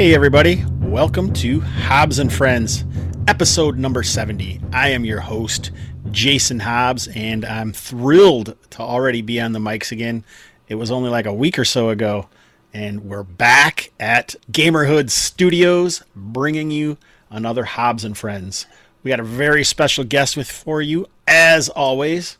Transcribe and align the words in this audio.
Hey, 0.00 0.14
everybody. 0.14 0.64
Welcome 0.78 1.30
to 1.34 1.60
Hobbs 1.60 2.20
and 2.20 2.32
Friends, 2.32 2.86
episode 3.28 3.76
number 3.76 4.02
70. 4.02 4.58
I 4.72 4.88
am 4.88 5.04
your 5.04 5.20
host, 5.20 5.72
Jason 6.10 6.60
Hobbs, 6.60 7.06
and 7.08 7.44
I'm 7.44 7.74
thrilled 7.74 8.56
to 8.70 8.80
already 8.80 9.20
be 9.20 9.38
on 9.42 9.52
the 9.52 9.58
mics 9.58 9.92
again. 9.92 10.24
It 10.68 10.76
was 10.76 10.90
only 10.90 11.10
like 11.10 11.26
a 11.26 11.34
week 11.34 11.58
or 11.58 11.66
so 11.66 11.90
ago, 11.90 12.30
and 12.72 13.04
we're 13.04 13.24
back 13.24 13.92
at 14.00 14.36
Gamerhood 14.50 15.10
Studios 15.10 16.02
bringing 16.16 16.70
you 16.70 16.96
another 17.28 17.64
Hobbs 17.64 18.02
and 18.02 18.16
Friends. 18.16 18.64
We 19.02 19.10
got 19.10 19.20
a 19.20 19.22
very 19.22 19.64
special 19.64 20.04
guest 20.04 20.34
with 20.34 20.50
for 20.50 20.80
you, 20.80 21.08
as 21.28 21.68
always. 21.68 22.38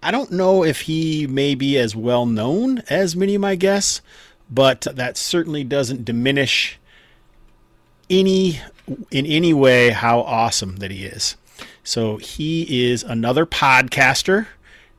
I 0.00 0.12
don't 0.12 0.30
know 0.30 0.62
if 0.62 0.82
he 0.82 1.26
may 1.26 1.56
be 1.56 1.76
as 1.76 1.96
well 1.96 2.24
known 2.24 2.84
as 2.88 3.16
many 3.16 3.34
of 3.34 3.40
my 3.40 3.56
guests, 3.56 4.00
but 4.48 4.82
that 4.92 5.16
certainly 5.16 5.64
doesn't 5.64 6.04
diminish 6.04 6.78
any 8.10 8.60
in 9.10 9.26
any 9.26 9.52
way 9.52 9.90
how 9.90 10.20
awesome 10.20 10.76
that 10.76 10.90
he 10.90 11.04
is. 11.04 11.36
So 11.82 12.16
he 12.18 12.86
is 12.90 13.02
another 13.02 13.46
podcaster 13.46 14.46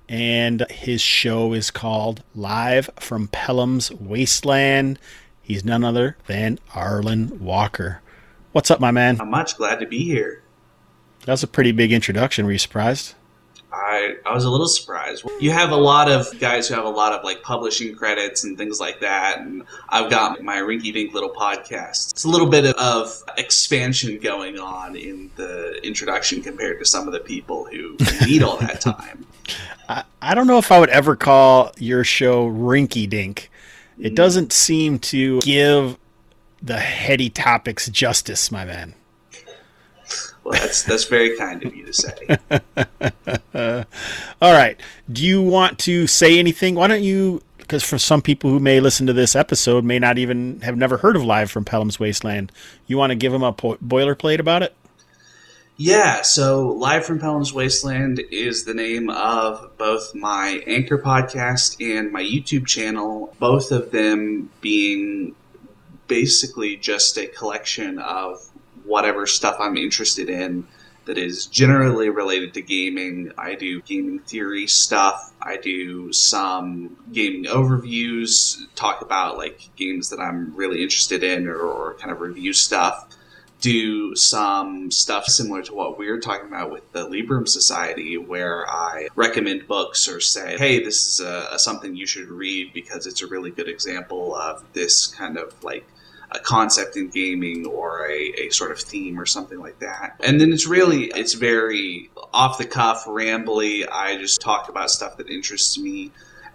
and 0.07 0.65
his 0.69 1.01
show 1.01 1.53
is 1.53 1.71
called 1.71 2.23
Live 2.35 2.89
from 2.99 3.27
Pelham's 3.27 3.91
Wasteland. 3.91 4.99
He's 5.41 5.65
none 5.65 5.83
other 5.83 6.17
than 6.27 6.59
Arlen 6.73 7.39
Walker. 7.39 8.01
What's 8.51 8.71
up, 8.71 8.79
my 8.79 8.91
man? 8.91 9.19
I'm 9.19 9.29
much 9.29 9.57
glad 9.57 9.79
to 9.79 9.85
be 9.85 10.03
here. 10.03 10.41
That 11.25 11.33
was 11.33 11.43
a 11.43 11.47
pretty 11.47 11.71
big 11.71 11.91
introduction. 11.91 12.45
Were 12.45 12.51
you 12.51 12.57
surprised? 12.57 13.15
I, 13.85 14.15
I 14.25 14.33
was 14.33 14.45
a 14.45 14.49
little 14.49 14.67
surprised. 14.67 15.23
You 15.39 15.51
have 15.51 15.69
a 15.69 15.75
lot 15.75 16.09
of 16.09 16.39
guys 16.39 16.67
who 16.67 16.73
have 16.73 16.85
a 16.85 16.89
lot 16.89 17.13
of 17.13 17.23
like 17.23 17.43
publishing 17.43 17.93
credits 17.93 18.43
and 18.43 18.57
things 18.57 18.79
like 18.79 19.01
that, 19.01 19.39
and 19.39 19.63
I've 19.89 20.09
got 20.09 20.41
my 20.41 20.57
rinky 20.57 20.91
dink 20.91 21.13
little 21.13 21.29
podcast. 21.29 22.11
It's 22.11 22.23
a 22.23 22.29
little 22.29 22.49
bit 22.49 22.75
of 22.77 23.23
expansion 23.37 24.17
going 24.19 24.57
on 24.57 24.95
in 24.95 25.29
the 25.35 25.79
introduction 25.85 26.41
compared 26.41 26.79
to 26.79 26.85
some 26.85 27.05
of 27.05 27.13
the 27.13 27.19
people 27.19 27.65
who 27.65 27.95
need 28.25 28.41
all 28.41 28.57
that 28.57 28.81
time. 28.81 29.27
I, 29.87 30.03
I 30.19 30.33
don't 30.33 30.47
know 30.47 30.57
if 30.57 30.71
I 30.71 30.79
would 30.79 30.89
ever 30.89 31.15
call 31.15 31.71
your 31.77 32.03
show 32.03 32.49
rinky 32.49 33.07
dink. 33.07 33.51
It 33.99 34.13
mm. 34.13 34.15
doesn't 34.15 34.51
seem 34.51 34.97
to 34.99 35.41
give 35.43 35.97
the 36.59 36.79
heady 36.79 37.29
topics 37.29 37.87
justice, 37.89 38.51
my 38.51 38.65
man. 38.65 38.95
Well, 40.43 40.53
that's 40.53 40.83
that's 40.83 41.05
very 41.05 41.37
kind 41.37 41.63
of 41.65 41.75
you 41.75 41.85
to 41.85 41.93
say. 41.93 42.37
All 44.41 44.53
right. 44.53 44.79
Do 45.11 45.25
you 45.25 45.41
want 45.41 45.79
to 45.79 46.07
say 46.07 46.37
anything? 46.37 46.75
Why 46.75 46.87
don't 46.87 47.03
you? 47.03 47.41
Because 47.57 47.83
for 47.83 47.97
some 47.97 48.21
people 48.21 48.51
who 48.51 48.59
may 48.59 48.79
listen 48.79 49.07
to 49.07 49.13
this 49.13 49.35
episode, 49.35 49.83
may 49.83 49.97
not 49.97 50.19
even 50.19 50.61
have 50.61 50.77
never 50.77 50.97
heard 50.97 51.15
of 51.15 51.23
Live 51.23 51.49
from 51.49 51.65
Pelham's 51.65 51.99
Wasteland, 51.99 52.51
you 52.85 52.95
want 52.95 53.09
to 53.09 53.15
give 53.15 53.31
them 53.31 53.41
a 53.41 53.53
po- 53.53 53.77
boilerplate 53.77 54.39
about 54.39 54.61
it? 54.61 54.75
Yeah, 55.77 56.21
so 56.21 56.69
Live 56.69 57.05
from 57.05 57.19
Pelham's 57.19 57.51
Wasteland 57.51 58.21
is 58.31 58.63
the 58.63 58.73
name 58.73 59.09
of 59.09 59.77
both 59.77 60.15
my 60.15 60.63
Anchor 60.67 60.97
podcast 60.97 61.75
and 61.81 62.11
my 62.13 62.23
YouTube 62.23 62.65
channel, 62.65 63.35
both 63.39 63.71
of 63.71 63.91
them 63.91 64.49
being 64.61 65.35
basically 66.07 66.77
just 66.77 67.17
a 67.17 67.27
collection 67.27 67.99
of 67.99 68.49
whatever 68.85 69.25
stuff 69.27 69.57
I'm 69.59 69.77
interested 69.77 70.29
in 70.29 70.67
that 71.05 71.17
is 71.17 71.45
generally 71.45 72.09
related 72.09 72.53
to 72.55 72.61
gaming. 72.61 73.31
I 73.37 73.55
do 73.55 73.81
gaming 73.81 74.19
theory 74.19 74.67
stuff. 74.67 75.33
I 75.41 75.57
do 75.57 76.11
some 76.11 76.97
gaming 77.11 77.45
overviews, 77.45 78.57
talk 78.75 79.01
about 79.01 79.37
like 79.37 79.69
games 79.75 80.09
that 80.09 80.19
I'm 80.19 80.55
really 80.55 80.81
interested 80.81 81.23
in 81.23 81.47
or, 81.47 81.57
or 81.57 81.93
kind 81.95 82.11
of 82.11 82.21
review 82.21 82.53
stuff. 82.53 83.07
Do 83.61 84.15
some 84.15 84.91
stuff 84.91 85.25
similar 85.25 85.63
to 85.63 85.73
what 85.73 85.97
we 85.97 86.09
are 86.09 86.19
talking 86.19 86.47
about 86.47 86.71
with 86.71 86.91
the 86.91 87.07
Libram 87.07 87.47
Society, 87.47 88.17
where 88.17 88.69
I 88.69 89.07
recommend 89.15 89.67
books 89.67 90.07
or 90.07 90.19
say, 90.19 90.57
hey, 90.57 90.83
this 90.83 91.07
is 91.07 91.19
a, 91.25 91.47
a 91.51 91.59
something 91.59 91.95
you 91.95 92.05
should 92.05 92.27
read 92.27 92.73
because 92.73 93.07
it's 93.07 93.21
a 93.21 93.27
really 93.27 93.49
good 93.51 93.69
example 93.69 94.35
of 94.35 94.63
this 94.73 95.07
kind 95.07 95.37
of 95.37 95.63
like 95.63 95.87
a 96.31 96.39
concept 96.39 96.97
in 96.97 97.09
gaming 97.09 97.65
or 97.65 98.07
a, 98.09 98.47
a 98.47 98.49
sort 98.49 98.71
of 98.71 98.79
theme 98.79 99.19
or 99.19 99.25
something 99.25 99.59
like 99.59 99.79
that. 99.79 100.19
And 100.23 100.39
then 100.39 100.51
it's 100.51 100.67
really, 100.67 101.05
it's 101.05 101.33
very 101.33 102.09
off 102.33 102.57
the 102.57 102.65
cuff, 102.65 103.05
rambly. 103.05 103.87
I 103.89 104.17
just 104.17 104.41
talk 104.41 104.69
about 104.69 104.89
stuff 104.89 105.17
that 105.17 105.29
interests 105.29 105.77
me. 105.77 106.11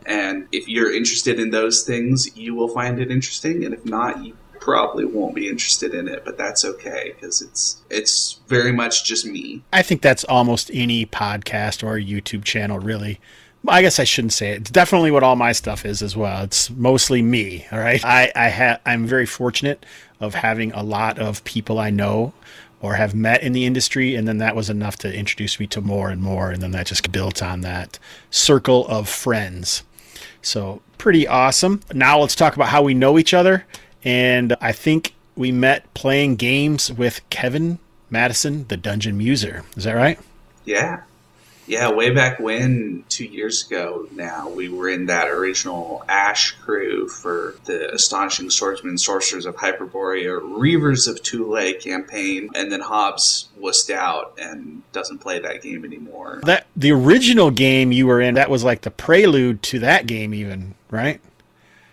And 0.07 0.49
if 0.53 0.69
you're 0.69 0.93
interested 0.93 1.39
in 1.39 1.51
those 1.51 1.83
things, 1.83 2.37
you 2.37 2.55
will 2.55 2.69
find 2.69 3.01
it 3.01 3.11
interesting. 3.11 3.65
And 3.65 3.75
if 3.75 3.85
not, 3.85 4.25
you 4.25 4.37
probably 4.61 5.05
won't 5.05 5.35
be 5.35 5.49
interested 5.49 5.95
in 5.95 6.07
it, 6.07 6.25
but 6.25 6.37
that's 6.37 6.65
okay 6.65 7.13
because 7.15 7.43
it's 7.43 7.83
it's 7.89 8.41
very 8.47 8.73
much 8.73 9.05
just 9.05 9.27
me. 9.27 9.63
I 9.73 9.83
think 9.83 10.03
that's 10.03 10.25
almost 10.25 10.71
any 10.73 11.07
podcast 11.07 11.83
or 11.83 11.99
YouTube 11.99 12.45
channel, 12.45 12.79
really. 12.79 13.21
I 13.69 13.83
guess 13.83 13.99
I 13.99 14.05
shouldn't 14.05 14.33
say 14.33 14.53
it. 14.53 14.63
It's 14.63 14.71
definitely 14.71 15.11
what 15.11 15.23
all 15.23 15.37
my 15.37 15.53
stuff 15.53 15.85
is 15.85 16.03
as 16.03 16.17
well. 16.17 16.45
It's 16.45 16.71
mostly 16.71 17.21
me. 17.23 17.67
All 17.71 17.79
right. 17.79 18.03
I, 18.05 18.33
I 18.35 18.49
have 18.49 18.81
I'm 18.87 19.07
very 19.07 19.27
fortunate 19.27 19.85
of 20.19 20.35
having 20.35 20.73
a 20.73 20.83
lot 20.83 21.19
of 21.19 21.45
people 21.45 21.79
I 21.79 21.91
know 21.91 22.33
or 22.81 22.95
have 22.95 23.15
met 23.15 23.43
in 23.43 23.53
the 23.53 23.67
industry, 23.67 24.15
and 24.15 24.27
then 24.27 24.39
that 24.39 24.57
was 24.57 24.71
enough 24.71 24.97
to 24.97 25.15
introduce 25.15 25.61
me 25.61 25.67
to 25.67 25.83
more 25.83 26.09
and 26.09 26.23
more, 26.23 26.51
and 26.51 26.63
then 26.63 26.71
that 26.71 26.87
just 26.87 27.13
built 27.13 27.43
on 27.43 27.61
that 27.61 27.99
circle 28.31 28.89
of 28.89 29.07
friends. 29.07 29.83
So 30.41 30.81
pretty 30.97 31.27
awesome. 31.27 31.81
Now 31.93 32.21
let's 32.21 32.35
talk 32.35 32.57
about 32.57 32.69
how 32.69 32.83
we 32.83 32.95
know 32.95 33.19
each 33.19 33.35
other. 33.35 33.67
And 34.03 34.57
I 34.61 34.73
think 34.73 35.15
we 35.37 35.53
met 35.53 35.93
playing 35.95 36.37
games 36.37 36.91
with 36.91 37.21
Kevin 37.31 37.79
Madison, 38.09 38.67
the 38.69 38.77
Dungeon 38.77 39.19
Muser. 39.19 39.65
Is 39.77 39.85
that 39.85 39.93
right? 39.93 40.19
Yeah. 40.65 41.03
Yeah, 41.71 41.93
way 41.93 42.11
back 42.11 42.41
when, 42.41 43.05
two 43.09 43.27
years 43.27 43.65
ago 43.65 44.09
now, 44.11 44.49
we 44.49 44.69
were 44.69 44.89
in 44.89 45.07
that 45.07 45.29
original 45.29 46.05
Ash 46.09 46.51
crew 46.51 47.07
for 47.09 47.55
the 47.65 47.95
Astonishing 47.95 48.51
Swordsmen 48.51 48.99
Sorcerers 48.99 49.47
of 49.47 49.55
Hyperborea, 49.55 50.41
Reavers 50.41 51.07
of 51.07 51.21
Thule 51.21 51.73
campaign, 51.75 52.51
and 52.57 52.73
then 52.73 52.81
Hobbs 52.81 53.51
wussed 53.57 53.89
out 53.89 54.37
and 54.37 54.83
doesn't 54.91 55.19
play 55.19 55.39
that 55.39 55.63
game 55.63 55.85
anymore. 55.85 56.41
That 56.43 56.67
the 56.75 56.91
original 56.91 57.53
game 57.53 57.93
you 57.93 58.09
were 58.09 58.21
in, 58.21 58.35
that 58.35 58.51
was 58.51 58.65
like 58.65 58.81
the 58.81 58.91
prelude 58.91 59.63
to 59.63 59.79
that 59.79 60.09
game, 60.09 60.35
even 60.35 60.75
right? 60.91 61.21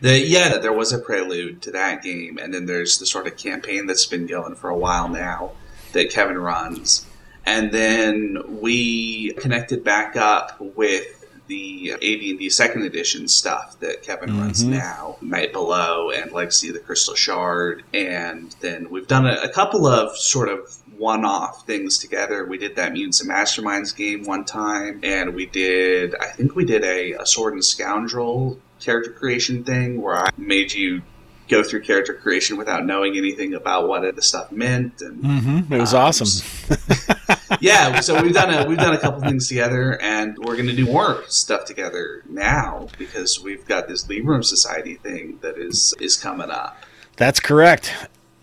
The, 0.01 0.19
yeah, 0.19 0.57
there 0.57 0.73
was 0.73 0.91
a 0.91 0.97
prelude 0.97 1.61
to 1.61 1.71
that 1.73 2.01
game, 2.01 2.39
and 2.39 2.51
then 2.51 2.65
there's 2.65 2.97
the 2.97 3.05
sort 3.05 3.27
of 3.27 3.37
campaign 3.37 3.85
that's 3.85 4.07
been 4.07 4.25
going 4.25 4.55
for 4.55 4.71
a 4.71 4.77
while 4.77 5.07
now 5.07 5.51
that 5.93 6.09
Kevin 6.09 6.39
runs 6.39 7.05
and 7.47 7.71
then 7.71 8.59
we 8.59 9.31
connected 9.33 9.81
back 9.81 10.17
up 10.17 10.59
with 10.59 11.13
the 11.47 11.93
AD&D 11.93 12.49
second 12.49 12.83
edition 12.83 13.29
stuff 13.29 13.79
that 13.79 14.03
Kevin 14.03 14.29
mm-hmm. 14.29 14.41
runs 14.41 14.65
now, 14.65 15.15
Night 15.21 15.53
Below 15.53 16.11
and 16.11 16.29
Legacy 16.33 16.67
of 16.67 16.73
the 16.73 16.81
Crystal 16.81 17.15
Shard, 17.15 17.85
and 17.93 18.53
then 18.59 18.89
we've 18.89 19.07
done 19.07 19.25
a, 19.25 19.35
a 19.43 19.49
couple 19.49 19.87
of 19.87 20.17
sort 20.17 20.49
of 20.49 20.77
one-off 20.97 21.65
things 21.65 21.97
together. 21.97 22.43
We 22.43 22.57
did 22.57 22.75
that 22.75 22.91
Mutants 22.91 23.21
and 23.21 23.29
Masterminds 23.29 23.95
game 23.95 24.25
one 24.25 24.43
time, 24.43 24.99
and 25.03 25.33
we 25.33 25.45
did, 25.45 26.15
I 26.15 26.25
think 26.25 26.53
we 26.53 26.65
did 26.65 26.83
a, 26.83 27.13
a 27.13 27.25
Sword 27.25 27.53
and 27.53 27.63
Scoundrel 27.63 28.59
character 28.81 29.11
creation 29.11 29.63
thing 29.63 30.01
where 30.01 30.17
I 30.17 30.31
made 30.37 30.73
you 30.73 31.01
go 31.47 31.63
through 31.63 31.81
character 31.83 32.13
creation 32.13 32.57
without 32.57 32.85
knowing 32.85 33.15
anything 33.15 33.53
about 33.53 33.87
what 33.87 34.13
the 34.17 34.21
stuff 34.21 34.51
meant. 34.51 34.99
And 34.99 35.23
mm-hmm. 35.23 35.73
it 35.73 35.79
was 35.79 35.93
um, 35.93 36.01
awesome. 36.01 36.75
yeah, 37.61 37.99
so 37.99 38.21
we've 38.21 38.33
done 38.33 38.53
a 38.53 38.67
we've 38.67 38.77
done 38.77 38.93
a 38.93 38.97
couple 38.97 39.21
things 39.21 39.47
together, 39.47 39.99
and 40.01 40.37
we're 40.37 40.55
going 40.55 40.67
to 40.67 40.75
do 40.75 40.85
more 40.85 41.23
stuff 41.27 41.65
together 41.65 42.23
now 42.27 42.87
because 42.97 43.41
we've 43.41 43.65
got 43.65 43.87
this 43.87 44.05
Libram 44.07 44.43
Society 44.43 44.95
thing 44.95 45.39
that 45.41 45.57
is 45.57 45.93
is 45.99 46.17
coming 46.17 46.49
up. 46.49 46.83
That's 47.15 47.39
correct. 47.39 47.93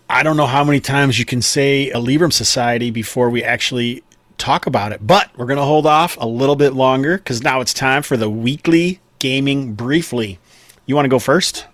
I 0.09 0.21
don't 0.21 0.37
know 0.37 0.45
how 0.45 0.63
many 0.63 0.79
times 0.79 1.17
you 1.17 1.25
can 1.25 1.41
say 1.41 1.89
a 1.89 1.97
Libram 1.97 2.31
Society 2.31 2.91
before 2.91 3.29
we 3.29 3.43
actually 3.43 4.03
talk 4.37 4.67
about 4.67 4.91
it, 4.91 5.05
but 5.05 5.29
we're 5.37 5.45
going 5.47 5.57
to 5.57 5.63
hold 5.63 5.87
off 5.87 6.17
a 6.19 6.27
little 6.27 6.55
bit 6.55 6.73
longer 6.73 7.17
because 7.17 7.41
now 7.41 7.61
it's 7.61 7.73
time 7.73 8.03
for 8.03 8.17
the 8.17 8.29
weekly 8.29 8.99
gaming 9.19 9.73
briefly. 9.73 10.39
You 10.85 10.95
want 10.95 11.05
to 11.05 11.09
go 11.09 11.19
first? 11.19 11.65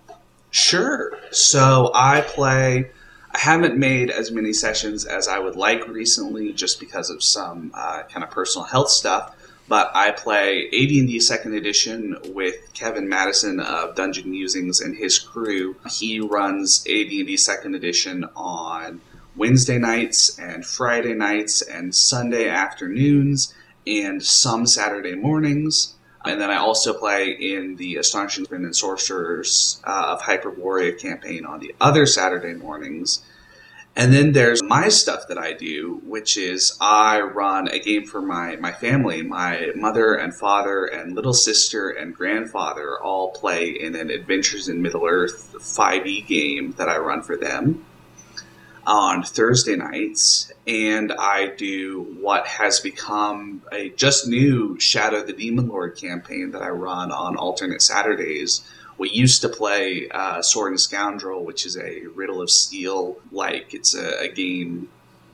Sure. 0.50 1.18
So 1.30 1.90
I 1.94 2.20
play. 2.22 2.90
I 3.34 3.38
haven't 3.38 3.78
made 3.78 4.10
as 4.10 4.30
many 4.30 4.52
sessions 4.52 5.06
as 5.06 5.26
I 5.26 5.38
would 5.38 5.56
like 5.56 5.88
recently, 5.88 6.52
just 6.52 6.78
because 6.78 7.08
of 7.08 7.22
some 7.22 7.70
uh, 7.74 8.02
kind 8.04 8.22
of 8.22 8.30
personal 8.30 8.66
health 8.66 8.90
stuff. 8.90 9.34
But 9.68 9.90
I 9.94 10.10
play 10.10 10.66
AD&D 10.66 11.18
Second 11.20 11.54
Edition 11.54 12.16
with 12.26 12.74
Kevin 12.74 13.08
Madison 13.08 13.58
of 13.58 13.94
Dungeon 13.94 14.30
Musings 14.30 14.80
and 14.80 14.96
his 14.96 15.18
crew. 15.18 15.76
He 15.90 16.20
runs 16.20 16.84
AD&D 16.86 17.36
Second 17.38 17.74
Edition 17.74 18.28
on 18.36 19.00
Wednesday 19.34 19.78
nights 19.78 20.38
and 20.38 20.66
Friday 20.66 21.14
nights 21.14 21.62
and 21.62 21.94
Sunday 21.94 22.48
afternoons 22.48 23.54
and 23.86 24.22
some 24.22 24.66
Saturday 24.66 25.14
mornings. 25.14 25.94
And 26.24 26.40
then 26.40 26.50
I 26.50 26.56
also 26.56 26.92
play 26.92 27.30
in 27.30 27.76
the 27.76 27.96
Astonishing 27.96 28.46
and 28.50 28.76
Sorcerers 28.76 29.80
uh, 29.84 30.14
of 30.14 30.22
Hyperborea 30.22 30.98
campaign 30.98 31.44
on 31.44 31.58
the 31.60 31.74
other 31.80 32.06
Saturday 32.06 32.54
mornings. 32.54 33.22
And 33.94 34.12
then 34.12 34.32
there's 34.32 34.62
my 34.62 34.88
stuff 34.88 35.28
that 35.28 35.36
I 35.36 35.52
do, 35.52 36.00
which 36.06 36.38
is 36.38 36.78
I 36.80 37.20
run 37.20 37.68
a 37.68 37.78
game 37.78 38.06
for 38.06 38.22
my, 38.22 38.56
my 38.56 38.72
family. 38.72 39.22
My 39.22 39.72
mother 39.74 40.14
and 40.14 40.34
father 40.34 40.86
and 40.86 41.14
little 41.14 41.34
sister 41.34 41.90
and 41.90 42.14
grandfather 42.14 42.98
all 42.98 43.32
play 43.32 43.68
in 43.68 43.94
an 43.94 44.10
Adventures 44.10 44.68
in 44.68 44.80
Middle 44.80 45.04
Earth 45.06 45.54
5e 45.58 46.26
game 46.26 46.72
that 46.78 46.88
I 46.88 46.96
run 46.98 47.22
for 47.22 47.36
them 47.36 47.84
on 48.86 49.22
Thursday 49.22 49.76
nights. 49.76 50.52
And 50.66 51.12
I 51.12 51.46
do 51.46 52.16
what 52.20 52.46
has 52.46 52.80
become 52.80 53.62
a 53.72 53.90
just 53.90 54.26
new 54.26 54.78
Shadow 54.80 55.24
the 55.24 55.32
Demon 55.32 55.68
Lord 55.68 55.96
campaign 55.96 56.52
that 56.52 56.62
I 56.62 56.68
run 56.68 57.10
on 57.12 57.36
alternate 57.36 57.82
Saturdays 57.82 58.62
we 58.98 59.10
used 59.10 59.40
to 59.42 59.48
play 59.48 60.08
uh, 60.10 60.42
Sword 60.42 60.70
and 60.70 60.80
Scoundrel, 60.80 61.44
which 61.44 61.66
is 61.66 61.76
a 61.76 62.02
Riddle 62.14 62.40
of 62.40 62.50
Steel 62.50 63.16
like. 63.32 63.74
It's 63.74 63.96
a, 63.96 64.20
a 64.20 64.28
game 64.28 64.90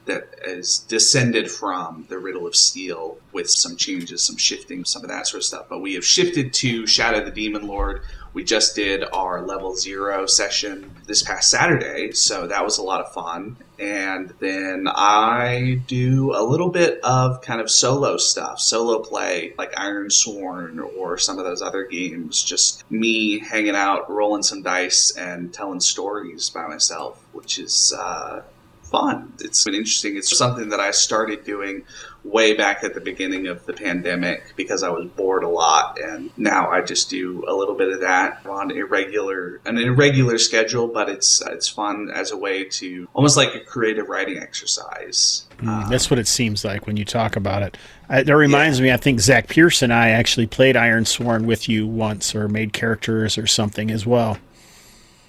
that 0.08 0.28
is 0.44 0.80
descended 0.80 1.50
from 1.50 2.06
the 2.08 2.18
Riddle 2.18 2.46
of 2.46 2.56
Steel 2.56 3.18
with 3.32 3.48
some 3.48 3.76
changes, 3.76 4.22
some 4.22 4.36
shifting, 4.36 4.84
some 4.84 5.02
of 5.02 5.08
that 5.08 5.26
sort 5.26 5.40
of 5.40 5.44
stuff. 5.44 5.66
But 5.68 5.80
we 5.80 5.94
have 5.94 6.04
shifted 6.04 6.52
to 6.54 6.86
Shadow 6.86 7.24
the 7.24 7.30
Demon 7.30 7.66
Lord. 7.66 8.02
We 8.34 8.44
just 8.44 8.74
did 8.76 9.04
our 9.12 9.42
level 9.42 9.74
zero 9.74 10.26
session 10.26 10.90
this 11.06 11.22
past 11.22 11.50
Saturday, 11.50 12.12
so 12.12 12.46
that 12.46 12.64
was 12.64 12.78
a 12.78 12.82
lot 12.82 13.00
of 13.00 13.12
fun. 13.12 13.56
And 13.78 14.34
then 14.40 14.88
I 14.88 15.80
do 15.86 16.32
a 16.34 16.42
little 16.42 16.68
bit 16.68 17.00
of 17.02 17.40
kind 17.42 17.60
of 17.60 17.70
solo 17.70 18.16
stuff, 18.16 18.60
solo 18.60 19.00
play, 19.00 19.54
like 19.56 19.72
Iron 19.76 20.10
Sworn 20.10 20.78
or 20.80 21.16
some 21.16 21.38
of 21.38 21.44
those 21.44 21.62
other 21.62 21.84
games. 21.84 22.42
Just 22.42 22.88
me 22.90 23.38
hanging 23.38 23.76
out, 23.76 24.10
rolling 24.10 24.42
some 24.42 24.62
dice, 24.62 25.10
and 25.16 25.52
telling 25.54 25.80
stories 25.80 26.50
by 26.50 26.66
myself, 26.66 27.24
which 27.32 27.58
is 27.58 27.92
uh, 27.96 28.42
fun. 28.90 29.32
It's 29.40 29.64
been 29.64 29.74
interesting. 29.74 30.16
It's 30.16 30.36
something 30.36 30.70
that 30.70 30.80
I 30.80 30.90
started 30.90 31.44
doing 31.44 31.84
way 32.24 32.54
back 32.54 32.84
at 32.84 32.94
the 32.94 33.00
beginning 33.00 33.46
of 33.46 33.64
the 33.66 33.72
pandemic 33.72 34.54
because 34.56 34.82
I 34.82 34.90
was 34.90 35.06
bored 35.06 35.44
a 35.44 35.48
lot, 35.48 35.98
and 35.98 36.30
now 36.36 36.70
I 36.70 36.82
just 36.82 37.10
do 37.10 37.44
a 37.48 37.54
little 37.54 37.74
bit 37.74 37.90
of 37.90 38.00
that 38.00 38.44
on 38.46 38.70
irregular 38.70 39.60
an 39.64 39.78
irregular 39.78 40.38
schedule. 40.38 40.88
But 40.88 41.08
it's 41.08 41.42
it's 41.46 41.68
fun 41.68 42.10
as 42.12 42.30
a 42.30 42.36
way 42.36 42.64
to 42.64 43.08
almost 43.14 43.36
like 43.36 43.54
a 43.54 43.60
creative 43.60 44.08
writing 44.08 44.38
exercise. 44.38 45.46
Mm, 45.58 45.68
um, 45.68 45.90
that's 45.90 46.10
what 46.10 46.18
it 46.18 46.28
seems 46.28 46.64
like 46.64 46.86
when 46.86 46.96
you 46.96 47.04
talk 47.04 47.36
about 47.36 47.62
it. 47.62 47.76
I, 48.08 48.22
that 48.22 48.36
reminds 48.36 48.78
yeah. 48.78 48.84
me, 48.84 48.92
I 48.92 48.96
think 48.96 49.20
Zach 49.20 49.48
Pierce 49.48 49.82
and 49.82 49.92
I 49.92 50.10
actually 50.10 50.46
played 50.46 50.76
Iron 50.76 51.04
Sworn 51.04 51.46
with 51.46 51.68
you 51.68 51.86
once, 51.86 52.34
or 52.34 52.48
made 52.48 52.72
characters 52.72 53.38
or 53.38 53.46
something 53.46 53.90
as 53.90 54.06
well. 54.06 54.38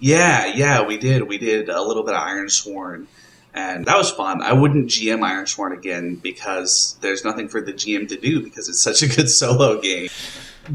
Yeah, 0.01 0.45
yeah, 0.45 0.85
we 0.85 0.97
did. 0.97 1.23
We 1.23 1.37
did 1.37 1.67
a 1.67 1.81
little 1.81 2.03
bit 2.03 2.15
of 2.15 2.21
Iron 2.21 2.49
Sworn 2.49 3.07
and 3.53 3.85
that 3.85 3.97
was 3.97 4.11
fun. 4.11 4.41
I 4.41 4.53
wouldn't 4.53 4.87
GM 4.87 5.19
Ironsworn 5.19 5.75
again 5.75 6.15
because 6.15 6.97
there's 7.01 7.25
nothing 7.25 7.47
for 7.47 7.61
the 7.61 7.73
GM 7.73 8.07
to 8.09 8.17
do 8.17 8.43
because 8.43 8.69
it's 8.69 8.81
such 8.81 9.01
a 9.01 9.07
good 9.07 9.29
solo 9.29 9.81
game. 9.81 10.09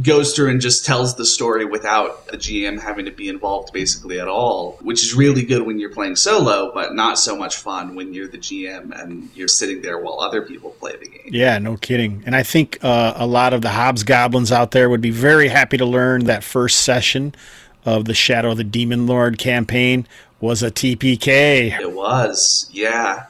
Goes 0.03 0.35
through 0.35 0.51
and 0.51 0.61
just 0.61 0.85
tells 0.85 1.15
the 1.15 1.25
story 1.25 1.65
without 1.65 2.27
the 2.27 2.37
GM 2.37 2.81
having 2.81 3.05
to 3.05 3.13
be 3.13 3.29
involved 3.29 3.73
basically 3.73 4.19
at 4.19 4.27
all, 4.27 4.73
which 4.83 5.05
is 5.05 5.15
really 5.15 5.45
good 5.45 5.63
when 5.63 5.79
you're 5.79 5.93
playing 5.93 6.17
solo, 6.17 6.73
but 6.75 6.97
not 6.97 7.17
so 7.17 7.37
much 7.37 7.57
fun 7.57 7.95
when 7.95 8.13
you're 8.13 8.27
the 8.27 8.39
GM 8.39 8.91
and 9.01 9.31
you're 9.37 9.47
sitting 9.47 9.83
there 9.83 9.99
while 9.99 10.19
other 10.19 10.43
people 10.43 10.71
play 10.71 10.97
the 10.97 11.07
game. 11.07 11.29
Yeah, 11.29 11.59
no 11.61 11.77
kidding. 11.77 12.25
And 12.27 12.35
I 12.35 12.43
think 12.43 12.79
uh, 12.83 13.13
a 13.15 13.27
lot 13.27 13.53
of 13.53 13.63
the 13.63 13.69
Hobbs 13.69 14.03
Goblins 14.03 14.51
out 14.51 14.73
there 14.73 14.91
would 14.91 15.01
be 15.01 15.11
very 15.11 15.47
happy 15.47 15.77
to 15.77 15.87
learn 15.87 16.25
that 16.25 16.43
first 16.43 16.81
session 16.81 17.33
of 17.85 18.07
the 18.07 18.15
Shadow 18.15 18.51
of 18.51 18.57
the 18.57 18.65
Demon 18.65 19.07
Lord 19.07 19.39
campaign 19.39 20.09
was 20.41 20.63
a 20.63 20.71
TPK. 20.71 21.81
It 21.81 21.93
was, 21.93 22.69
yeah. 22.73 23.27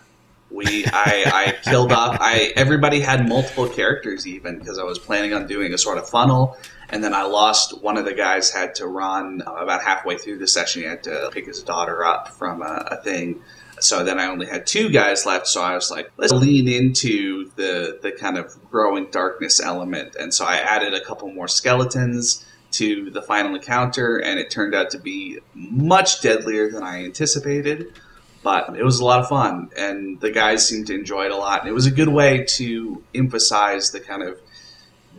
We, 0.50 0.86
I, 0.86 1.24
I 1.26 1.68
killed 1.68 1.90
off. 1.90 2.18
I 2.20 2.52
everybody 2.54 3.00
had 3.00 3.28
multiple 3.28 3.68
characters 3.68 4.26
even 4.26 4.58
because 4.58 4.78
I 4.78 4.84
was 4.84 5.00
planning 5.00 5.32
on 5.32 5.48
doing 5.48 5.74
a 5.74 5.78
sort 5.78 5.98
of 5.98 6.08
funnel, 6.08 6.56
and 6.88 7.02
then 7.02 7.12
I 7.12 7.22
lost 7.22 7.82
one 7.82 7.96
of 7.96 8.04
the 8.04 8.14
guys. 8.14 8.52
Had 8.52 8.76
to 8.76 8.86
run 8.86 9.42
about 9.46 9.82
halfway 9.82 10.16
through 10.16 10.38
the 10.38 10.46
session. 10.46 10.82
He 10.82 10.88
had 10.88 11.02
to 11.04 11.30
pick 11.32 11.46
his 11.46 11.62
daughter 11.62 12.04
up 12.04 12.28
from 12.28 12.62
a, 12.62 12.86
a 12.92 12.96
thing. 13.02 13.42
So 13.80 14.04
then 14.04 14.20
I 14.20 14.26
only 14.28 14.46
had 14.46 14.64
two 14.64 14.90
guys 14.90 15.26
left. 15.26 15.48
So 15.48 15.60
I 15.60 15.74
was 15.74 15.90
like, 15.90 16.12
let's 16.18 16.32
lean 16.32 16.68
into 16.68 17.50
the 17.56 17.98
the 18.00 18.12
kind 18.12 18.38
of 18.38 18.56
growing 18.70 19.06
darkness 19.10 19.60
element, 19.60 20.14
and 20.14 20.32
so 20.32 20.44
I 20.44 20.56
added 20.56 20.94
a 20.94 21.00
couple 21.00 21.32
more 21.32 21.48
skeletons 21.48 22.44
to 22.74 23.10
the 23.10 23.22
final 23.22 23.54
encounter, 23.54 24.18
and 24.18 24.38
it 24.38 24.50
turned 24.50 24.74
out 24.74 24.90
to 24.90 24.98
be 24.98 25.38
much 25.54 26.20
deadlier 26.20 26.70
than 26.70 26.82
I 26.82 27.04
anticipated. 27.04 28.00
But 28.42 28.76
it 28.76 28.84
was 28.84 29.00
a 29.00 29.04
lot 29.04 29.20
of 29.20 29.28
fun, 29.28 29.70
and 29.76 30.20
the 30.20 30.30
guys 30.30 30.68
seemed 30.68 30.88
to 30.88 30.94
enjoy 30.94 31.26
it 31.26 31.32
a 31.32 31.36
lot. 31.36 31.60
And 31.60 31.68
it 31.68 31.72
was 31.72 31.86
a 31.86 31.90
good 31.90 32.08
way 32.08 32.44
to 32.56 33.02
emphasize 33.14 33.90
the 33.90 34.00
kind 34.00 34.22
of 34.22 34.38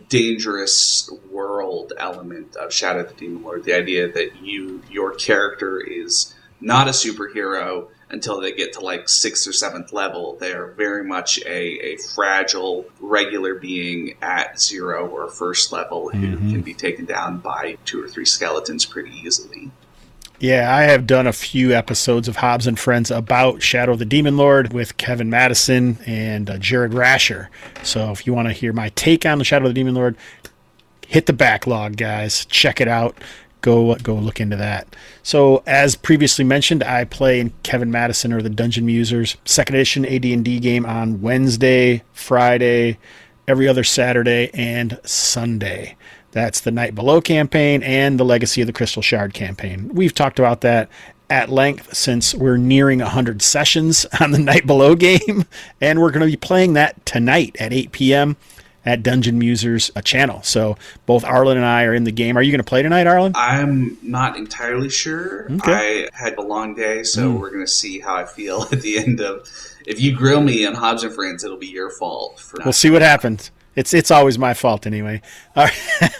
dangerous 0.08 1.10
world 1.30 1.92
element 1.98 2.54
of 2.56 2.72
Shadow 2.72 3.04
the 3.04 3.14
Demon 3.14 3.42
Lord. 3.42 3.64
The 3.64 3.74
idea 3.74 4.12
that 4.12 4.40
you, 4.42 4.82
your 4.90 5.14
character, 5.14 5.80
is 5.80 6.34
not 6.60 6.86
a 6.86 6.92
superhero 6.92 7.88
until 8.10 8.40
they 8.40 8.52
get 8.52 8.72
to 8.74 8.80
like 8.80 9.08
sixth 9.08 9.46
or 9.48 9.52
seventh 9.52 9.92
level. 9.92 10.36
They 10.38 10.52
are 10.52 10.68
very 10.68 11.04
much 11.04 11.40
a, 11.44 11.48
a 11.48 11.96
fragile, 11.96 12.86
regular 13.00 13.54
being 13.54 14.16
at 14.22 14.60
zero 14.60 15.08
or 15.08 15.28
first 15.28 15.72
level 15.72 16.10
who 16.10 16.18
mm-hmm. 16.18 16.50
can 16.50 16.62
be 16.62 16.74
taken 16.74 17.04
down 17.04 17.38
by 17.38 17.76
two 17.84 18.02
or 18.02 18.08
three 18.08 18.24
skeletons 18.24 18.84
pretty 18.84 19.10
easily. 19.10 19.70
Yeah, 20.38 20.74
I 20.74 20.82
have 20.82 21.06
done 21.06 21.26
a 21.26 21.32
few 21.32 21.72
episodes 21.72 22.28
of 22.28 22.36
Hobbs 22.36 22.66
and 22.66 22.78
Friends 22.78 23.10
about 23.10 23.62
Shadow 23.62 23.92
of 23.92 23.98
the 23.98 24.04
Demon 24.04 24.36
Lord 24.36 24.72
with 24.72 24.98
Kevin 24.98 25.30
Madison 25.30 25.98
and 26.04 26.50
uh, 26.50 26.58
Jared 26.58 26.92
Rasher. 26.92 27.48
So 27.82 28.10
if 28.10 28.26
you 28.26 28.34
want 28.34 28.48
to 28.48 28.52
hear 28.52 28.74
my 28.74 28.90
take 28.90 29.24
on 29.24 29.38
the 29.38 29.44
Shadow 29.44 29.64
of 29.64 29.70
the 29.70 29.80
Demon 29.80 29.94
Lord, 29.94 30.14
hit 31.06 31.24
the 31.24 31.32
backlog, 31.32 31.96
guys. 31.96 32.44
Check 32.44 32.82
it 32.82 32.88
out 32.88 33.16
go 33.66 33.96
go 33.96 34.14
look 34.14 34.40
into 34.40 34.56
that. 34.56 34.94
So 35.24 35.62
as 35.66 35.96
previously 35.96 36.44
mentioned, 36.44 36.84
I 36.84 37.04
play 37.04 37.40
in 37.40 37.52
Kevin 37.64 37.90
Madison 37.90 38.32
or 38.32 38.40
the 38.40 38.48
Dungeon 38.48 38.86
Musers 38.86 39.36
second 39.44 39.74
edition 39.74 40.06
AD&D 40.06 40.60
game 40.60 40.86
on 40.86 41.20
Wednesday, 41.20 42.04
Friday, 42.12 42.98
every 43.48 43.66
other 43.66 43.82
Saturday 43.82 44.50
and 44.54 45.00
Sunday. 45.04 45.96
That's 46.30 46.60
the 46.60 46.70
Night 46.70 46.94
Below 46.94 47.20
campaign 47.20 47.82
and 47.82 48.20
the 48.20 48.24
Legacy 48.24 48.60
of 48.60 48.68
the 48.68 48.72
Crystal 48.72 49.02
Shard 49.02 49.34
campaign. 49.34 49.90
We've 49.92 50.14
talked 50.14 50.38
about 50.38 50.60
that 50.60 50.88
at 51.28 51.48
length 51.48 51.92
since 51.96 52.34
we're 52.34 52.58
nearing 52.58 53.00
100 53.00 53.42
sessions 53.42 54.06
on 54.20 54.30
the 54.30 54.38
Night 54.38 54.64
Below 54.66 54.94
game, 54.94 55.44
and 55.80 56.00
we're 56.00 56.12
going 56.12 56.24
to 56.24 56.30
be 56.30 56.36
playing 56.36 56.74
that 56.74 57.04
tonight 57.04 57.56
at 57.58 57.72
8 57.72 57.90
p.m 57.90 58.36
at 58.86 59.02
Dungeon 59.02 59.38
Musers 59.38 59.90
a 59.96 60.02
channel. 60.02 60.42
So 60.44 60.78
both 61.04 61.24
Arlen 61.24 61.56
and 61.56 61.66
I 61.66 61.82
are 61.84 61.94
in 61.94 62.04
the 62.04 62.12
game. 62.12 62.38
Are 62.38 62.42
you 62.42 62.52
going 62.52 62.60
to 62.60 62.64
play 62.64 62.82
tonight, 62.82 63.08
Arlen? 63.08 63.32
I'm 63.34 63.98
not 64.00 64.36
entirely 64.36 64.88
sure. 64.88 65.50
Okay. 65.52 66.06
I 66.06 66.16
had 66.16 66.38
a 66.38 66.42
long 66.42 66.74
day, 66.74 67.02
so 67.02 67.32
mm. 67.32 67.40
we're 67.40 67.50
going 67.50 67.66
to 67.66 67.70
see 67.70 67.98
how 67.98 68.14
I 68.14 68.24
feel 68.24 68.62
at 68.72 68.80
the 68.80 68.98
end 68.98 69.20
of. 69.20 69.50
If 69.86 70.00
you 70.00 70.16
grill 70.16 70.40
me 70.40 70.64
on 70.64 70.74
Hobbs 70.74 71.02
and 71.02 71.12
Friends, 71.12 71.44
it'll 71.44 71.56
be 71.58 71.66
your 71.66 71.90
fault. 71.90 72.40
For 72.40 72.60
we'll 72.64 72.72
see 72.72 72.90
what 72.90 73.02
happens. 73.02 73.50
It's 73.74 73.92
it's 73.92 74.10
always 74.10 74.38
my 74.38 74.54
fault 74.54 74.86
anyway. 74.86 75.20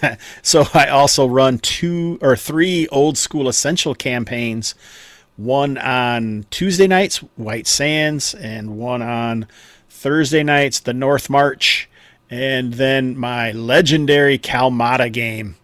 so 0.42 0.64
I 0.74 0.88
also 0.88 1.26
run 1.26 1.58
two 1.58 2.18
or 2.20 2.36
three 2.36 2.86
old 2.88 3.16
school 3.16 3.48
essential 3.48 3.94
campaigns. 3.94 4.74
One 5.36 5.78
on 5.78 6.46
Tuesday 6.50 6.86
nights, 6.86 7.18
White 7.36 7.66
Sands, 7.66 8.34
and 8.34 8.78
one 8.78 9.02
on 9.02 9.46
Thursday 9.88 10.42
nights, 10.42 10.80
the 10.80 10.94
North 10.94 11.28
March 11.28 11.88
and 12.30 12.74
then 12.74 13.16
my 13.16 13.52
legendary 13.52 14.38
Kalmata 14.38 15.12
game, 15.12 15.56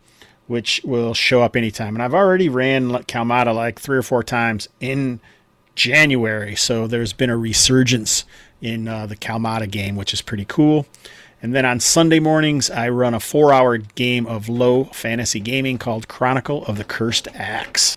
which 0.47 0.81
will 0.85 1.15
show 1.15 1.43
up 1.43 1.57
anytime. 1.57 1.95
And 1.95 2.03
I've 2.03 2.15
already 2.15 2.49
ran 2.49 2.91
Kalmata 2.91 3.55
like 3.55 3.81
three 3.81 3.99
or 3.99 4.03
four 4.03 4.23
times 4.23 4.69
in 4.81 5.21
January, 5.75 6.55
so 6.55 6.87
there's 6.87 7.13
been 7.13 7.31
a 7.31 7.37
resurgence 7.37 8.25
in 8.61 8.87
uh, 8.87 9.07
the 9.07 9.17
Kalmata 9.17 9.71
game, 9.71 9.97
which 9.97 10.13
is 10.13 10.23
pretty 10.23 10.45
cool. 10.45 10.87
And 11.41 11.55
then 11.55 11.65
on 11.65 11.81
Sunday 11.81 12.21
mornings, 12.21 12.71
I 12.71 12.89
run 12.89 13.15
a 13.15 13.21
four 13.21 13.53
hour 13.53 13.79
game 13.79 14.27
of 14.27 14.49
low 14.49 14.85
fantasy 14.85 15.41
gaming 15.41 15.77
called 15.77 16.07
Chronicle 16.07 16.65
of 16.67 16.79
the 16.79 16.85
Cursed 16.85 17.27
Axe 17.35 17.97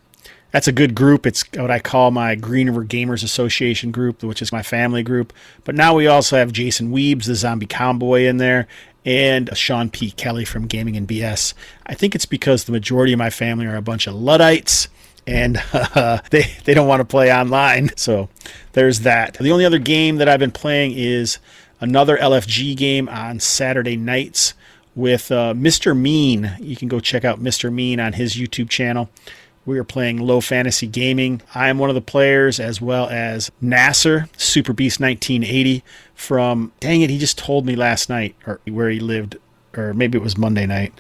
that's 0.56 0.70
a 0.70 0.72
good 0.72 0.96
group. 0.96 1.26
It's 1.28 1.44
what 1.58 1.70
I 1.70 1.80
call 1.80 2.12
my 2.12 2.34
Green 2.34 2.68
River 2.68 2.86
Gamers 2.86 3.26
Association 3.26 3.92
group, 3.92 4.24
which 4.24 4.42
is 4.42 4.54
my 4.54 4.64
family 4.64 5.04
group. 5.04 5.34
But 5.66 5.76
now 5.76 5.94
we 5.94 6.08
also 6.08 6.38
have 6.38 6.54
Jason 6.54 6.94
Weebs, 6.94 7.26
the 7.26 7.36
zombie 7.36 7.66
cowboy, 7.66 8.22
in 8.22 8.38
there, 8.38 8.66
and 9.04 9.50
Sean 9.58 9.90
P. 9.90 10.12
Kelly 10.12 10.46
from 10.46 10.66
Gaming 10.66 10.96
and 10.96 11.06
BS. 11.06 11.54
I 11.86 11.94
think 11.94 12.16
it's 12.16 12.26
because 12.26 12.64
the 12.64 12.72
majority 12.72 13.12
of 13.12 13.20
my 13.20 13.30
family 13.30 13.66
are 13.66 13.76
a 13.76 13.82
bunch 13.82 14.08
of 14.08 14.16
Luddites 14.16 14.88
and 15.28 15.62
uh, 15.74 16.20
they 16.30 16.44
they 16.64 16.74
don't 16.74 16.88
want 16.88 17.02
to 17.02 17.06
play 17.06 17.34
online. 17.34 17.92
So 17.98 18.30
there's 18.72 19.02
that. 19.02 19.34
The 19.34 19.52
only 19.52 19.66
other 19.66 19.78
game 19.78 20.16
that 20.16 20.30
I've 20.30 20.40
been 20.40 20.52
playing 20.52 20.94
is 20.96 21.38
another 21.82 22.16
LFG 22.16 22.78
game 22.78 23.10
on 23.10 23.42
Saturday 23.42 23.98
nights 23.98 24.54
with 24.96 25.34
uh, 25.34 25.54
Mr. 25.54 25.98
Mean. 26.00 26.56
You 26.62 26.78
can 26.78 26.88
go 26.88 27.02
check 27.02 27.26
out 27.26 27.42
Mr. 27.42 27.70
Mean 27.74 28.00
on 28.00 28.14
his 28.14 28.36
YouTube 28.36 28.70
channel. 28.70 29.10
We 29.66 29.80
are 29.80 29.84
playing 29.84 30.18
low 30.18 30.42
fantasy 30.42 30.86
gaming. 30.86 31.42
I 31.56 31.70
am 31.70 31.80
one 31.80 31.90
of 31.90 31.96
the 31.96 32.02
players, 32.02 32.60
as 32.60 32.80
well 32.80 33.10
as 33.10 33.52
Nasser, 33.60 34.30
Super 34.38 34.74
Beast 34.74 35.00
1980 35.00 35.84
from, 36.14 36.72
dang 36.80 37.02
it, 37.02 37.10
he 37.10 37.18
just 37.18 37.38
told 37.38 37.66
me 37.66 37.76
last 37.76 38.08
night 38.08 38.36
or 38.46 38.60
where 38.68 38.90
he 38.90 39.00
lived, 39.00 39.38
or 39.76 39.94
maybe 39.94 40.18
it 40.18 40.22
was 40.22 40.38
Monday 40.38 40.68
night. 40.68 40.94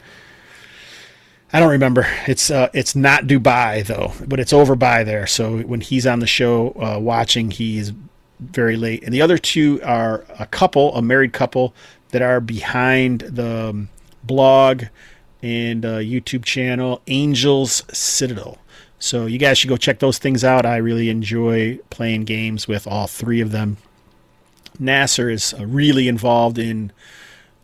I 1.53 1.59
don't 1.59 1.71
remember. 1.71 2.07
It's 2.27 2.49
uh, 2.49 2.69
it's 2.73 2.95
not 2.95 3.27
Dubai 3.27 3.85
though, 3.85 4.11
but 4.27 4.41
it's 4.41 4.51
over 4.51 4.75
by 4.75 5.05
there. 5.05 5.25
So 5.25 5.59
when 5.59 5.79
he's 5.79 6.05
on 6.05 6.19
the 6.19 6.27
show 6.27 6.71
uh, 6.71 6.99
watching, 6.99 7.51
he's 7.51 7.93
very 8.39 8.75
late. 8.75 9.03
And 9.03 9.13
the 9.13 9.21
other 9.21 9.37
two 9.37 9.79
are 9.83 10.25
a 10.37 10.47
couple, 10.47 10.93
a 10.95 11.01
married 11.01 11.33
couple 11.33 11.73
that 12.09 12.21
are 12.21 12.41
behind 12.41 13.21
the 13.21 13.69
um, 13.69 13.89
blog 14.23 14.85
and 15.45 15.85
uh, 15.85 15.97
YouTube 15.97 16.43
channel 16.43 17.03
Angels 17.05 17.83
Citadel. 17.93 18.57
So 18.97 19.27
you 19.27 19.37
guys 19.37 19.59
should 19.59 19.69
go 19.69 19.77
check 19.77 19.99
those 19.99 20.17
things 20.17 20.43
out. 20.43 20.65
I 20.65 20.77
really 20.77 21.07
enjoy 21.07 21.77
playing 21.91 22.23
games 22.23 22.67
with 22.67 22.87
all 22.87 23.05
three 23.05 23.41
of 23.41 23.51
them. 23.51 23.77
Nasser 24.79 25.29
is 25.29 25.53
uh, 25.53 25.67
really 25.67 26.07
involved 26.07 26.57
in 26.57 26.91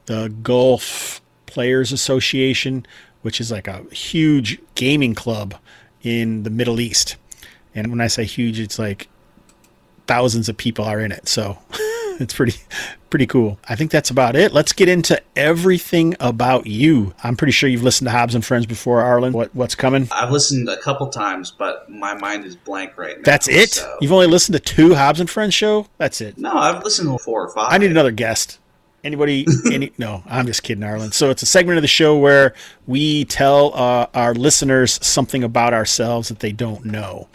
the 0.05 0.31
Gulf 0.43 1.21
Players 1.47 1.91
Association, 1.91 2.85
which 3.23 3.41
is 3.41 3.51
like 3.51 3.67
a 3.67 3.83
huge 3.91 4.59
gaming 4.75 5.15
club 5.15 5.55
in 6.03 6.43
the 6.43 6.51
Middle 6.51 6.79
East. 6.79 7.15
And 7.73 7.89
when 7.89 7.99
I 7.99 8.07
say 8.07 8.25
huge, 8.25 8.59
it's 8.59 8.77
like 8.77 9.09
thousands 10.05 10.49
of 10.49 10.55
people 10.55 10.85
are 10.85 10.99
in 10.99 11.11
it. 11.11 11.27
So 11.27 11.57
it's 12.19 12.33
pretty 12.33 12.53
pretty 13.09 13.27
cool. 13.27 13.59
I 13.67 13.75
think 13.75 13.91
that's 13.91 14.09
about 14.09 14.35
it. 14.35 14.53
Let's 14.53 14.73
get 14.73 14.89
into 14.89 15.21
everything 15.35 16.15
about 16.19 16.67
you. 16.67 17.13
I'm 17.23 17.35
pretty 17.35 17.51
sure 17.51 17.69
you've 17.69 17.83
listened 17.83 18.07
to 18.07 18.11
Hobbs 18.11 18.35
and 18.35 18.45
Friends 18.45 18.65
before, 18.65 19.01
Arlen. 19.01 19.33
What 19.33 19.53
what's 19.55 19.75
coming? 19.75 20.07
I've 20.11 20.31
listened 20.31 20.67
a 20.69 20.77
couple 20.77 21.07
times, 21.09 21.51
but 21.51 21.89
my 21.89 22.13
mind 22.13 22.45
is 22.45 22.55
blank 22.55 22.97
right 22.97 23.17
now. 23.17 23.23
That's 23.23 23.47
it. 23.47 23.71
So. 23.71 23.97
You've 24.01 24.13
only 24.13 24.27
listened 24.27 24.53
to 24.53 24.59
two 24.59 24.95
Hobbs 24.95 25.19
and 25.19 25.29
Friends 25.29 25.53
show. 25.53 25.87
That's 25.97 26.21
it. 26.21 26.37
No, 26.37 26.51
I've 26.51 26.83
listened 26.83 27.09
to 27.09 27.23
four 27.23 27.43
or 27.43 27.49
five. 27.49 27.71
I 27.71 27.77
need 27.77 27.91
another 27.91 28.11
guest. 28.11 28.59
Anybody? 29.03 29.47
any? 29.71 29.91
No, 29.97 30.23
I'm 30.27 30.45
just 30.45 30.63
kidding, 30.63 30.83
Arlen. 30.83 31.11
So 31.11 31.29
it's 31.29 31.41
a 31.41 31.47
segment 31.47 31.77
of 31.77 31.81
the 31.81 31.87
show 31.87 32.17
where 32.17 32.53
we 32.85 33.25
tell 33.25 33.73
uh, 33.73 34.07
our 34.13 34.33
listeners 34.33 35.03
something 35.05 35.43
about 35.43 35.73
ourselves 35.73 36.29
that 36.29 36.39
they 36.39 36.51
don't 36.51 36.85
know. 36.85 37.27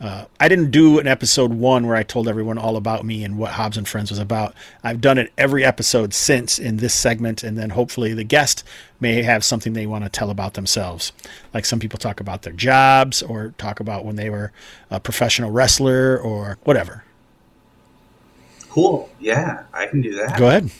Uh, 0.00 0.24
I 0.38 0.48
didn't 0.48 0.70
do 0.70 0.98
an 0.98 1.06
episode 1.06 1.52
one 1.52 1.86
where 1.86 1.94
I 1.94 2.02
told 2.02 2.26
everyone 2.26 2.56
all 2.56 2.76
about 2.76 3.04
me 3.04 3.22
and 3.22 3.36
what 3.36 3.52
Hobbs 3.52 3.76
and 3.76 3.86
Friends 3.86 4.10
was 4.10 4.18
about. 4.18 4.54
I've 4.82 5.02
done 5.02 5.18
it 5.18 5.30
every 5.36 5.62
episode 5.62 6.14
since 6.14 6.58
in 6.58 6.78
this 6.78 6.94
segment, 6.94 7.42
and 7.42 7.58
then 7.58 7.70
hopefully 7.70 8.14
the 8.14 8.24
guest 8.24 8.64
may 8.98 9.22
have 9.22 9.44
something 9.44 9.74
they 9.74 9.86
want 9.86 10.04
to 10.04 10.10
tell 10.10 10.30
about 10.30 10.54
themselves. 10.54 11.12
Like 11.52 11.66
some 11.66 11.78
people 11.80 11.98
talk 11.98 12.18
about 12.18 12.42
their 12.42 12.54
jobs 12.54 13.22
or 13.22 13.52
talk 13.58 13.78
about 13.78 14.06
when 14.06 14.16
they 14.16 14.30
were 14.30 14.52
a 14.90 15.00
professional 15.00 15.50
wrestler 15.50 16.18
or 16.18 16.56
whatever. 16.64 17.04
Cool. 18.70 19.10
Yeah, 19.18 19.64
I 19.74 19.86
can 19.86 20.00
do 20.00 20.14
that. 20.14 20.38
Go 20.38 20.48
ahead. 20.48 20.70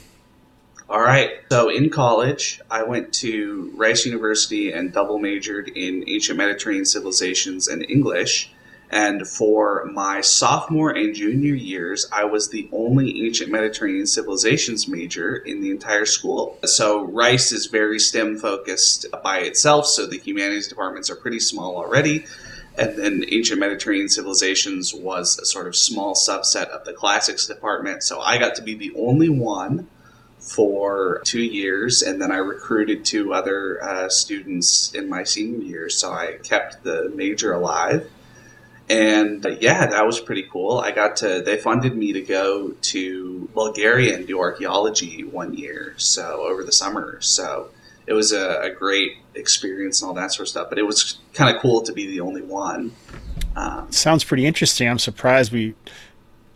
All 0.88 1.00
right. 1.00 1.30
So 1.50 1.68
in 1.68 1.90
college, 1.90 2.60
I 2.70 2.84
went 2.84 3.12
to 3.14 3.70
Rice 3.76 4.06
University 4.06 4.72
and 4.72 4.92
double 4.92 5.18
majored 5.18 5.68
in 5.68 6.04
ancient 6.08 6.38
Mediterranean 6.38 6.86
civilizations 6.86 7.68
and 7.68 7.84
English 7.88 8.50
and 8.90 9.26
for 9.26 9.84
my 9.92 10.20
sophomore 10.20 10.90
and 10.90 11.14
junior 11.14 11.54
years, 11.54 12.08
I 12.10 12.24
was 12.24 12.48
the 12.48 12.68
only 12.72 13.24
ancient 13.24 13.50
Mediterranean 13.50 14.06
civilizations 14.06 14.88
major 14.88 15.36
in 15.36 15.60
the 15.60 15.70
entire 15.70 16.06
school. 16.06 16.58
So 16.64 17.04
Rice 17.04 17.52
is 17.52 17.66
very 17.66 18.00
STEM 18.00 18.38
focused 18.38 19.06
by 19.22 19.38
itself, 19.38 19.86
so 19.86 20.06
the 20.06 20.18
humanities 20.18 20.66
departments 20.66 21.08
are 21.08 21.14
pretty 21.14 21.38
small 21.38 21.76
already. 21.76 22.26
And 22.76 22.96
then 22.96 23.24
ancient 23.28 23.60
Mediterranean 23.60 24.08
civilizations 24.08 24.92
was 24.92 25.38
a 25.38 25.44
sort 25.44 25.68
of 25.68 25.76
small 25.76 26.16
subset 26.16 26.66
of 26.68 26.84
the 26.84 26.92
classics 26.92 27.46
department. 27.46 28.02
So 28.02 28.20
I 28.20 28.38
got 28.38 28.56
to 28.56 28.62
be 28.62 28.74
the 28.74 28.92
only 28.96 29.28
one 29.28 29.86
for 30.38 31.20
two 31.24 31.42
years, 31.42 32.02
and 32.02 32.20
then 32.20 32.32
I 32.32 32.38
recruited 32.38 33.04
two 33.04 33.34
other 33.34 33.84
uh, 33.84 34.08
students 34.08 34.92
in 34.94 35.08
my 35.08 35.22
senior 35.22 35.62
year. 35.62 35.88
So 35.90 36.10
I 36.10 36.38
kept 36.42 36.82
the 36.82 37.12
major 37.14 37.52
alive 37.52 38.10
and 38.90 39.46
uh, 39.46 39.50
yeah, 39.60 39.86
that 39.86 40.04
was 40.04 40.18
pretty 40.18 40.42
cool. 40.42 40.78
I 40.78 40.90
got 40.90 41.16
to, 41.18 41.40
they 41.40 41.56
funded 41.56 41.96
me 41.96 42.12
to 42.12 42.20
go 42.20 42.72
to 42.72 43.48
Bulgaria 43.54 44.16
and 44.16 44.26
do 44.26 44.40
archaeology 44.40 45.22
one 45.22 45.54
year, 45.54 45.94
so 45.96 46.42
over 46.42 46.64
the 46.64 46.72
summer. 46.72 47.20
So 47.20 47.70
it 48.08 48.14
was 48.14 48.32
a, 48.32 48.60
a 48.62 48.70
great 48.70 49.18
experience 49.36 50.02
and 50.02 50.08
all 50.08 50.14
that 50.14 50.32
sort 50.32 50.46
of 50.46 50.48
stuff, 50.48 50.68
but 50.68 50.78
it 50.78 50.82
was 50.82 51.18
kind 51.34 51.54
of 51.54 51.62
cool 51.62 51.82
to 51.82 51.92
be 51.92 52.08
the 52.08 52.20
only 52.20 52.42
one. 52.42 52.92
Um, 53.54 53.92
Sounds 53.92 54.24
pretty 54.24 54.44
interesting. 54.44 54.88
I'm 54.88 54.98
surprised 54.98 55.52
we 55.52 55.74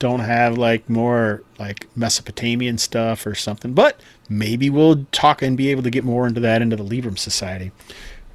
don't 0.01 0.21
have 0.21 0.59
like 0.59 0.91
more 0.91 1.43
like 1.61 1.87
Mesopotamian 1.97 2.79
stuff 2.79 3.27
or 3.27 3.37
something, 3.37 3.75
but 3.75 4.01
maybe 4.29 4.69
we'll 4.71 5.07
talk 5.13 5.41
and 5.41 5.57
be 5.57 5.71
able 5.71 5.85
to 5.85 5.91
get 5.91 6.03
more 6.03 6.27
into 6.27 6.41
that 6.41 6.63
into 6.63 6.75
the 6.75 6.85
Libram 6.85 7.17
Society. 7.17 7.71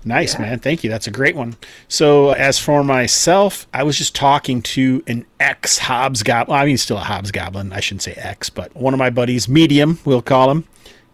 Nice, 0.06 0.36
yeah. 0.36 0.42
man. 0.42 0.60
Thank 0.60 0.84
you. 0.84 0.90
That's 0.90 1.08
a 1.08 1.12
great 1.12 1.36
one. 1.36 1.58
So, 1.88 2.32
as 2.32 2.58
for 2.58 2.84
myself, 2.84 3.68
I 3.74 3.84
was 3.84 3.98
just 3.98 4.16
talking 4.16 4.62
to 4.62 5.04
an 5.08 5.26
ex 5.40 5.78
Hobbs 5.78 6.24
Goblin. 6.24 6.58
I 6.58 6.66
mean, 6.66 6.78
still 6.78 6.98
a 6.98 7.02
Hobbs 7.02 7.32
Goblin. 7.32 7.74
I 7.74 7.82
shouldn't 7.82 8.04
say 8.04 8.14
ex, 8.14 8.50
but 8.50 8.74
one 8.76 8.94
of 8.94 8.98
my 8.98 9.10
buddies, 9.10 9.50
Medium, 9.50 10.00
we'll 10.06 10.22
call 10.22 10.52
him. 10.52 10.66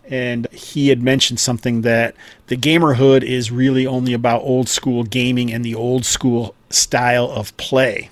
And 0.08 0.48
he 0.52 0.90
had 0.90 1.02
mentioned 1.02 1.40
something 1.40 1.82
that 1.82 2.16
the 2.46 2.56
gamerhood 2.56 3.24
is 3.24 3.52
really 3.52 3.88
only 3.88 4.14
about 4.14 4.44
old 4.44 4.70
school 4.70 5.04
gaming 5.04 5.52
and 5.52 5.66
the 5.66 5.74
old 5.74 6.06
school 6.06 6.54
style 6.70 7.30
of 7.32 7.58
play. 7.58 8.12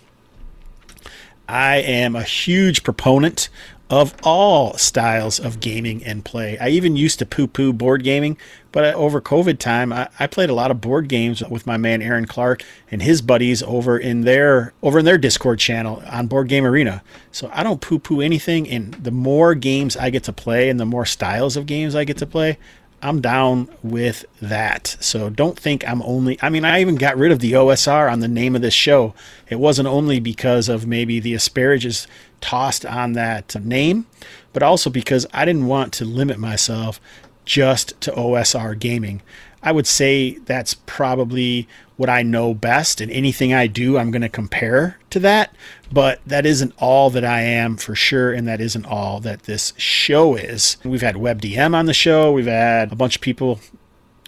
I 1.47 1.77
am 1.77 2.15
a 2.15 2.23
huge 2.23 2.83
proponent 2.83 3.49
of 3.89 4.15
all 4.23 4.75
styles 4.75 5.39
of 5.39 5.59
gaming 5.59 6.03
and 6.03 6.25
play. 6.25 6.57
I 6.57 6.69
even 6.69 6.95
used 6.95 7.19
to 7.19 7.27
poo 7.27 7.45
poo 7.45 7.71
board 7.73 8.03
gaming, 8.03 8.37
but 8.73 8.83
uh, 8.83 8.97
over 8.97 9.21
COVID 9.21 9.59
time, 9.59 9.93
I, 9.93 10.09
I, 10.19 10.27
played 10.27 10.49
a 10.49 10.53
lot 10.53 10.71
of 10.71 10.81
board 10.81 11.07
games 11.07 11.41
with 11.43 11.65
my 11.65 11.77
man 11.77 12.01
Aaron 12.01 12.25
Clark 12.25 12.63
and 12.91 13.01
his 13.01 13.21
buddies 13.21 13.63
over 13.63 13.97
in 13.97 14.21
their 14.21 14.73
over 14.81 14.99
in 14.99 15.05
their 15.05 15.17
Discord 15.17 15.59
channel 15.59 16.03
on 16.09 16.27
Board 16.27 16.49
Game 16.49 16.65
Arena. 16.65 17.01
So 17.31 17.49
I 17.53 17.63
don't 17.63 17.79
poo 17.79 17.99
poo 17.99 18.19
anything, 18.19 18.67
and 18.67 18.95
the 18.95 19.11
more 19.11 19.55
games 19.55 19.95
I 19.95 20.09
get 20.09 20.23
to 20.23 20.33
play 20.33 20.69
and 20.69 20.79
the 20.79 20.85
more 20.85 21.05
styles 21.05 21.55
of 21.55 21.67
games 21.67 21.95
I 21.95 22.03
get 22.03 22.17
to 22.17 22.25
play, 22.25 22.57
I'm 23.03 23.21
down 23.21 23.69
with 23.83 24.25
that. 24.41 24.97
So 24.99 25.29
don't 25.29 25.57
think 25.57 25.87
I'm 25.87 26.01
only. 26.01 26.39
I 26.41 26.49
mean, 26.49 26.65
I 26.65 26.81
even 26.81 26.95
got 26.95 27.17
rid 27.17 27.31
of 27.31 27.39
the 27.39 27.51
OSR 27.51 28.11
on 28.11 28.21
the 28.21 28.27
name 28.27 28.55
of 28.55 28.63
this 28.63 28.73
show. 28.73 29.13
It 29.49 29.59
wasn't 29.59 29.87
only 29.87 30.19
because 30.19 30.67
of 30.67 30.87
maybe 30.87 31.19
the 31.19 31.35
asparagus 31.35 32.07
tossed 32.41 32.87
on 32.87 33.13
that 33.13 33.55
name, 33.63 34.07
but 34.51 34.63
also 34.63 34.89
because 34.89 35.27
I 35.31 35.45
didn't 35.45 35.67
want 35.67 35.93
to 35.93 36.05
limit 36.05 36.39
myself 36.39 36.99
just 37.45 37.99
to 38.01 38.11
OSR 38.11 38.77
gaming. 38.79 39.21
I 39.61 39.71
would 39.71 39.87
say 39.87 40.39
that's 40.39 40.73
probably 40.73 41.67
what 41.95 42.09
I 42.09 42.23
know 42.23 42.53
best, 42.53 42.99
and 42.99 43.11
anything 43.11 43.53
I 43.53 43.67
do, 43.67 43.97
I'm 43.97 44.11
going 44.11 44.23
to 44.23 44.29
compare 44.29 44.97
to 45.11 45.19
that. 45.19 45.55
But 45.91 46.19
that 46.25 46.45
isn't 46.45 46.73
all 46.79 47.09
that 47.11 47.23
I 47.23 47.41
am 47.41 47.77
for 47.77 47.95
sure, 47.95 48.33
and 48.33 48.47
that 48.47 48.59
isn't 48.59 48.85
all 48.85 49.19
that 49.21 49.43
this 49.43 49.73
show 49.77 50.35
is. 50.35 50.77
We've 50.83 51.01
had 51.01 51.15
WebDM 51.15 51.75
on 51.75 51.85
the 51.85 51.93
show, 51.93 52.31
we've 52.31 52.45
had 52.45 52.91
a 52.91 52.95
bunch 52.95 53.15
of 53.15 53.21
people 53.21 53.59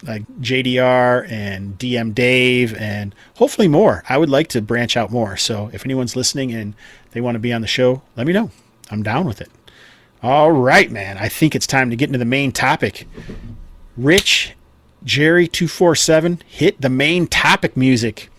like 0.03 0.23
JDR 0.39 1.29
and 1.29 1.77
DM 1.79 2.13
Dave, 2.13 2.75
and 2.75 3.15
hopefully 3.37 3.67
more. 3.67 4.03
I 4.07 4.17
would 4.17 4.29
like 4.29 4.47
to 4.49 4.61
branch 4.61 4.95
out 4.95 5.11
more. 5.11 5.35
So 5.37 5.69
if 5.73 5.83
anyone's 5.85 6.15
listening 6.15 6.53
and 6.53 6.75
they 7.11 7.21
want 7.21 7.35
to 7.35 7.39
be 7.39 7.51
on 7.53 7.61
the 7.61 7.67
show, 7.67 8.03
let 8.15 8.27
me 8.27 8.33
know. 8.33 8.51
I'm 8.91 9.03
down 9.03 9.25
with 9.25 9.41
it. 9.41 9.49
All 10.23 10.51
right, 10.51 10.89
man. 10.91 11.17
I 11.17 11.29
think 11.29 11.55
it's 11.55 11.67
time 11.67 11.89
to 11.89 11.95
get 11.95 12.09
into 12.09 12.17
the 12.19 12.25
main 12.25 12.51
topic. 12.51 13.07
Rich 13.97 14.55
Jerry 15.03 15.47
247 15.47 16.41
hit 16.47 16.81
the 16.81 16.89
main 16.89 17.27
topic 17.27 17.77
music. 17.77 18.29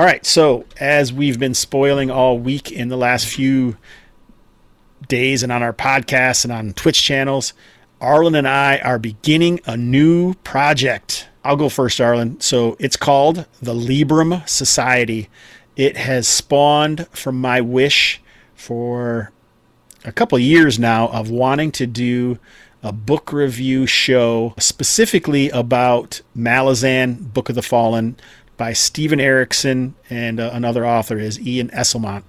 All 0.00 0.06
right, 0.06 0.24
so 0.24 0.64
as 0.78 1.12
we've 1.12 1.38
been 1.38 1.52
spoiling 1.52 2.10
all 2.10 2.38
week 2.38 2.72
in 2.72 2.88
the 2.88 2.96
last 2.96 3.26
few 3.26 3.76
days 5.08 5.42
and 5.42 5.52
on 5.52 5.62
our 5.62 5.74
podcasts 5.74 6.42
and 6.42 6.50
on 6.50 6.72
Twitch 6.72 7.02
channels, 7.02 7.52
Arlen 8.00 8.34
and 8.34 8.48
I 8.48 8.78
are 8.78 8.98
beginning 8.98 9.60
a 9.66 9.76
new 9.76 10.32
project. 10.36 11.28
I'll 11.44 11.56
go 11.56 11.68
first, 11.68 12.00
Arlen. 12.00 12.40
So 12.40 12.78
it's 12.80 12.96
called 12.96 13.44
the 13.60 13.74
Libram 13.74 14.48
Society. 14.48 15.28
It 15.76 15.98
has 15.98 16.26
spawned 16.26 17.06
from 17.10 17.38
my 17.38 17.60
wish 17.60 18.22
for 18.54 19.32
a 20.06 20.12
couple 20.12 20.38
years 20.38 20.78
now 20.78 21.08
of 21.08 21.28
wanting 21.28 21.72
to 21.72 21.86
do 21.86 22.38
a 22.82 22.92
book 22.92 23.34
review 23.34 23.86
show 23.86 24.54
specifically 24.58 25.50
about 25.50 26.22
Malazan, 26.34 27.34
Book 27.34 27.50
of 27.50 27.54
the 27.54 27.60
Fallen, 27.60 28.16
by 28.60 28.74
Steven 28.74 29.18
Erikson, 29.18 29.94
and 30.10 30.38
uh, 30.38 30.50
another 30.52 30.86
author 30.86 31.18
is 31.18 31.40
Ian 31.40 31.70
Esslemont. 31.70 32.24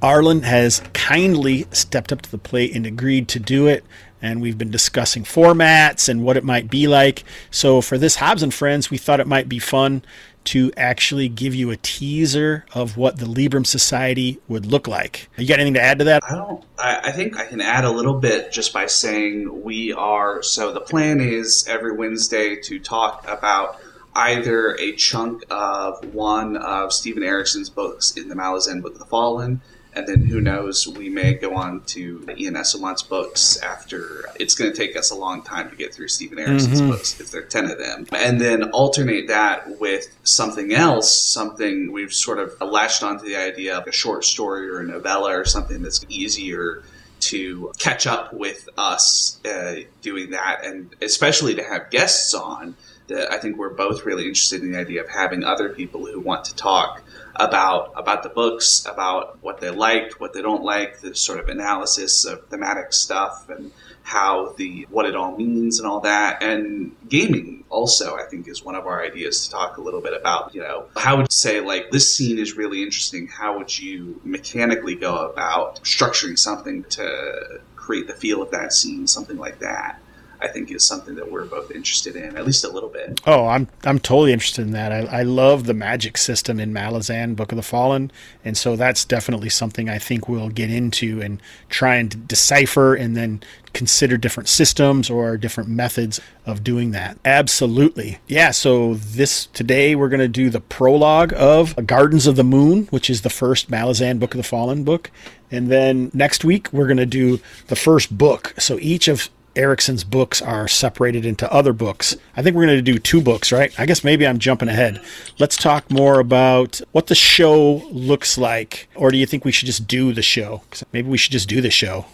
Arlen 0.00 0.42
has 0.42 0.80
kindly 0.92 1.66
stepped 1.72 2.12
up 2.12 2.22
to 2.22 2.30
the 2.30 2.38
plate 2.38 2.72
and 2.72 2.86
agreed 2.86 3.26
to 3.26 3.40
do 3.40 3.66
it. 3.66 3.84
And 4.22 4.40
we've 4.40 4.56
been 4.56 4.70
discussing 4.70 5.24
formats 5.24 6.08
and 6.08 6.22
what 6.22 6.36
it 6.36 6.44
might 6.44 6.70
be 6.70 6.86
like. 6.86 7.24
So, 7.50 7.80
for 7.80 7.98
this 7.98 8.14
Hobbs 8.14 8.44
and 8.44 8.54
Friends, 8.54 8.88
we 8.88 8.98
thought 8.98 9.18
it 9.18 9.26
might 9.26 9.48
be 9.48 9.58
fun 9.58 10.04
to 10.44 10.70
actually 10.76 11.28
give 11.28 11.56
you 11.56 11.72
a 11.72 11.76
teaser 11.78 12.64
of 12.72 12.96
what 12.96 13.18
the 13.18 13.26
Libram 13.26 13.66
Society 13.66 14.38
would 14.46 14.64
look 14.64 14.86
like. 14.86 15.28
You 15.36 15.48
got 15.48 15.58
anything 15.58 15.74
to 15.74 15.82
add 15.82 15.98
to 15.98 16.04
that? 16.04 16.22
I 16.22 16.36
don't. 16.36 16.64
I, 16.78 17.00
I 17.08 17.10
think 17.10 17.36
I 17.36 17.46
can 17.46 17.60
add 17.60 17.82
a 17.84 17.90
little 17.90 18.20
bit 18.20 18.52
just 18.52 18.72
by 18.72 18.86
saying 18.86 19.64
we 19.64 19.92
are. 19.92 20.40
So 20.40 20.72
the 20.72 20.80
plan 20.80 21.20
is 21.20 21.66
every 21.68 21.96
Wednesday 21.96 22.54
to 22.62 22.78
talk 22.78 23.26
about 23.26 23.80
either 24.14 24.76
a 24.76 24.92
chunk 24.96 25.44
of 25.50 26.14
one 26.14 26.56
of 26.56 26.92
Steven 26.92 27.22
Erikson's 27.22 27.70
books 27.70 28.16
in 28.16 28.28
the 28.28 28.34
Malazan 28.34 28.82
Book 28.82 28.92
of 28.92 28.98
the 28.98 29.04
Fallen 29.06 29.60
and 29.94 30.06
then 30.06 30.22
who 30.22 30.40
knows, 30.40 30.88
we 30.88 31.10
may 31.10 31.34
go 31.34 31.54
on 31.54 31.82
to 31.84 32.26
Ian 32.36 32.54
Esslemont's 32.54 33.02
books 33.02 33.58
after. 33.58 34.24
It's 34.40 34.54
going 34.54 34.72
to 34.72 34.76
take 34.76 34.96
us 34.96 35.10
a 35.10 35.14
long 35.14 35.42
time 35.42 35.68
to 35.68 35.76
get 35.76 35.92
through 35.92 36.08
Steven 36.08 36.38
Erikson's 36.38 36.80
mm-hmm. 36.80 36.90
books 36.90 37.12
because 37.12 37.30
there 37.30 37.42
are 37.42 37.46
10 37.46 37.70
of 37.70 37.78
them. 37.78 38.06
And 38.12 38.40
then 38.40 38.70
alternate 38.70 39.28
that 39.28 39.78
with 39.78 40.16
something 40.24 40.72
else, 40.72 41.12
something 41.12 41.92
we've 41.92 42.12
sort 42.12 42.38
of 42.38 42.58
latched 42.60 43.02
onto 43.02 43.26
the 43.26 43.36
idea 43.36 43.76
of 43.76 43.86
a 43.86 43.92
short 43.92 44.24
story 44.24 44.68
or 44.68 44.80
a 44.80 44.84
novella 44.84 45.36
or 45.38 45.44
something 45.44 45.82
that's 45.82 46.04
easier 46.08 46.82
to 47.20 47.70
catch 47.78 48.06
up 48.06 48.32
with 48.32 48.68
us 48.78 49.38
uh, 49.44 49.76
doing 50.00 50.30
that, 50.30 50.64
and 50.64 50.94
especially 51.02 51.54
to 51.54 51.62
have 51.62 51.90
guests 51.90 52.34
on. 52.34 52.76
That 53.12 53.32
I 53.32 53.38
think 53.38 53.56
we're 53.56 53.74
both 53.74 54.04
really 54.04 54.26
interested 54.26 54.62
in 54.62 54.72
the 54.72 54.78
idea 54.78 55.02
of 55.02 55.08
having 55.08 55.44
other 55.44 55.68
people 55.70 56.06
who 56.06 56.20
want 56.20 56.44
to 56.46 56.56
talk 56.56 57.02
about 57.36 57.92
about 57.96 58.22
the 58.22 58.28
books, 58.28 58.86
about 58.86 59.38
what 59.42 59.60
they 59.60 59.70
liked, 59.70 60.20
what 60.20 60.32
they 60.32 60.42
don't 60.42 60.62
like, 60.62 61.00
the 61.00 61.14
sort 61.14 61.40
of 61.40 61.48
analysis 61.48 62.24
of 62.24 62.46
thematic 62.48 62.92
stuff 62.92 63.48
and 63.48 63.72
how 64.02 64.52
the 64.56 64.86
what 64.90 65.06
it 65.06 65.14
all 65.14 65.36
means 65.36 65.78
and 65.78 65.88
all 65.88 66.00
that. 66.00 66.42
And 66.42 66.94
gaming 67.08 67.64
also 67.70 68.16
I 68.16 68.24
think 68.24 68.48
is 68.48 68.62
one 68.62 68.74
of 68.74 68.86
our 68.86 69.02
ideas 69.02 69.44
to 69.44 69.50
talk 69.50 69.76
a 69.76 69.80
little 69.80 70.00
bit 70.00 70.12
about, 70.14 70.54
you 70.54 70.60
know, 70.60 70.86
how 70.96 71.16
would 71.16 71.24
you 71.24 71.28
say 71.30 71.60
like 71.60 71.90
this 71.90 72.14
scene 72.16 72.38
is 72.38 72.56
really 72.56 72.82
interesting, 72.82 73.28
how 73.28 73.58
would 73.58 73.78
you 73.78 74.20
mechanically 74.24 74.94
go 74.94 75.16
about 75.30 75.82
structuring 75.84 76.38
something 76.38 76.84
to 76.84 77.60
create 77.82 78.06
the 78.06 78.14
feel 78.14 78.40
of 78.40 78.50
that 78.52 78.72
scene, 78.72 79.06
something 79.06 79.36
like 79.36 79.58
that. 79.58 80.00
I 80.42 80.48
think 80.48 80.70
is 80.70 80.84
something 80.84 81.14
that 81.14 81.30
we're 81.30 81.44
both 81.44 81.70
interested 81.70 82.16
in, 82.16 82.36
at 82.36 82.44
least 82.44 82.64
a 82.64 82.68
little 82.68 82.88
bit. 82.88 83.20
Oh, 83.26 83.46
I'm 83.46 83.68
I'm 83.84 83.98
totally 83.98 84.32
interested 84.32 84.62
in 84.62 84.72
that. 84.72 84.92
I, 84.92 85.20
I 85.20 85.22
love 85.22 85.66
the 85.66 85.74
magic 85.74 86.18
system 86.18 86.58
in 86.58 86.72
Malazan, 86.72 87.36
Book 87.36 87.52
of 87.52 87.56
the 87.56 87.62
Fallen, 87.62 88.10
and 88.44 88.56
so 88.56 88.76
that's 88.76 89.04
definitely 89.04 89.50
something 89.50 89.88
I 89.88 89.98
think 89.98 90.28
we'll 90.28 90.48
get 90.48 90.70
into 90.70 91.20
and 91.20 91.40
try 91.68 91.96
and 91.96 92.26
decipher, 92.26 92.94
and 92.94 93.16
then 93.16 93.42
consider 93.72 94.16
different 94.16 94.48
systems 94.48 95.08
or 95.08 95.36
different 95.36 95.70
methods 95.70 96.20
of 96.44 96.62
doing 96.64 96.90
that. 96.90 97.18
Absolutely. 97.24 98.18
Yeah, 98.26 98.50
so 98.50 98.94
this 98.94 99.46
today 99.46 99.94
we're 99.94 100.08
going 100.08 100.20
to 100.20 100.28
do 100.28 100.50
the 100.50 100.60
prologue 100.60 101.32
of 101.34 101.86
Gardens 101.86 102.26
of 102.26 102.36
the 102.36 102.44
Moon, 102.44 102.86
which 102.90 103.08
is 103.08 103.22
the 103.22 103.30
first 103.30 103.70
Malazan 103.70 104.18
Book 104.18 104.34
of 104.34 104.38
the 104.38 104.42
Fallen 104.42 104.84
book. 104.84 105.10
And 105.50 105.68
then 105.68 106.10
next 106.12 106.44
week 106.44 106.72
we're 106.72 106.86
going 106.86 106.96
to 106.96 107.06
do 107.06 107.40
the 107.68 107.76
first 107.76 108.16
book. 108.16 108.54
So 108.58 108.78
each 108.80 109.08
of 109.08 109.30
Erikson's 109.54 110.04
books 110.04 110.40
are 110.40 110.66
separated 110.68 111.24
into 111.24 111.52
other 111.52 111.72
books. 111.72 112.16
I 112.36 112.42
think 112.42 112.56
we're 112.56 112.66
going 112.66 112.78
to 112.78 112.82
do 112.82 112.98
two 112.98 113.20
books, 113.20 113.52
right? 113.52 113.72
I 113.78 113.86
guess 113.86 114.04
maybe 114.04 114.26
I'm 114.26 114.38
jumping 114.38 114.68
ahead. 114.68 115.00
Let's 115.38 115.56
talk 115.56 115.90
more 115.90 116.20
about 116.20 116.80
what 116.92 117.08
the 117.08 117.14
show 117.14 117.82
looks 117.90 118.38
like. 118.38 118.88
Or 118.94 119.10
do 119.10 119.18
you 119.18 119.26
think 119.26 119.44
we 119.44 119.52
should 119.52 119.66
just 119.66 119.86
do 119.86 120.12
the 120.12 120.22
show? 120.22 120.62
Maybe 120.92 121.08
we 121.08 121.18
should 121.18 121.32
just 121.32 121.48
do 121.48 121.60
the 121.60 121.70
show. 121.70 122.06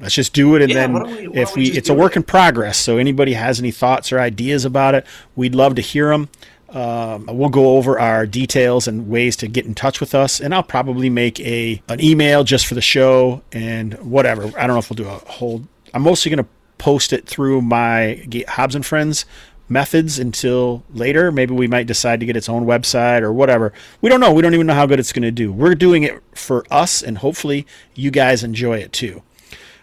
Let's 0.00 0.14
just 0.14 0.32
do 0.32 0.54
it, 0.54 0.62
and 0.62 0.70
yeah, 0.70 0.86
then 0.86 1.32
we, 1.32 1.40
if 1.40 1.56
we, 1.56 1.72
it's 1.72 1.88
a 1.88 1.94
work 1.94 2.12
it? 2.12 2.18
in 2.18 2.22
progress. 2.22 2.78
So 2.78 2.98
anybody 2.98 3.32
has 3.32 3.58
any 3.58 3.72
thoughts 3.72 4.12
or 4.12 4.20
ideas 4.20 4.64
about 4.64 4.94
it, 4.94 5.04
we'd 5.34 5.56
love 5.56 5.74
to 5.74 5.82
hear 5.82 6.10
them. 6.10 6.28
Um, 6.68 7.26
we'll 7.26 7.48
go 7.48 7.76
over 7.76 7.98
our 7.98 8.26
details 8.26 8.86
and 8.86 9.08
ways 9.08 9.36
to 9.36 9.48
get 9.48 9.66
in 9.66 9.74
touch 9.74 10.00
with 10.00 10.14
us, 10.14 10.40
and 10.40 10.54
I'll 10.54 10.62
probably 10.62 11.10
make 11.10 11.40
a 11.40 11.82
an 11.88 12.00
email 12.00 12.44
just 12.44 12.66
for 12.66 12.74
the 12.74 12.82
show 12.82 13.42
and 13.50 13.94
whatever. 13.94 14.44
I 14.56 14.66
don't 14.66 14.76
know 14.76 14.78
if 14.78 14.90
we'll 14.90 14.96
do 14.96 15.08
a 15.08 15.18
whole. 15.30 15.64
I'm 15.94 16.02
mostly 16.02 16.30
going 16.30 16.44
to 16.44 16.50
post 16.78 17.12
it 17.12 17.26
through 17.26 17.62
my 17.62 18.24
Hobbs 18.48 18.74
and 18.74 18.86
Friends 18.86 19.24
methods 19.68 20.18
until 20.18 20.82
later. 20.94 21.30
Maybe 21.30 21.54
we 21.54 21.66
might 21.66 21.86
decide 21.86 22.20
to 22.20 22.26
get 22.26 22.36
its 22.36 22.48
own 22.48 22.64
website 22.64 23.22
or 23.22 23.32
whatever. 23.32 23.72
We 24.00 24.08
don't 24.08 24.20
know. 24.20 24.32
We 24.32 24.42
don't 24.42 24.54
even 24.54 24.66
know 24.66 24.74
how 24.74 24.86
good 24.86 24.98
it's 24.98 25.12
going 25.12 25.22
to 25.22 25.30
do. 25.30 25.52
We're 25.52 25.74
doing 25.74 26.04
it 26.04 26.22
for 26.34 26.64
us, 26.70 27.02
and 27.02 27.18
hopefully 27.18 27.66
you 27.94 28.10
guys 28.10 28.42
enjoy 28.42 28.78
it 28.78 28.92
too. 28.92 29.22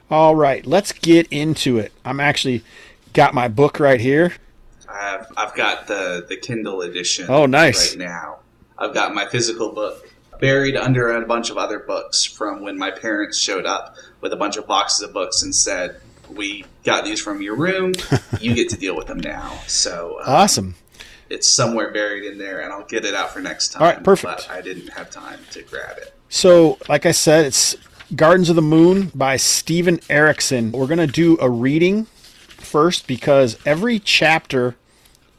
All 0.09 0.35
right, 0.35 0.65
let's 0.65 0.91
get 0.91 1.27
into 1.31 1.77
it. 1.79 1.91
I'm 2.03 2.19
actually 2.19 2.63
got 3.13 3.33
my 3.33 3.47
book 3.47 3.79
right 3.79 3.99
here. 3.99 4.33
I've, 4.87 5.25
I've 5.35 5.55
got 5.55 5.87
the, 5.87 6.25
the 6.27 6.37
Kindle 6.37 6.81
edition. 6.81 7.25
Oh, 7.29 7.45
nice. 7.45 7.95
Right 7.95 8.07
now. 8.07 8.37
I've 8.77 8.93
got 8.93 9.13
my 9.13 9.25
physical 9.25 9.71
book 9.71 10.09
buried 10.39 10.75
under 10.75 11.11
a 11.11 11.25
bunch 11.25 11.49
of 11.49 11.57
other 11.57 11.79
books 11.79 12.23
from 12.25 12.61
when 12.61 12.77
my 12.77 12.91
parents 12.91 13.37
showed 13.37 13.65
up 13.65 13.95
with 14.21 14.33
a 14.33 14.35
bunch 14.35 14.57
of 14.57 14.67
boxes 14.67 15.01
of 15.01 15.13
books 15.13 15.41
and 15.43 15.55
said, 15.55 15.99
we 16.29 16.65
got 16.83 17.05
these 17.05 17.21
from 17.21 17.41
your 17.41 17.55
room. 17.55 17.93
you 18.39 18.53
get 18.53 18.69
to 18.69 18.77
deal 18.77 18.95
with 18.95 19.07
them 19.07 19.19
now. 19.19 19.59
So 19.67 20.19
um, 20.21 20.33
awesome. 20.33 20.75
It's 21.29 21.47
somewhere 21.47 21.91
buried 21.91 22.23
in 22.23 22.37
there, 22.37 22.61
and 22.61 22.71
I'll 22.71 22.85
get 22.85 23.03
it 23.03 23.15
out 23.15 23.31
for 23.31 23.39
next 23.41 23.69
time. 23.69 23.81
All 23.81 23.89
right, 23.89 24.03
perfect. 24.03 24.47
I 24.49 24.61
didn't 24.61 24.89
have 24.89 25.09
time 25.09 25.39
to 25.51 25.63
grab 25.63 25.97
it. 25.97 26.13
So, 26.29 26.77
like 26.87 27.05
I 27.05 27.11
said, 27.11 27.45
it's 27.45 27.75
Gardens 28.15 28.49
of 28.49 28.55
the 28.55 28.61
Moon 28.61 29.11
by 29.15 29.37
Steven 29.37 29.99
Erikson. 30.09 30.71
We're 30.71 30.85
going 30.85 30.99
to 30.99 31.07
do 31.07 31.37
a 31.41 31.49
reading 31.49 32.05
first 32.05 33.07
because 33.07 33.57
every 33.65 33.97
chapter, 33.97 34.75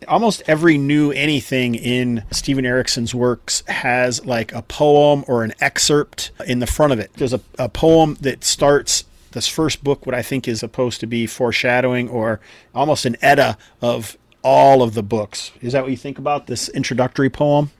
almost 0.08 0.42
every 0.46 0.76
new 0.76 1.12
anything 1.12 1.76
in 1.76 2.24
Steven 2.32 2.66
Erikson's 2.66 3.14
works 3.14 3.62
has 3.68 4.24
like 4.26 4.52
a 4.52 4.62
poem 4.62 5.24
or 5.28 5.44
an 5.44 5.54
excerpt 5.60 6.32
in 6.46 6.58
the 6.58 6.66
front 6.66 6.92
of 6.92 6.98
it. 6.98 7.12
There's 7.14 7.32
a, 7.32 7.40
a 7.58 7.68
poem 7.68 8.16
that 8.22 8.42
starts 8.42 9.04
this 9.36 9.46
first 9.46 9.84
book, 9.84 10.06
what 10.06 10.14
I 10.14 10.22
think 10.22 10.48
is 10.48 10.60
supposed 10.60 10.98
to 11.00 11.06
be 11.06 11.26
foreshadowing 11.26 12.08
or 12.08 12.40
almost 12.74 13.04
an 13.04 13.16
edda 13.20 13.58
of 13.82 14.16
all 14.42 14.82
of 14.82 14.94
the 14.94 15.02
books. 15.02 15.52
Is 15.60 15.74
that 15.74 15.82
what 15.82 15.90
you 15.90 15.96
think 15.96 16.18
about 16.18 16.46
this 16.46 16.70
introductory 16.70 17.28
poem? 17.28 17.70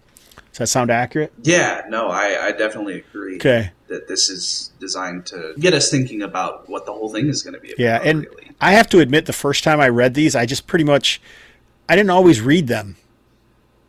Does 0.50 0.58
that 0.58 0.66
sound 0.66 0.90
accurate? 0.90 1.32
Yeah, 1.42 1.82
no, 1.88 2.08
I, 2.08 2.48
I 2.48 2.52
definitely 2.52 2.98
agree. 2.98 3.36
Okay. 3.36 3.72
That 3.88 4.06
this 4.06 4.28
is 4.28 4.72
designed 4.80 5.24
to 5.26 5.54
get 5.58 5.72
us 5.72 5.90
thinking 5.90 6.22
about 6.22 6.68
what 6.68 6.84
the 6.84 6.92
whole 6.92 7.10
thing 7.10 7.28
is 7.28 7.42
going 7.42 7.54
to 7.54 7.60
be 7.60 7.68
about. 7.68 7.78
Yeah, 7.78 8.00
and 8.02 8.26
really. 8.26 8.50
I 8.60 8.72
have 8.72 8.88
to 8.90 9.00
admit, 9.00 9.24
the 9.24 9.32
first 9.32 9.64
time 9.64 9.80
I 9.80 9.88
read 9.88 10.12
these, 10.12 10.36
I 10.36 10.44
just 10.44 10.66
pretty 10.66 10.84
much, 10.84 11.22
I 11.88 11.96
didn't 11.96 12.10
always 12.10 12.42
read 12.42 12.68
them. 12.68 12.96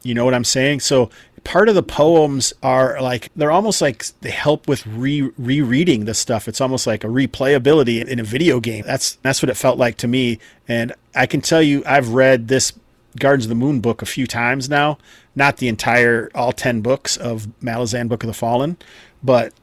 You 0.04 0.14
know 0.14 0.24
what 0.24 0.34
I'm 0.34 0.46
saying? 0.46 0.80
So 0.80 1.10
part 1.48 1.70
of 1.70 1.76
the 1.76 1.84
poems 1.84 2.54
are 2.62 3.02
like 3.02 3.30
they're 3.34 3.52
almost 3.52 3.82
like 3.82 4.06
they 4.20 4.32
help 4.32 4.68
with 4.68 4.86
re 4.86 5.32
rereading 5.38 6.04
the 6.04 6.14
stuff. 6.14 6.46
It's 6.46 6.60
almost 6.60 6.86
like 6.86 7.06
a 7.06 7.08
replayability 7.08 8.06
in 8.06 8.20
a 8.20 8.24
video 8.24 8.60
game. 8.60 8.84
That's 8.86 9.14
that's 9.22 9.42
what 9.42 9.50
it 9.50 9.56
felt 9.56 9.78
like 9.78 9.96
to 9.98 10.10
me. 10.10 10.40
And 10.68 10.94
I 11.16 11.26
can 11.26 11.40
tell 11.40 11.62
you, 11.62 11.84
I've 11.86 12.10
read 12.10 12.50
this 12.50 12.74
Gardens 13.18 13.46
of 13.46 13.50
the 13.50 13.56
Moon 13.56 13.80
book 13.80 14.02
a 14.02 14.06
few 14.06 14.28
times 14.28 14.70
now. 14.70 14.98
Not 15.38 15.58
the 15.58 15.70
entire 15.70 16.30
all 16.36 16.52
ten 16.52 16.82
books 16.82 17.16
of 17.16 17.48
Malazan 17.64 18.10
Book 18.10 18.24
of 18.24 18.28
the 18.28 18.34
Fallen, 18.34 18.76
but 19.24 19.54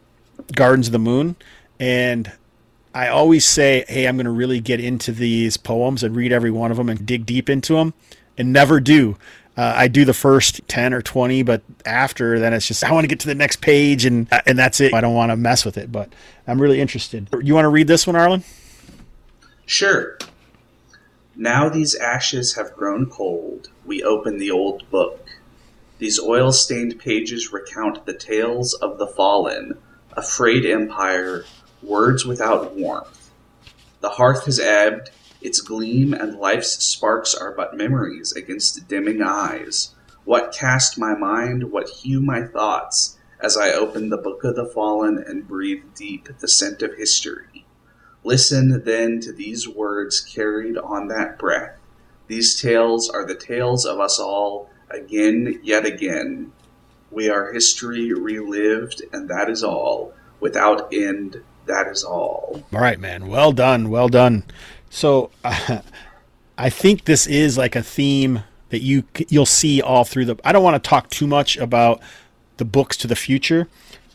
Gardens 0.54 0.88
of 0.88 0.92
the 0.92 0.98
Moon. 0.98 1.36
And 1.78 2.32
I 2.94 3.08
always 3.08 3.44
say, 3.44 3.84
hey, 3.88 4.06
I'm 4.06 4.16
going 4.16 4.24
to 4.24 4.30
really 4.30 4.60
get 4.60 4.80
into 4.80 5.12
these 5.12 5.58
poems 5.58 6.02
and 6.02 6.16
read 6.16 6.32
every 6.32 6.50
one 6.50 6.70
of 6.70 6.78
them 6.78 6.88
and 6.88 7.04
dig 7.04 7.26
deep 7.26 7.50
into 7.50 7.74
them, 7.74 7.92
and 8.38 8.54
never 8.54 8.80
do 8.80 9.18
uh, 9.56 9.72
I 9.76 9.88
do 9.88 10.04
the 10.04 10.14
first 10.14 10.66
10 10.68 10.92
or 10.92 11.02
20, 11.02 11.42
but 11.44 11.62
after 11.86 12.38
then 12.38 12.52
it's 12.52 12.66
just, 12.66 12.82
I 12.82 12.92
want 12.92 13.04
to 13.04 13.08
get 13.08 13.20
to 13.20 13.26
the 13.26 13.34
next 13.34 13.60
page 13.60 14.04
and, 14.04 14.30
uh, 14.32 14.40
and 14.46 14.58
that's 14.58 14.80
it. 14.80 14.92
I 14.92 15.00
don't 15.00 15.14
want 15.14 15.30
to 15.30 15.36
mess 15.36 15.64
with 15.64 15.78
it, 15.78 15.92
but 15.92 16.12
I'm 16.46 16.60
really 16.60 16.80
interested. 16.80 17.28
You 17.40 17.54
want 17.54 17.64
to 17.64 17.68
read 17.68 17.86
this 17.86 18.06
one, 18.06 18.16
Arlen? 18.16 18.42
Sure. 19.66 20.18
Now 21.36 21.68
these 21.68 21.94
ashes 21.94 22.54
have 22.54 22.74
grown 22.74 23.06
cold. 23.06 23.68
We 23.84 24.02
open 24.02 24.38
the 24.38 24.50
old 24.50 24.88
book. 24.90 25.26
These 25.98 26.20
oil 26.20 26.52
stained 26.52 26.98
pages 26.98 27.52
recount 27.52 28.06
the 28.06 28.14
tales 28.14 28.74
of 28.74 28.98
the 28.98 29.06
fallen, 29.06 29.78
a 30.16 30.22
frayed 30.22 30.66
empire, 30.66 31.44
words 31.82 32.24
without 32.24 32.74
warmth. 32.74 33.30
The 34.00 34.10
hearth 34.10 34.44
has 34.46 34.58
ebbed, 34.58 35.10
its 35.44 35.60
gleam 35.60 36.14
and 36.14 36.38
life's 36.38 36.82
sparks 36.82 37.34
are 37.34 37.52
but 37.52 37.76
memories 37.76 38.32
against 38.32 38.88
dimming 38.88 39.22
eyes. 39.22 39.94
What 40.24 40.54
cast 40.54 40.98
my 40.98 41.14
mind, 41.14 41.70
what 41.70 41.88
hue 41.88 42.22
my 42.22 42.46
thoughts, 42.46 43.18
as 43.38 43.54
I 43.54 43.72
open 43.72 44.08
the 44.08 44.16
Book 44.16 44.42
of 44.42 44.56
the 44.56 44.64
Fallen 44.64 45.22
and 45.24 45.46
breathe 45.46 45.84
deep 45.94 46.28
the 46.38 46.48
scent 46.48 46.80
of 46.80 46.94
history. 46.94 47.66
Listen 48.24 48.84
then 48.84 49.20
to 49.20 49.32
these 49.32 49.68
words 49.68 50.22
carried 50.22 50.78
on 50.78 51.08
that 51.08 51.38
breath. 51.38 51.78
These 52.26 52.58
tales 52.58 53.10
are 53.10 53.26
the 53.26 53.34
tales 53.34 53.84
of 53.84 54.00
us 54.00 54.18
all, 54.18 54.70
again, 54.88 55.60
yet 55.62 55.84
again. 55.84 56.52
We 57.10 57.28
are 57.28 57.52
history 57.52 58.14
relived, 58.14 59.02
and 59.12 59.28
that 59.28 59.50
is 59.50 59.62
all. 59.62 60.14
Without 60.40 60.88
end, 60.90 61.42
that 61.66 61.86
is 61.86 62.02
all. 62.02 62.62
All 62.72 62.80
right, 62.80 62.98
man. 62.98 63.26
Well 63.26 63.52
done. 63.52 63.90
Well 63.90 64.08
done. 64.08 64.44
So, 64.94 65.30
uh, 65.42 65.80
I 66.58 66.70
think 66.70 67.04
this 67.04 67.26
is 67.26 67.58
like 67.58 67.74
a 67.74 67.82
theme 67.82 68.44
that 68.68 68.80
you 68.80 69.02
you'll 69.28 69.44
see 69.44 69.82
all 69.82 70.04
through 70.04 70.26
the. 70.26 70.36
I 70.44 70.52
don't 70.52 70.62
want 70.62 70.80
to 70.82 70.88
talk 70.88 71.10
too 71.10 71.26
much 71.26 71.56
about 71.56 72.00
the 72.58 72.64
books 72.64 72.96
to 72.98 73.08
the 73.08 73.16
future, 73.16 73.66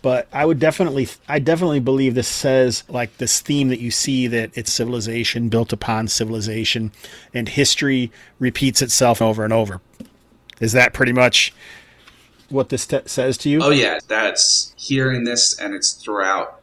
but 0.01 0.29
I 0.31 0.45
would 0.45 0.57
definitely 0.57 1.09
I 1.27 1.39
definitely 1.39 1.81
believe 1.81 2.15
this 2.15 2.29
says 2.29 2.85
like 2.87 3.17
this 3.17 3.41
theme 3.41 3.67
that 3.67 3.81
you 3.81 3.91
see 3.91 4.27
that 4.27 4.51
it's 4.53 4.71
civilization 4.71 5.49
built 5.49 5.73
upon 5.73 6.07
civilization, 6.07 6.93
and 7.33 7.49
history 7.49 8.09
repeats 8.39 8.81
itself 8.81 9.21
over 9.21 9.43
and 9.43 9.51
over. 9.51 9.81
Is 10.61 10.71
that 10.71 10.93
pretty 10.93 11.11
much 11.11 11.53
what 12.47 12.69
this 12.69 12.87
te- 12.87 13.01
says 13.05 13.37
to 13.39 13.49
you? 13.49 13.59
Oh 13.61 13.71
yeah, 13.71 13.99
that's 14.07 14.73
hearing 14.77 15.25
this, 15.25 15.59
and 15.59 15.75
it's 15.75 15.91
throughout 15.91 16.61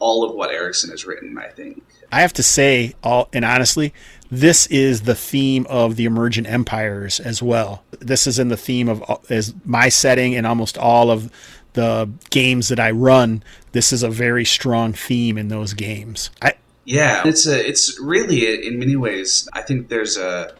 all 0.00 0.24
of 0.24 0.34
what 0.34 0.50
Erikson 0.50 0.90
has 0.90 1.06
written. 1.06 1.38
I 1.38 1.46
think 1.46 1.84
I 2.12 2.20
have 2.20 2.34
to 2.34 2.42
say, 2.42 2.94
all 3.02 3.28
and 3.32 3.44
honestly, 3.44 3.94
this 4.30 4.66
is 4.66 5.02
the 5.02 5.14
theme 5.14 5.66
of 5.68 5.96
the 5.96 6.04
emergent 6.04 6.46
empires 6.46 7.18
as 7.18 7.42
well. 7.42 7.82
This 7.98 8.26
is 8.26 8.38
in 8.38 8.48
the 8.48 8.56
theme 8.56 8.88
of 8.88 9.02
uh, 9.08 9.16
as 9.30 9.54
my 9.64 9.88
setting 9.88 10.34
and 10.34 10.46
almost 10.46 10.76
all 10.76 11.10
of 11.10 11.32
the 11.72 12.10
games 12.30 12.68
that 12.68 12.78
I 12.78 12.90
run. 12.90 13.42
This 13.72 13.92
is 13.92 14.02
a 14.02 14.10
very 14.10 14.44
strong 14.44 14.92
theme 14.92 15.38
in 15.38 15.48
those 15.48 15.72
games. 15.72 16.30
I, 16.42 16.54
yeah, 16.84 17.22
it's 17.24 17.46
a 17.46 17.66
it's 17.66 17.98
really 17.98 18.66
in 18.66 18.78
many 18.78 18.96
ways. 18.96 19.48
I 19.54 19.62
think 19.62 19.88
there's 19.88 20.18
a 20.18 20.54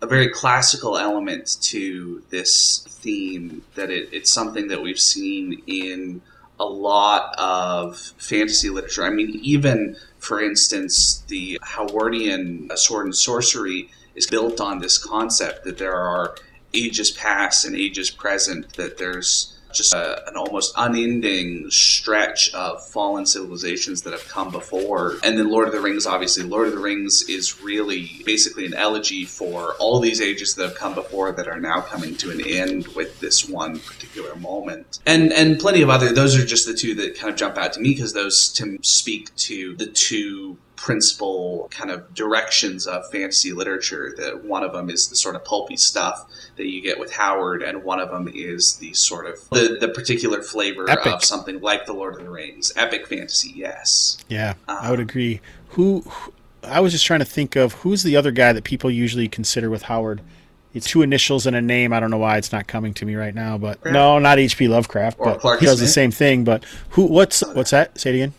a 0.00 0.06
very 0.06 0.28
classical 0.28 0.96
element 0.96 1.56
to 1.60 2.22
this 2.30 2.86
theme 2.88 3.62
that 3.74 3.90
it, 3.90 4.08
it's 4.12 4.30
something 4.30 4.68
that 4.68 4.82
we've 4.82 5.00
seen 5.00 5.62
in 5.66 6.22
a 6.58 6.64
lot 6.64 7.34
of 7.38 7.98
fantasy 8.18 8.70
literature. 8.70 9.04
I 9.04 9.10
mean, 9.10 9.40
even 9.42 9.96
for 10.18 10.40
instance, 10.42 11.22
the 11.28 11.58
Howardian 11.62 12.76
sword 12.76 13.06
and 13.06 13.16
sorcery 13.16 13.90
is 14.14 14.26
built 14.26 14.60
on 14.60 14.78
this 14.78 14.98
concept 14.98 15.64
that 15.64 15.78
there 15.78 15.96
are 15.96 16.36
ages 16.72 17.10
past 17.10 17.64
and 17.64 17.76
ages 17.76 18.10
present, 18.10 18.72
that 18.74 18.98
there's 18.98 19.53
just 19.74 19.92
a, 19.94 20.26
an 20.28 20.36
almost 20.36 20.72
unending 20.76 21.70
stretch 21.70 22.52
of 22.54 22.84
fallen 22.86 23.26
civilizations 23.26 24.02
that 24.02 24.12
have 24.12 24.26
come 24.28 24.50
before. 24.50 25.16
And 25.22 25.38
then 25.38 25.50
Lord 25.50 25.66
of 25.68 25.74
the 25.74 25.80
Rings, 25.80 26.06
obviously, 26.06 26.44
Lord 26.44 26.68
of 26.68 26.74
the 26.74 26.80
Rings 26.80 27.22
is 27.28 27.62
really 27.62 28.22
basically 28.24 28.66
an 28.66 28.74
elegy 28.74 29.24
for 29.24 29.74
all 29.74 30.00
these 30.00 30.20
ages 30.20 30.54
that 30.54 30.68
have 30.68 30.76
come 30.76 30.94
before 30.94 31.32
that 31.32 31.48
are 31.48 31.60
now 31.60 31.80
coming 31.80 32.16
to 32.16 32.30
an 32.30 32.40
end 32.46 32.88
with 32.88 33.20
this 33.20 33.48
one 33.48 33.78
particular 33.80 34.34
moment. 34.36 35.00
And 35.06 35.32
and 35.32 35.58
plenty 35.58 35.82
of 35.82 35.90
other. 35.90 36.12
Those 36.12 36.36
are 36.36 36.44
just 36.44 36.66
the 36.66 36.74
two 36.74 36.94
that 36.96 37.18
kind 37.18 37.30
of 37.30 37.36
jump 37.36 37.58
out 37.58 37.72
to 37.74 37.80
me 37.80 37.94
because 37.94 38.12
those 38.12 38.52
to 38.54 38.78
speak 38.82 39.34
to 39.36 39.76
the 39.76 39.86
two 39.86 40.58
principal 40.84 41.66
kind 41.70 41.90
of 41.90 42.12
directions 42.12 42.86
of 42.86 43.10
fantasy 43.10 43.54
literature. 43.54 44.12
That 44.18 44.44
one 44.44 44.62
of 44.62 44.72
them 44.72 44.90
is 44.90 45.08
the 45.08 45.16
sort 45.16 45.34
of 45.34 45.42
pulpy 45.42 45.78
stuff 45.78 46.26
that 46.56 46.66
you 46.66 46.82
get 46.82 46.98
with 46.98 47.10
Howard, 47.10 47.62
and 47.62 47.82
one 47.82 48.00
of 48.00 48.10
them 48.10 48.28
is 48.28 48.76
the 48.76 48.92
sort 48.92 49.24
of 49.24 49.48
the, 49.48 49.78
the 49.80 49.88
particular 49.88 50.42
flavor 50.42 50.88
Epic. 50.90 51.06
of 51.06 51.24
something 51.24 51.62
like 51.62 51.86
the 51.86 51.94
Lord 51.94 52.16
of 52.16 52.20
the 52.20 52.30
Rings, 52.30 52.70
epic 52.76 53.06
fantasy. 53.06 53.50
Yes, 53.56 54.18
yeah, 54.28 54.54
um, 54.68 54.76
I 54.78 54.90
would 54.90 55.00
agree. 55.00 55.40
Who, 55.68 56.02
who 56.02 56.34
I 56.62 56.80
was 56.80 56.92
just 56.92 57.06
trying 57.06 57.20
to 57.20 57.24
think 57.24 57.56
of 57.56 57.72
who's 57.72 58.02
the 58.02 58.16
other 58.16 58.30
guy 58.30 58.52
that 58.52 58.64
people 58.64 58.90
usually 58.90 59.26
consider 59.26 59.70
with 59.70 59.84
Howard. 59.84 60.20
It's 60.74 60.86
two 60.86 61.00
initials 61.00 61.46
and 61.46 61.56
a 61.56 61.62
name. 61.62 61.94
I 61.94 62.00
don't 62.00 62.10
know 62.10 62.18
why 62.18 62.36
it's 62.36 62.52
not 62.52 62.66
coming 62.66 62.92
to 62.94 63.06
me 63.06 63.14
right 63.14 63.34
now, 63.34 63.56
but 63.56 63.78
Lovecraft? 63.78 63.94
no, 63.94 64.18
not 64.18 64.38
H.P. 64.38 64.68
Lovecraft. 64.68 65.18
Or 65.18 65.26
but 65.26 65.40
Clark 65.40 65.60
he 65.60 65.66
does 65.66 65.80
the 65.80 65.86
same 65.86 66.10
thing. 66.10 66.44
But 66.44 66.64
who? 66.90 67.06
What's 67.06 67.42
what's 67.54 67.70
that? 67.70 67.98
Say 67.98 68.10
it 68.10 68.14
again. 68.16 68.34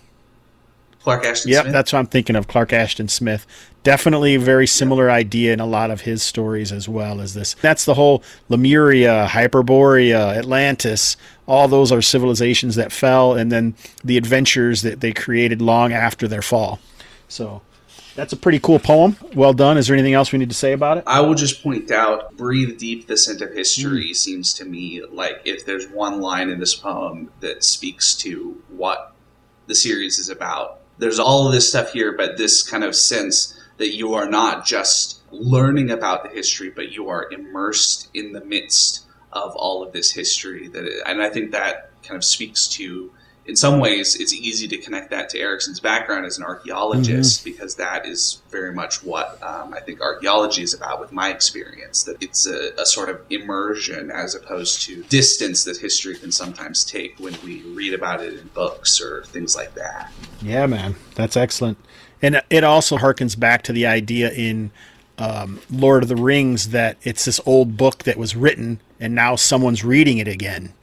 Clark 1.06 1.24
Ashton 1.24 1.52
Yep, 1.52 1.62
Smith. 1.66 1.74
that's 1.74 1.94
what 1.94 2.00
I'm 2.00 2.08
thinking 2.08 2.36
of. 2.36 2.48
Clark 2.48 2.74
Ashton 2.74 3.08
Smith. 3.08 3.46
Definitely 3.84 4.34
a 4.34 4.40
very 4.40 4.66
similar 4.66 5.12
idea 5.12 5.54
in 5.54 5.60
a 5.60 5.66
lot 5.68 5.92
of 5.92 6.02
his 6.02 6.24
stories 6.24 6.72
as 6.72 6.90
well 6.90 7.22
as 7.22 7.36
this. 7.36 7.54
That's 7.62 7.86
the 7.86 7.94
whole 7.94 8.24
Lemuria, 8.50 9.28
Hyperborea, 9.30 10.36
Atlantis. 10.36 11.16
All 11.46 11.68
those 11.68 11.92
are 11.92 12.02
civilizations 12.02 12.74
that 12.76 12.92
fell, 12.92 13.36
and 13.36 13.52
then 13.52 13.76
the 14.04 14.18
adventures 14.18 14.82
that 14.82 15.02
they 15.02 15.14
created 15.14 15.62
long 15.62 15.94
after 15.94 16.28
their 16.28 16.42
fall. 16.42 16.80
So 17.28 17.62
that's 18.16 18.34
a 18.34 18.38
pretty 18.38 18.58
cool 18.60 18.80
poem. 18.80 19.16
Well 19.36 19.54
done. 19.54 19.78
Is 19.78 19.86
there 19.86 19.96
anything 19.96 20.16
else 20.16 20.32
we 20.32 20.40
need 20.40 20.50
to 20.50 20.56
say 20.56 20.74
about 20.74 20.98
it? 20.98 21.04
I 21.06 21.22
will 21.22 21.36
just 21.36 21.62
point 21.62 21.92
out, 21.92 22.36
breathe 22.36 22.80
deep 22.80 23.06
the 23.06 23.16
scent 23.16 23.42
of 23.42 23.54
history 23.54 24.08
Hmm. 24.08 24.14
seems 24.14 24.54
to 24.56 24.66
me 24.66 25.04
like 25.12 25.42
if 25.46 25.68
there's 25.68 25.86
one 25.88 26.20
line 26.20 26.50
in 26.50 26.60
this 26.60 26.74
poem 26.74 27.30
that 27.42 27.64
speaks 27.64 28.16
to 28.16 28.60
what 28.70 29.14
the 29.68 29.76
series 29.76 30.18
is 30.18 30.30
about. 30.30 30.80
There's 30.98 31.20
all 31.20 31.50
this 31.50 31.70
stuff 31.70 31.92
here, 31.94 32.14
but 32.16 32.38
this 32.38 32.64
kind 32.64 32.84
of 32.84 32.96
sense 32.96 33.58
that 33.78 33.96
you 33.96 34.14
are 34.14 34.30
not 34.30 34.66
just 34.66 35.22
learning 35.32 35.92
about 35.92 36.24
the 36.24 36.30
history, 36.30 36.70
but 36.70 36.92
you 36.92 37.10
are 37.10 37.30
immersed 37.32 38.10
in 38.14 38.32
the 38.32 38.44
midst 38.44 39.06
of 39.34 39.56
all 39.56 39.84
of 39.84 39.92
this 39.92 40.12
history. 40.12 40.68
That, 40.70 40.86
and 41.06 41.22
I 41.22 41.30
think 41.30 41.52
that 41.52 41.92
kind 42.04 42.16
of 42.16 42.24
speaks 42.24 42.68
to 42.70 43.12
in 43.48 43.56
some 43.56 43.80
ways, 43.80 44.16
it's 44.16 44.34
easy 44.34 44.68
to 44.68 44.78
connect 44.78 45.12
that 45.12 45.30
to 45.30 45.40
Erikson's 45.40 45.80
background 45.80 46.26
as 46.26 46.38
an 46.38 46.44
archeologist 46.44 47.46
because 47.46 47.76
that 47.76 48.08
is 48.08 48.42
very 48.50 48.74
much 48.74 49.04
what 49.04 49.42
um, 49.44 49.74
I 49.74 49.82
think 49.82 50.02
archaeology 50.02 50.64
is 50.64 50.74
about, 50.74 51.00
with 51.00 51.12
my 51.12 51.30
experience. 51.30 52.04
That 52.04 52.22
it's 52.22 52.48
a, 52.48 52.74
a 52.80 52.86
sort 52.86 53.10
of 53.10 53.22
immersion 53.30 54.10
as 54.10 54.34
opposed 54.34 54.82
to 54.84 55.04
distance 55.04 55.64
that 55.66 55.78
history 55.78 56.16
can 56.16 56.32
sometimes 56.32 56.84
take 56.84 57.20
when 57.20 57.36
we 57.44 57.62
read 57.62 57.94
about 57.94 58.22
it 58.22 58.34
in 58.34 58.48
books 58.48 59.00
or 59.00 59.24
things 59.26 59.56
like 59.56 59.76
that. 59.76 60.12
Yeah, 60.42 60.66
man, 60.66 60.96
that's 61.14 61.38
excellent. 61.38 61.78
And 62.22 62.42
it 62.50 62.64
also 62.64 62.98
harkens 62.98 63.40
back 63.40 63.62
to 63.64 63.74
the 63.74 63.86
idea 63.86 64.32
in 64.32 64.72
um, 65.20 65.62
Lord 65.70 66.02
of 66.02 66.10
the 66.10 66.16
Rings 66.16 66.70
that 66.70 66.98
it's 67.04 67.26
this 67.26 67.40
old 67.46 67.78
book 67.78 68.04
that 68.04 68.18
was 68.18 68.36
written 68.36 68.80
and 69.00 69.14
now 69.14 69.36
someone's 69.36 69.84
reading 69.84 70.18
it 70.18 70.28
again. 70.28 70.74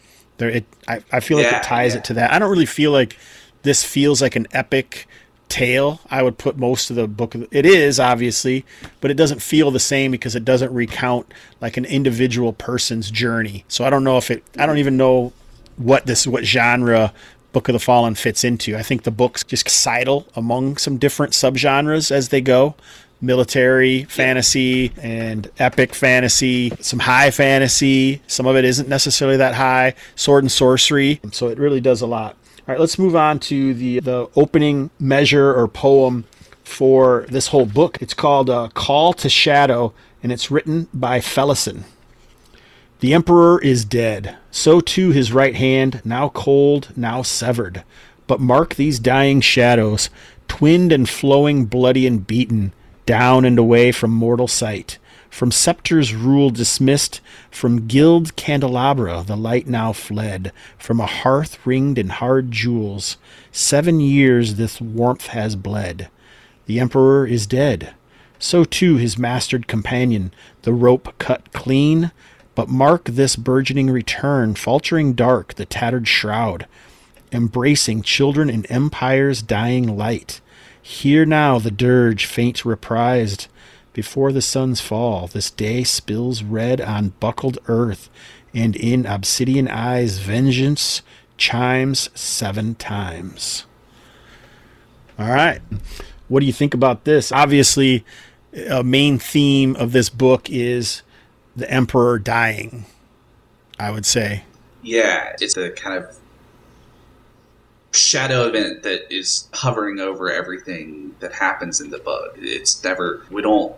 There, 0.43 0.51
it 0.51 0.65
I, 0.89 1.03
I 1.13 1.21
feel 1.21 1.39
like 1.39 1.47
Yeah, 1.47 1.59
it 1.59 1.63
ties 1.63 1.93
yeah. 1.95 1.99
it 1.99 2.05
to 2.07 2.15
that. 2.15 2.33
I 2.33 2.41
don't 2.41 2.51
really 2.51 2.67
feel 2.67 2.91
like 2.91 3.17
this 3.63 3.85
feels 3.85 4.21
like 4.21 4.35
an 4.35 4.49
epic 4.53 5.07
tale. 5.49 6.01
I 6.11 6.25
would 6.25 6.37
put 6.37 6.57
most 6.57 6.91
of 6.91 6.97
the 6.97 7.07
book. 7.07 7.37
It 7.53 7.65
is 7.65 8.01
obviously, 8.01 8.65
but 9.01 9.13
it 9.13 9.15
doesn't 9.17 9.41
feel 9.41 9.71
the 9.71 9.79
same 9.79 10.11
because 10.11 10.35
it 10.35 10.45
doesn't 10.45 10.75
recount 10.75 11.33
like 11.61 11.77
an 11.77 11.85
individual 11.85 12.53
person's 12.53 13.09
journey. 13.09 13.65
So 13.69 13.85
I 13.85 13.91
don't 13.91 14.03
know 14.03 14.19
if 14.19 14.33
it. 14.33 14.43
I 14.59 14.67
don't 14.67 14.79
even 14.79 14.97
know 14.97 15.33
what 15.77 16.07
this 16.07 16.27
what 16.27 16.45
genre 16.45 17.13
Book 17.53 17.69
of 17.69 17.75
the 17.75 17.79
Fallen 17.79 18.15
fits 18.15 18.45
into. 18.45 18.77
I 18.77 18.83
think 18.83 19.03
the 19.05 19.11
books 19.11 19.45
just 19.45 19.69
sidle 19.69 20.27
among 20.35 20.79
some 20.79 20.97
different 20.97 21.35
subgenres 21.35 22.11
as 22.11 22.31
they 22.31 22.41
go. 22.41 22.75
Military, 23.23 24.03
fantasy, 24.05 24.93
and 25.01 25.49
epic 25.59 25.95
fantasy, 25.95 26.73
some 26.81 26.99
high 26.99 27.31
fantasy. 27.31 28.21
Some 28.27 28.47
of 28.47 28.57
it 28.57 28.65
isn't 28.65 28.89
necessarily 28.89 29.37
that 29.37 29.55
high. 29.55 29.95
Sword 30.17 30.43
and 30.43 30.53
sorcery. 30.53 31.21
So 31.31 31.47
it 31.49 31.59
really 31.59 31.81
does 31.81 32.03
a 32.03 32.07
lot. 32.07 32.37
All 32.69 32.75
right, 32.75 32.81
let's 32.81 32.99
move 32.99 33.17
on 33.17 33.39
to 33.41 33.75
the 33.75 34.01
the 34.01 34.29
opening 34.37 34.91
measure 34.99 35.55
or 35.55 35.69
poem 35.69 36.25
for 36.65 37.25
this 37.29 37.49
whole 37.49 37.67
book. 37.67 37.99
It's 38.01 38.15
called 38.15 38.51
uh, 38.51 38.69
"Call 38.75 39.13
to 39.15 39.29
Shadow," 39.29 39.95
and 40.23 40.33
it's 40.33 40.51
written 40.51 40.89
by 40.93 41.21
Felisin. 41.21 41.85
The 43.01 43.15
emperor 43.15 43.61
is 43.61 43.85
dead. 43.85 44.37
So 44.53 44.81
too 44.81 45.11
his 45.11 45.33
right 45.33 45.57
hand, 45.57 46.03
now 46.05 46.29
cold, 46.29 46.93
now 46.97 47.23
severed. 47.23 47.83
But 48.29 48.41
mark 48.41 48.77
these 48.77 49.01
dying 49.01 49.41
shadows, 49.41 50.09
twinned 50.47 50.93
and 50.93 51.09
flowing, 51.09 51.65
bloody 51.65 52.07
and 52.07 52.25
beaten, 52.25 52.73
down 53.07 53.45
and 53.45 53.59
away 53.59 53.93
from 53.93 54.11
mortal 54.11 54.49
sight. 54.49 54.99
From 55.31 55.51
scepter's 55.51 56.15
rule 56.15 56.51
dismissed, 56.51 57.23
from 57.51 57.87
gild 57.87 58.37
candelabra 58.37 59.25
the 59.27 59.37
light 59.37 59.67
now 59.67 59.95
fled, 59.95 60.53
from 60.77 61.01
a 61.01 61.07
hearth 61.07 61.67
ringed 61.67 61.97
in 61.97 62.11
hard 62.11 62.51
jewels. 62.51 63.17
Seven 63.51 63.99
years 64.01 64.57
this 64.57 64.79
warmth 64.79 65.29
has 65.29 65.57
bled. 65.57 66.11
The 66.67 66.79
emperor 66.79 67.27
is 67.27 67.47
dead. 67.47 67.95
So 68.39 68.65
too 68.65 68.97
his 68.97 69.17
mastered 69.17 69.67
companion, 69.67 70.35
the 70.63 70.75
rope 70.75 71.15
cut 71.19 71.51
clean. 71.53 72.13
But 72.55 72.69
mark 72.69 73.05
this 73.05 73.35
burgeoning 73.35 73.89
return, 73.89 74.55
faltering 74.55 75.15
dark, 75.15 75.55
the 75.55 75.65
tattered 75.65 76.07
shroud, 76.07 76.67
embracing 77.33 78.03
children 78.03 78.51
in 78.51 78.67
empire's 78.67 79.41
dying 79.41 79.97
light. 79.97 80.42
Here 80.83 81.25
now 81.25 81.59
the 81.59 81.71
dirge 81.71 82.27
faint 82.27 82.59
reprised. 82.59 83.47
Before 83.93 84.33
the 84.33 84.43
sun's 84.43 84.81
fall, 84.81 85.27
this 85.27 85.51
day 85.51 85.85
spills 85.85 86.43
red 86.43 86.81
on 86.81 87.15
buckled 87.21 87.59
earth, 87.67 88.11
and 88.53 88.75
in 88.75 89.07
obsidian 89.07 89.69
eyes 89.69 90.19
vengeance, 90.19 91.03
chimes 91.37 92.11
seven 92.15 92.75
times. 92.75 93.67
All 95.19 95.29
right. 95.29 95.61
What 96.29 96.41
do 96.41 96.47
you 96.47 96.53
think 96.53 96.75
about 96.75 97.05
this? 97.05 97.31
Obviously, 97.31 98.05
a 98.69 98.83
main 98.83 99.19
theme 99.19 99.77
of 99.77 99.93
this 99.93 100.09
book 100.09 100.49
is 100.51 101.03
the 101.55 101.71
emperor 101.71 102.19
dying, 102.19 102.87
I 103.79 103.91
would 103.91 104.07
say. 104.07 104.45
Yeah, 104.83 105.37
it's 105.39 105.57
a 105.57 105.71
kind 105.71 106.03
of 106.03 106.19
shadow 107.93 108.47
event 108.47 108.83
that 108.83 109.15
is 109.15 109.49
hovering 109.53 110.01
over 110.01 110.31
everything 110.31 111.15
that 111.21 111.33
happens 111.33 111.81
in 111.81 111.91
the 111.91 111.99
book. 111.99 112.37
It's 112.39 112.83
never, 112.83 113.25
we 113.31 113.43
don't 113.43 113.75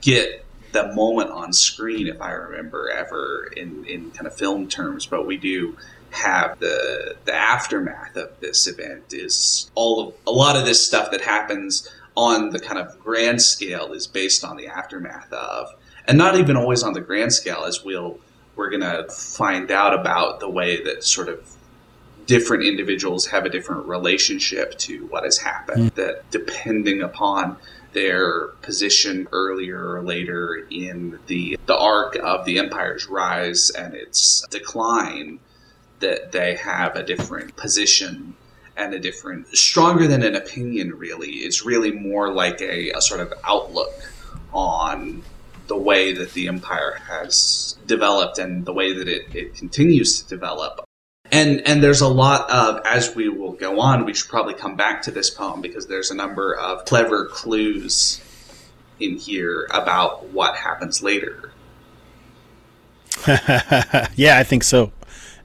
get 0.00 0.44
the 0.72 0.92
moment 0.94 1.30
on 1.30 1.52
screen, 1.52 2.06
if 2.06 2.20
I 2.20 2.30
remember, 2.30 2.90
ever 2.90 3.52
in, 3.56 3.84
in 3.84 4.10
kind 4.12 4.26
of 4.26 4.34
film 4.34 4.68
terms, 4.68 5.06
but 5.06 5.26
we 5.26 5.36
do 5.36 5.76
have 6.12 6.58
the 6.58 7.16
the 7.24 7.34
aftermath 7.34 8.16
of 8.16 8.38
this 8.40 8.66
event 8.66 9.12
is 9.12 9.70
all 9.74 10.08
of 10.08 10.14
a 10.26 10.30
lot 10.30 10.56
of 10.56 10.66
this 10.66 10.86
stuff 10.86 11.10
that 11.10 11.22
happens 11.22 11.88
on 12.14 12.50
the 12.50 12.60
kind 12.60 12.78
of 12.78 12.98
grand 13.00 13.40
scale 13.40 13.92
is 13.94 14.06
based 14.06 14.44
on 14.44 14.56
the 14.56 14.66
aftermath 14.66 15.32
of 15.32 15.68
and 16.06 16.18
not 16.18 16.36
even 16.36 16.54
always 16.54 16.82
on 16.82 16.92
the 16.92 17.00
grand 17.00 17.32
scale 17.32 17.64
as 17.64 17.82
we'll 17.82 18.18
we're 18.56 18.68
to 18.68 19.08
find 19.10 19.70
out 19.70 19.98
about 19.98 20.40
the 20.40 20.50
way 20.50 20.84
that 20.84 21.02
sort 21.02 21.30
of 21.30 21.56
different 22.26 22.64
individuals 22.64 23.26
have 23.26 23.44
a 23.44 23.48
different 23.48 23.86
relationship 23.86 24.78
to 24.78 25.06
what 25.06 25.24
has 25.24 25.38
happened 25.38 25.92
mm. 25.92 25.94
that 25.94 26.30
depending 26.30 27.02
upon 27.02 27.56
their 27.92 28.48
position 28.62 29.28
earlier 29.32 29.94
or 29.94 30.02
later 30.02 30.66
in 30.70 31.18
the 31.26 31.58
the 31.66 31.76
arc 31.76 32.16
of 32.16 32.44
the 32.44 32.58
empire's 32.58 33.06
rise 33.06 33.70
and 33.70 33.94
its 33.94 34.46
decline 34.50 35.38
that 36.00 36.32
they 36.32 36.54
have 36.56 36.96
a 36.96 37.02
different 37.02 37.54
position 37.56 38.34
and 38.76 38.94
a 38.94 38.98
different 38.98 39.46
stronger 39.48 40.06
than 40.06 40.22
an 40.22 40.34
opinion 40.34 40.90
really 40.90 41.28
it's 41.28 41.64
really 41.64 41.92
more 41.92 42.32
like 42.32 42.60
a, 42.60 42.90
a 42.92 43.00
sort 43.00 43.20
of 43.20 43.32
outlook 43.44 43.92
on 44.52 45.22
the 45.66 45.76
way 45.76 46.12
that 46.12 46.32
the 46.32 46.48
empire 46.48 46.98
has 47.06 47.76
developed 47.86 48.38
and 48.38 48.64
the 48.64 48.72
way 48.72 48.92
that 48.92 49.08
it, 49.08 49.34
it 49.34 49.54
continues 49.54 50.20
to 50.20 50.28
develop 50.28 50.84
and 51.32 51.66
and 51.66 51.82
there's 51.82 52.00
a 52.00 52.08
lot 52.08 52.48
of 52.50 52.80
as 52.86 53.14
we 53.16 53.28
will 53.28 53.52
go 53.52 53.80
on 53.80 54.04
we 54.04 54.14
should 54.14 54.30
probably 54.30 54.54
come 54.54 54.76
back 54.76 55.02
to 55.02 55.10
this 55.10 55.30
poem 55.30 55.60
because 55.60 55.88
there's 55.88 56.10
a 56.10 56.14
number 56.14 56.54
of 56.54 56.84
clever 56.84 57.26
clues 57.26 58.20
in 59.00 59.16
here 59.16 59.66
about 59.72 60.26
what 60.26 60.54
happens 60.54 61.02
later 61.02 61.50
yeah 64.14 64.38
i 64.38 64.44
think 64.44 64.62
so 64.62 64.92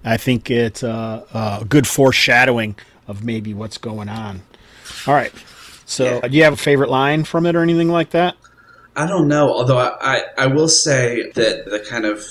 i 0.06 0.17
think 0.17 0.52
it's 0.52 0.84
uh, 0.84 1.60
a 1.62 1.65
good 1.65 1.88
foreshadowing 1.88 2.76
of 3.08 3.23
maybe 3.23 3.54
what's 3.54 3.78
going 3.78 4.10
on. 4.10 4.43
All 5.08 5.13
right. 5.13 5.32
So, 5.86 6.19
yeah. 6.21 6.28
do 6.28 6.38
you 6.38 6.43
have 6.43 6.54
a 6.54 6.58
favorite 6.58 6.89
line 6.89 7.23
from 7.23 7.45
it 7.45 7.56
or 7.56 7.62
anything 7.62 7.89
like 7.89 8.12
that? 8.12 8.36
I 8.95 9.08
don't 9.08 9.28
know. 9.28 9.54
Although 9.54 9.78
I, 9.78 9.95
I, 10.02 10.21
I 10.38 10.47
will 10.47 10.67
say 10.67 11.32
that 11.32 11.65
the 11.65 11.80
kind 11.80 12.06
of 12.06 12.26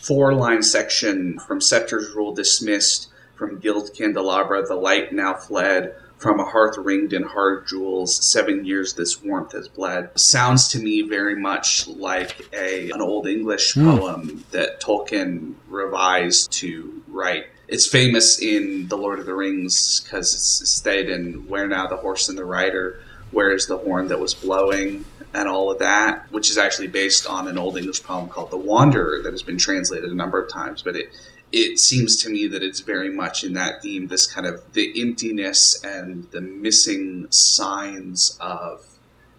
four 0.00 0.34
line 0.34 0.62
section 0.62 1.38
from 1.40 1.60
Scepter's 1.60 2.10
Rule 2.10 2.34
dismissed, 2.34 3.08
from 3.34 3.58
Gild 3.58 3.94
Candelabra, 3.94 4.66
the 4.66 4.74
light 4.74 5.12
now 5.12 5.34
fled, 5.34 5.94
from 6.16 6.40
a 6.40 6.44
hearth 6.44 6.76
ringed 6.76 7.12
in 7.12 7.22
hard 7.22 7.68
jewels, 7.68 8.16
seven 8.16 8.64
years 8.64 8.94
this 8.94 9.22
warmth 9.22 9.52
has 9.52 9.68
bled. 9.68 10.10
Sounds 10.18 10.68
to 10.68 10.80
me 10.80 11.02
very 11.02 11.36
much 11.36 11.86
like 11.86 12.48
a 12.52 12.90
an 12.90 13.00
old 13.00 13.28
English 13.28 13.74
mm. 13.74 13.98
poem 13.98 14.44
that 14.50 14.80
Tolkien 14.80 15.54
revised 15.68 16.50
to 16.52 17.02
write 17.06 17.46
it's 17.68 17.86
famous 17.86 18.40
in 18.40 18.88
the 18.88 18.96
Lord 18.96 19.18
of 19.18 19.26
the 19.26 19.34
Rings 19.34 20.00
because 20.00 20.34
it's 20.34 20.68
stayed 20.70 21.10
in 21.10 21.46
"Where 21.46 21.68
now 21.68 21.86
the 21.86 21.96
horse 21.96 22.28
and 22.28 22.38
the 22.38 22.44
rider? 22.44 23.00
Where 23.30 23.52
is 23.52 23.66
the 23.66 23.76
horn 23.76 24.08
that 24.08 24.18
was 24.18 24.34
blowing?" 24.34 25.04
And 25.34 25.48
all 25.48 25.70
of 25.70 25.78
that, 25.78 26.30
which 26.30 26.50
is 26.50 26.58
actually 26.58 26.88
based 26.88 27.26
on 27.26 27.48
an 27.48 27.58
old 27.58 27.76
English 27.76 28.02
poem 28.02 28.28
called 28.28 28.50
"The 28.50 28.56
Wanderer" 28.56 29.22
that 29.22 29.32
has 29.32 29.42
been 29.42 29.58
translated 29.58 30.10
a 30.10 30.14
number 30.14 30.42
of 30.42 30.50
times. 30.50 30.82
But 30.82 30.96
it 30.96 31.10
it 31.52 31.78
seems 31.78 32.22
to 32.22 32.30
me 32.30 32.46
that 32.48 32.62
it's 32.62 32.80
very 32.80 33.10
much 33.10 33.42
in 33.42 33.54
that 33.54 33.82
theme, 33.82 34.08
this 34.08 34.26
kind 34.26 34.46
of 34.46 34.72
the 34.72 35.00
emptiness 35.00 35.82
and 35.82 36.30
the 36.30 36.40
missing 36.40 37.26
signs 37.30 38.36
of 38.40 38.84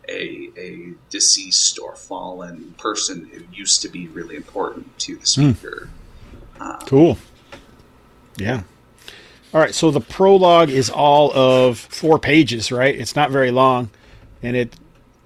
a, 0.08 0.50
a 0.58 0.94
deceased 1.10 1.78
or 1.80 1.96
fallen 1.96 2.74
person 2.78 3.30
who 3.32 3.44
used 3.54 3.82
to 3.84 3.90
be 3.90 4.08
really 4.08 4.36
important 4.36 4.98
to 5.00 5.16
the 5.16 5.20
hmm. 5.20 5.52
speaker. 5.52 5.90
Mm. 6.58 6.62
Um, 6.62 6.80
cool. 6.88 7.18
Yeah. 8.38 8.64
All 9.54 9.62
right. 9.62 9.74
So 9.74 9.92
the 9.92 10.02
prologue 10.02 10.70
is 10.70 10.90
all 10.90 11.32
of 11.32 11.78
four 11.78 12.20
pages, 12.20 12.72
right? 12.72 12.96
It's 12.96 13.16
not 13.16 13.32
very 13.32 13.52
long, 13.52 13.90
and 14.42 14.56
it. 14.56 14.76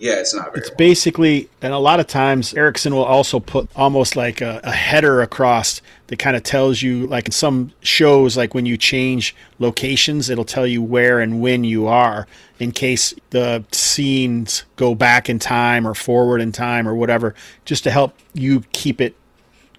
Yeah, 0.04 0.16
it's 0.16 0.34
not. 0.34 0.58
it's 0.58 0.70
basically, 0.70 1.50
and 1.62 1.72
a 1.72 1.78
lot 1.78 2.02
of 2.02 2.08
times 2.08 2.54
Erikson 2.56 2.94
will 2.94 3.06
also 3.06 3.39
put 3.39 3.70
almost 3.74 4.18
like 4.18 4.42
a, 4.42 4.60
a 4.62 4.72
header 4.72 5.22
across 5.22 5.82
that 6.08 6.20
kind 6.20 6.36
of 6.36 6.44
tells 6.44 6.82
you, 6.82 7.08
like 7.08 7.28
in 7.28 7.32
some 7.32 7.72
shows, 7.80 8.36
like 8.36 8.54
when 8.54 8.66
you 8.66 8.76
change 8.76 9.34
locations, 9.60 10.30
it'll 10.30 10.44
tell 10.44 10.68
you 10.68 10.82
where 10.82 11.22
and 11.22 11.39
when 11.39 11.63
you 11.63 11.88
are, 11.88 12.28
in 12.60 12.74
case 12.74 13.13
the 13.30 13.63
scenes 13.72 14.66
go 14.76 14.94
back 14.94 15.30
in 15.30 15.39
time 15.39 15.88
or 15.88 15.94
forward 15.94 16.42
in 16.42 16.52
time 16.52 16.86
or 16.86 16.96
whatever, 16.96 17.34
just 17.63 17.86
to 17.86 17.92
help 17.92 18.13
you 18.34 18.66
keep 18.74 19.00
it 19.00 19.16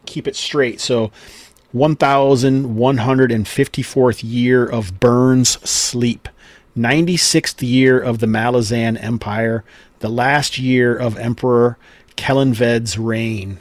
keep 0.06 0.26
it 0.26 0.36
straight. 0.36 0.80
So 0.80 1.12
1154th 1.74 4.20
year 4.24 4.64
of 4.64 4.98
Burns' 4.98 5.50
sleep, 5.68 6.30
96th 6.74 7.60
year 7.60 8.00
of 8.00 8.20
the 8.20 8.26
Malazan 8.26 8.98
Empire, 9.04 9.64
the 10.04 10.10
last 10.10 10.58
year 10.58 10.94
of 10.94 11.16
Emperor 11.16 11.78
Kellanved's 12.16 12.98
reign. 12.98 13.58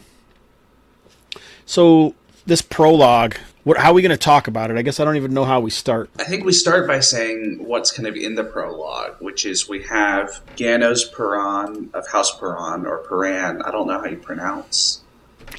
So, 1.65 2.15
this 2.45 2.61
prologue, 2.61 3.37
what, 3.63 3.77
how 3.77 3.91
are 3.91 3.93
we 3.93 4.01
going 4.01 4.09
to 4.09 4.17
talk 4.17 4.49
about 4.49 4.69
it? 4.69 4.75
I 4.75 4.81
guess 4.81 4.99
I 4.99 5.05
don't 5.05 5.15
even 5.15 5.33
know 5.33 5.45
how 5.45 5.61
we 5.61 5.71
start. 5.71 6.09
I 6.19 6.25
think 6.25 6.43
we 6.43 6.51
start 6.51 6.85
by 6.85 6.99
saying 6.99 7.63
what's 7.65 7.91
kind 7.91 8.09
of 8.09 8.17
in 8.17 8.35
the 8.35 8.43
prologue, 8.43 9.15
which 9.19 9.45
is 9.45 9.69
we 9.69 9.83
have 9.83 10.41
Ganoes 10.57 11.05
Paran 11.05 11.89
of 11.93 12.09
House 12.09 12.37
Paran 12.37 12.85
or 12.85 12.97
Paran. 13.07 13.61
I 13.61 13.71
don't 13.71 13.87
know 13.87 13.99
how 13.99 14.07
you 14.07 14.17
pronounce. 14.17 15.01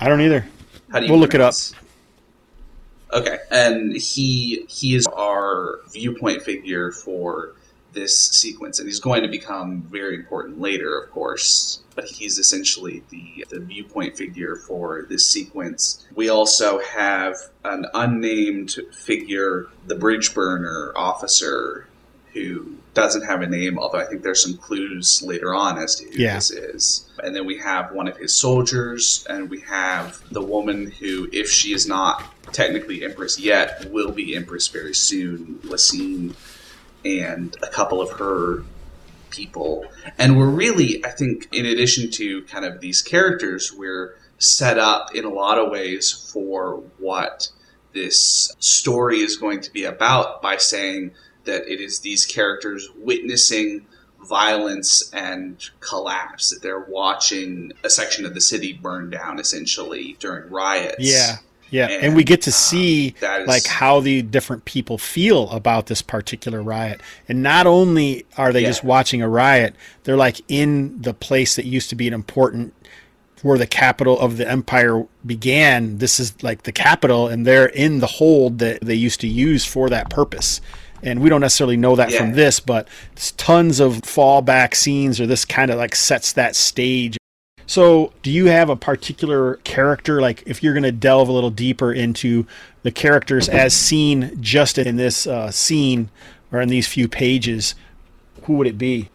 I 0.00 0.10
don't 0.10 0.20
either. 0.20 0.46
How 0.92 1.00
do 1.00 1.06
you? 1.06 1.12
We'll 1.12 1.26
pronounce? 1.26 1.72
look 1.72 3.22
it 3.22 3.24
up. 3.24 3.26
Okay, 3.26 3.38
and 3.50 3.96
he 3.96 4.66
he 4.68 4.94
is 4.94 5.06
our 5.06 5.78
viewpoint 5.92 6.42
figure 6.42 6.92
for 6.92 7.54
this 7.94 8.18
sequence, 8.18 8.78
and 8.78 8.88
he's 8.88 9.00
going 9.00 9.22
to 9.22 9.28
become 9.28 9.82
very 9.82 10.14
important 10.14 10.60
later, 10.60 10.98
of 10.98 11.10
course. 11.10 11.80
But 11.94 12.06
he's 12.06 12.38
essentially 12.38 13.02
the 13.10 13.44
the 13.48 13.60
viewpoint 13.60 14.16
figure 14.16 14.56
for 14.56 15.06
this 15.08 15.28
sequence. 15.28 16.04
We 16.14 16.28
also 16.28 16.80
have 16.80 17.36
an 17.64 17.86
unnamed 17.94 18.76
figure, 18.92 19.68
the 19.86 19.94
bridge 19.94 20.34
burner 20.34 20.92
officer, 20.96 21.86
who 22.34 22.76
doesn't 22.94 23.22
have 23.22 23.42
a 23.42 23.46
name, 23.46 23.78
although 23.78 23.98
I 23.98 24.04
think 24.04 24.22
there's 24.22 24.42
some 24.42 24.56
clues 24.56 25.22
later 25.22 25.54
on 25.54 25.78
as 25.78 25.96
to 25.96 26.04
who 26.04 26.20
yeah. 26.20 26.34
this 26.34 26.50
is. 26.50 27.08
And 27.22 27.34
then 27.34 27.46
we 27.46 27.58
have 27.58 27.92
one 27.92 28.08
of 28.08 28.16
his 28.16 28.34
soldiers, 28.34 29.24
and 29.28 29.48
we 29.48 29.60
have 29.60 30.20
the 30.30 30.42
woman 30.42 30.90
who, 30.90 31.28
if 31.32 31.48
she 31.48 31.72
is 31.72 31.86
not 31.86 32.24
technically 32.52 33.04
Empress 33.04 33.38
yet, 33.38 33.90
will 33.90 34.12
be 34.12 34.34
Empress 34.34 34.68
very 34.68 34.94
soon, 34.94 35.60
Laseen, 35.62 36.34
and 37.04 37.56
a 37.62 37.68
couple 37.68 38.00
of 38.00 38.10
her 38.18 38.64
people. 39.30 39.84
And 40.18 40.38
we're 40.38 40.50
really, 40.50 41.04
I 41.04 41.10
think, 41.10 41.48
in 41.52 41.66
addition 41.66 42.10
to 42.12 42.42
kind 42.42 42.64
of 42.64 42.80
these 42.80 43.02
characters, 43.02 43.72
we're 43.72 44.16
set 44.38 44.78
up 44.78 45.14
in 45.14 45.24
a 45.24 45.30
lot 45.30 45.58
of 45.58 45.70
ways 45.70 46.12
for 46.12 46.82
what 46.98 47.48
this 47.92 48.54
story 48.58 49.20
is 49.20 49.36
going 49.36 49.60
to 49.60 49.72
be 49.72 49.84
about 49.84 50.42
by 50.42 50.56
saying 50.56 51.12
that 51.44 51.66
it 51.68 51.80
is 51.80 52.00
these 52.00 52.24
characters 52.24 52.88
witnessing 52.96 53.86
violence 54.24 55.10
and 55.12 55.70
collapse 55.80 56.50
that 56.50 56.62
they're 56.62 56.80
watching 56.80 57.72
a 57.84 57.90
section 57.90 58.24
of 58.24 58.34
the 58.34 58.40
city 58.40 58.72
burn 58.72 59.10
down 59.10 59.38
essentially 59.38 60.16
during 60.18 60.50
riots 60.50 60.96
yeah 60.98 61.36
yeah 61.74 61.86
and, 61.88 62.04
and 62.04 62.16
we 62.16 62.22
get 62.22 62.42
to 62.42 62.50
um, 62.50 62.52
see 62.52 63.14
is, 63.20 63.48
like 63.48 63.66
how 63.66 64.00
the 64.00 64.22
different 64.22 64.64
people 64.64 64.96
feel 64.96 65.50
about 65.50 65.86
this 65.86 66.02
particular 66.02 66.62
riot 66.62 67.00
and 67.28 67.42
not 67.42 67.66
only 67.66 68.24
are 68.36 68.52
they 68.52 68.62
yeah. 68.62 68.68
just 68.68 68.84
watching 68.84 69.20
a 69.20 69.28
riot 69.28 69.74
they're 70.04 70.16
like 70.16 70.40
in 70.48 71.00
the 71.00 71.12
place 71.12 71.56
that 71.56 71.64
used 71.64 71.90
to 71.90 71.96
be 71.96 72.06
an 72.06 72.14
important 72.14 72.72
where 73.42 73.58
the 73.58 73.66
capital 73.66 74.18
of 74.20 74.38
the 74.38 74.48
empire 74.48 75.06
began 75.26 75.98
this 75.98 76.18
is 76.20 76.40
like 76.42 76.62
the 76.62 76.72
capital 76.72 77.28
and 77.28 77.46
they're 77.46 77.66
in 77.66 77.98
the 77.98 78.06
hold 78.06 78.58
that 78.58 78.80
they 78.80 78.94
used 78.94 79.20
to 79.20 79.28
use 79.28 79.64
for 79.64 79.90
that 79.90 80.08
purpose 80.08 80.60
and 81.04 81.20
we 81.20 81.28
don't 81.28 81.42
necessarily 81.42 81.76
know 81.76 81.94
that 81.96 82.10
yeah. 82.10 82.18
from 82.18 82.32
this, 82.32 82.60
but 82.60 82.88
tons 83.36 83.78
of 83.78 84.00
fallback 84.02 84.74
scenes 84.74 85.20
or 85.20 85.26
this 85.26 85.44
kind 85.44 85.70
of 85.70 85.78
like 85.78 85.94
sets 85.94 86.32
that 86.32 86.56
stage. 86.56 87.18
So, 87.66 88.12
do 88.22 88.30
you 88.30 88.46
have 88.46 88.68
a 88.68 88.76
particular 88.76 89.56
character? 89.64 90.20
Like, 90.20 90.42
if 90.46 90.62
you're 90.62 90.74
going 90.74 90.82
to 90.82 90.92
delve 90.92 91.28
a 91.28 91.32
little 91.32 91.50
deeper 91.50 91.92
into 91.92 92.46
the 92.82 92.90
characters 92.90 93.48
as 93.48 93.74
seen 93.74 94.36
just 94.40 94.76
in 94.76 94.96
this 94.96 95.26
uh, 95.26 95.50
scene 95.50 96.10
or 96.52 96.60
in 96.60 96.68
these 96.68 96.86
few 96.86 97.08
pages, 97.08 97.74
who 98.42 98.54
would 98.54 98.66
it 98.66 98.76
be? 98.76 99.08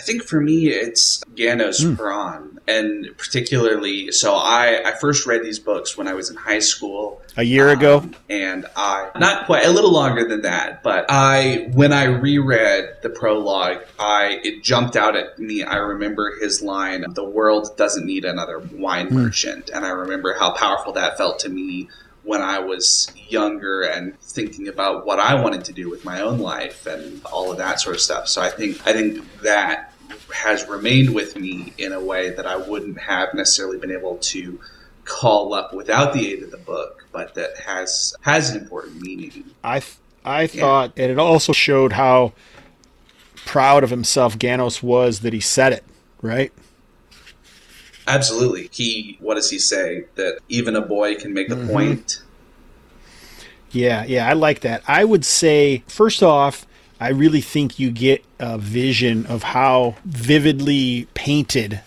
I 0.00 0.02
think 0.02 0.22
for 0.22 0.40
me, 0.40 0.68
it's 0.68 1.22
Ganoes 1.34 1.80
mm. 1.80 1.94
Paran, 1.94 2.58
and 2.66 3.06
particularly, 3.18 4.10
so 4.12 4.34
I 4.34 4.80
I 4.82 4.92
first 4.98 5.26
read 5.26 5.42
these 5.42 5.58
books 5.58 5.94
when 5.94 6.08
I 6.08 6.14
was 6.14 6.30
in 6.30 6.36
high 6.36 6.60
school 6.60 7.20
a 7.36 7.42
year 7.42 7.68
um, 7.68 7.78
ago, 7.78 8.10
and 8.30 8.64
I 8.74 9.10
not 9.16 9.44
quite 9.44 9.66
a 9.66 9.70
little 9.70 9.92
longer 9.92 10.26
than 10.26 10.40
that, 10.40 10.82
but 10.82 11.04
I 11.10 11.68
when 11.74 11.92
I 11.92 12.04
reread 12.04 12.96
the 13.02 13.10
prologue, 13.10 13.84
I 13.98 14.40
it 14.42 14.64
jumped 14.64 14.96
out 14.96 15.16
at 15.16 15.38
me. 15.38 15.64
I 15.64 15.76
remember 15.76 16.34
his 16.40 16.62
line, 16.62 17.04
"The 17.10 17.22
world 17.22 17.76
doesn't 17.76 18.06
need 18.06 18.24
another 18.24 18.58
wine 18.58 19.08
mm. 19.08 19.12
merchant," 19.12 19.68
and 19.68 19.84
I 19.84 19.90
remember 19.90 20.34
how 20.40 20.52
powerful 20.52 20.94
that 20.94 21.18
felt 21.18 21.40
to 21.40 21.50
me 21.50 21.90
when 22.22 22.42
I 22.42 22.58
was 22.58 23.10
younger 23.28 23.82
and 23.82 24.18
thinking 24.20 24.68
about 24.68 25.06
what 25.06 25.18
I 25.18 25.40
wanted 25.40 25.64
to 25.66 25.72
do 25.72 25.88
with 25.88 26.04
my 26.04 26.20
own 26.20 26.38
life 26.38 26.86
and 26.86 27.24
all 27.24 27.50
of 27.50 27.58
that 27.58 27.80
sort 27.80 27.96
of 27.96 28.02
stuff. 28.02 28.28
So 28.28 28.42
I 28.42 28.50
think 28.50 28.86
I 28.86 28.92
think 28.92 29.40
that 29.42 29.89
has 30.34 30.66
remained 30.68 31.14
with 31.14 31.36
me 31.36 31.72
in 31.78 31.92
a 31.92 32.00
way 32.00 32.30
that 32.30 32.46
I 32.46 32.56
wouldn't 32.56 32.98
have 32.98 33.34
necessarily 33.34 33.78
been 33.78 33.92
able 33.92 34.16
to 34.18 34.60
call 35.04 35.54
up 35.54 35.74
without 35.74 36.12
the 36.12 36.32
aid 36.32 36.42
of 36.42 36.50
the 36.50 36.56
book, 36.56 37.06
but 37.12 37.34
that 37.34 37.58
has 37.58 38.14
has 38.20 38.50
an 38.50 38.62
important 38.62 39.00
meaning. 39.00 39.44
I 39.64 39.80
th- 39.80 39.96
I 40.24 40.46
thought, 40.46 40.92
and 40.96 41.10
it 41.10 41.18
also 41.18 41.52
showed 41.52 41.92
how 41.92 42.32
proud 43.46 43.82
of 43.82 43.90
himself 43.90 44.38
Ganoes 44.38 44.82
was 44.82 45.20
that 45.20 45.32
he 45.32 45.40
said 45.40 45.72
it, 45.72 45.84
right? 46.20 46.52
Absolutely. 48.06 48.68
He, 48.72 49.16
what 49.20 49.36
does 49.36 49.50
he 49.50 49.58
say? 49.58 50.04
That 50.16 50.40
even 50.48 50.76
a 50.76 50.80
boy 50.80 51.14
can 51.14 51.32
make 51.32 51.50
a 51.50 51.54
mm-hmm. 51.54 51.70
point. 51.70 52.22
Yeah, 53.70 54.04
yeah, 54.04 54.28
I 54.28 54.32
like 54.32 54.60
that. 54.60 54.82
I 54.86 55.04
would 55.04 55.24
say, 55.24 55.84
first 55.86 56.22
off, 56.22 56.66
I 57.00 57.08
really 57.08 57.40
think 57.40 57.78
you 57.78 57.90
get 57.90 58.22
a 58.38 58.58
vision 58.58 59.24
of 59.26 59.42
how 59.42 59.96
vividly 60.04 61.08
painted 61.14 61.80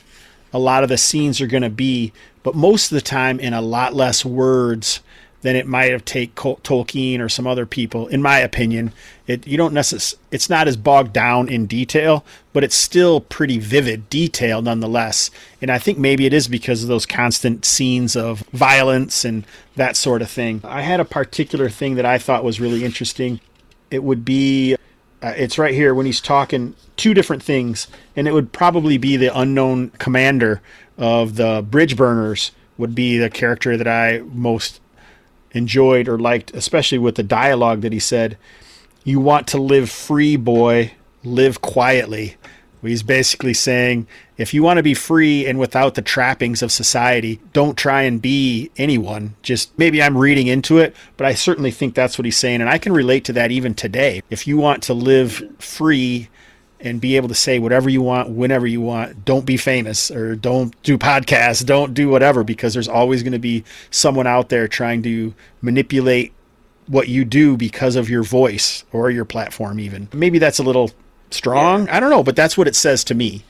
a 0.52 0.60
lot 0.60 0.84
of 0.84 0.90
the 0.90 0.98
scenes 0.98 1.40
are 1.40 1.48
going 1.48 1.64
to 1.64 1.70
be, 1.70 2.14
but 2.42 2.56
most 2.56 2.92
of 2.92 2.96
the 2.96 3.02
time 3.02 3.40
in 3.40 3.54
a 3.54 3.62
lot 3.62 3.94
less 3.94 4.26
words 4.26 5.02
than 5.42 5.56
it 5.56 5.68
might 5.68 5.92
have 5.92 6.06
take 6.06 6.36
Tolkien 6.36 7.20
or 7.20 7.28
some 7.28 7.46
other 7.46 7.66
people. 7.66 8.08
In 8.08 8.22
my 8.22 8.40
opinion, 8.40 8.94
it 9.28 9.46
you 9.46 9.58
don't 9.58 9.74
necess- 9.74 10.16
It's 10.32 10.50
not 10.50 10.68
as 10.68 10.78
bogged 10.78 11.12
down 11.12 11.50
in 11.50 11.66
detail, 11.66 12.24
but 12.54 12.64
it's 12.64 12.76
still 12.76 13.20
pretty 13.20 13.60
vivid 13.60 14.10
detail 14.10 14.62
nonetheless. 14.62 15.30
And 15.62 15.70
I 15.70 15.80
think 15.80 15.98
maybe 15.98 16.26
it 16.26 16.34
is 16.34 16.48
because 16.48 16.82
of 16.82 16.88
those 16.88 17.06
constant 17.06 17.66
scenes 17.66 18.16
of 18.16 18.40
violence 18.54 19.26
and 19.26 19.46
that 19.76 19.98
sort 19.98 20.22
of 20.22 20.30
thing. 20.30 20.62
I 20.64 20.82
had 20.82 21.02
a 21.02 21.06
particular 21.06 21.70
thing 21.70 21.96
that 21.96 22.06
I 22.06 22.18
thought 22.18 22.44
was 22.46 22.62
really 22.62 22.86
interesting. 22.86 23.42
It 23.92 24.04
would 24.04 24.24
be. 24.24 24.78
Uh, 25.24 25.34
it's 25.38 25.58
right 25.58 25.74
here 25.74 25.96
when 25.96 26.06
he's 26.06 26.20
talking 26.20 26.76
two 26.98 27.14
different 27.14 27.42
things, 27.42 27.88
and 28.14 28.28
it 28.28 28.34
would 28.34 28.52
probably 28.52 28.98
be 28.98 29.16
the 29.16 29.36
unknown 29.36 29.90
commander 29.92 30.62
of 30.98 31.38
the 31.38 31.66
bridge 31.68 31.96
burners 31.96 32.52
would 32.78 32.94
be 32.94 33.18
the 33.18 33.30
character 33.30 33.78
that 33.78 33.88
I 33.88 34.20
most 34.34 34.82
enjoyed 35.52 36.10
or 36.10 36.20
liked, 36.20 36.54
especially 36.54 36.98
with 36.98 37.16
the 37.16 37.24
dialogue 37.24 37.82
that 37.82 37.94
he 37.94 38.00
said, 38.00 38.38
You 39.06 39.22
want 39.22 39.48
to 39.48 39.58
live 39.58 39.90
free, 39.90 40.36
boy, 40.36 40.94
live 41.24 41.62
quietly. 41.62 42.36
He's 42.84 43.04
basically 43.04 43.54
saying, 43.54 44.08
if 44.38 44.54
you 44.54 44.64
want 44.64 44.78
to 44.78 44.84
be 44.84 44.94
free 44.94 45.46
and 45.46 45.58
without 45.60 45.96
the 45.96 46.02
trappings 46.02 46.62
of 46.62 46.72
society, 46.72 47.40
don't 47.54 47.78
try 47.78 48.04
and 48.04 48.22
be 48.22 48.72
anyone. 48.78 49.36
Just 49.42 49.78
maybe 49.78 50.02
I'm 50.02 50.18
reading 50.18 50.48
into 50.48 50.80
it, 50.80 50.96
but 51.18 51.26
I 51.26 51.34
certainly 51.34 51.72
think 51.72 51.96
that's 51.96 52.18
what 52.18 52.26
he's 52.26 52.38
saying. 52.38 52.62
And 52.62 52.70
I 52.70 52.78
can 52.78 52.94
relate 52.94 53.26
to 53.26 53.34
that 53.34 53.52
even 53.52 53.74
today. 53.74 54.22
If 54.30 54.48
you 54.48 54.58
want 54.58 54.84
to 54.84 54.94
live 54.94 55.44
free 55.60 56.30
and 56.84 57.00
be 57.00 57.16
able 57.16 57.30
to 57.30 57.36
say 57.36 57.60
whatever 57.60 57.90
you 57.90 58.02
want 58.02 58.30
whenever 58.30 58.68
you 58.68 58.82
want. 58.82 59.24
Don't 59.24 59.46
be 59.46 59.56
famous 59.56 60.12
or 60.12 60.36
don't 60.36 60.80
do 60.84 60.98
podcasts, 60.98 61.66
don't 61.66 61.94
do 61.94 62.10
whatever 62.10 62.44
because 62.44 62.74
there's 62.74 62.90
always 62.90 63.24
going 63.24 63.32
to 63.32 63.40
be 63.40 63.64
someone 63.90 64.28
out 64.28 64.50
there 64.50 64.68
trying 64.68 65.02
to 65.04 65.34
manipulate 65.62 66.34
what 66.88 67.08
you 67.08 67.24
do 67.24 67.56
because 67.56 67.96
of 67.96 68.10
your 68.10 68.24
voice 68.24 68.84
or 68.92 69.10
your 69.10 69.24
platform 69.24 69.80
even. 69.80 70.10
Maybe 70.12 70.40
that's 70.40 70.60
a 70.60 70.64
little 70.64 70.92
strong. 71.34 71.86
Yeah. 71.86 71.98
I 71.98 72.00
don't 72.00 72.10
know, 72.10 72.24
but 72.24 72.36
that's 72.36 72.58
what 72.58 72.68
it 72.68 72.76
says 72.76 73.04
to 73.06 73.16
me. 73.16 73.44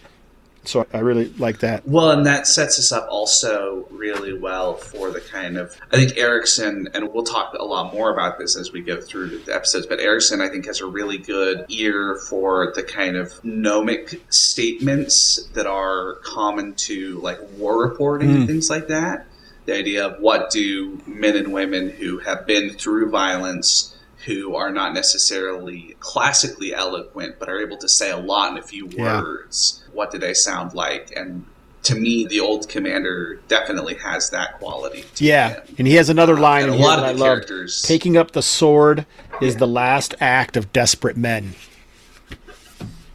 So 0.66 0.88
I 0.94 1.00
really 1.00 1.26
like 1.34 1.60
that. 1.60 1.88
Well, 1.88 2.12
and 2.12 2.26
that 2.26 2.48
sets 2.48 2.80
us 2.80 2.92
up 2.92 3.08
also 3.10 3.86
really 3.92 4.38
well 4.38 4.76
for 4.76 5.12
the 5.12 5.20
kind 5.20 5.58
of 5.58 5.76
I 5.92 5.98
think 5.98 6.18
Erikson, 6.18 6.88
and 6.94 7.12
we'll 7.14 7.26
talk 7.26 7.54
a 7.54 7.66
lot 7.66 7.94
more 7.94 8.14
about 8.14 8.40
this 8.40 8.56
as 8.56 8.72
we 8.72 8.82
go 8.82 9.02
through 9.02 9.40
the 9.40 9.54
episodes. 9.54 9.86
But 9.86 10.00
Erikson, 10.00 10.40
I 10.42 10.50
think, 10.50 10.66
has 10.68 10.80
a 10.80 10.86
really 10.86 11.18
good 11.18 11.66
ear 11.70 12.16
for 12.30 12.72
the 12.76 12.84
kind 12.84 13.18
of 13.18 13.44
gnomic 13.44 14.22
statements 14.30 15.44
that 15.54 15.68
are 15.68 16.16
common 16.24 16.76
to 16.76 17.20
like 17.20 17.40
war 17.58 17.82
reporting 17.82 18.30
mm. 18.30 18.36
and 18.36 18.48
things 18.48 18.70
like 18.70 18.88
that. 18.88 19.26
The 19.66 19.78
idea 19.78 20.08
of 20.08 20.22
what 20.22 20.50
do 20.50 21.02
men 21.06 21.36
and 21.36 21.54
women 21.54 21.90
who 21.90 22.20
have 22.20 22.46
been 22.46 22.72
through 22.72 23.10
violence 23.10 23.94
who 24.26 24.56
are 24.56 24.72
not 24.72 24.94
necessarily 24.94 25.96
classically 26.00 26.74
eloquent, 26.74 27.36
but 27.40 27.50
are 27.50 27.60
able 27.60 27.78
to 27.78 27.90
say 27.90 28.12
a 28.12 28.18
lot 28.18 28.52
in 28.52 28.58
a 28.58 28.62
few 28.62 28.88
yeah. 28.90 29.22
words. 29.22 29.84
What 29.92 30.12
do 30.12 30.18
they 30.18 30.34
sound 30.34 30.74
like? 30.74 31.12
And 31.16 31.46
to 31.84 31.96
me, 31.96 32.26
the 32.26 32.40
old 32.40 32.70
commander 32.70 33.40
definitely 33.48 33.96
has 33.96 34.30
that 34.30 34.60
quality. 34.60 35.04
yeah, 35.18 35.56
him. 35.56 35.76
and 35.80 35.88
he 35.88 35.96
has 35.96 36.10
another 36.10 36.38
line. 36.38 36.70
Uh, 36.70 36.74
a 36.74 36.76
lot 36.76 37.00
of 37.00 37.18
the 37.18 37.24
characters. 37.24 37.82
Taking 37.82 38.16
up 38.16 38.32
the 38.32 38.42
sword 38.42 39.06
is 39.42 39.56
yeah. 39.56 39.60
the 39.60 39.68
last 39.68 40.16
act 40.20 40.56
of 40.56 40.72
desperate 40.72 41.18
men. 41.18 41.54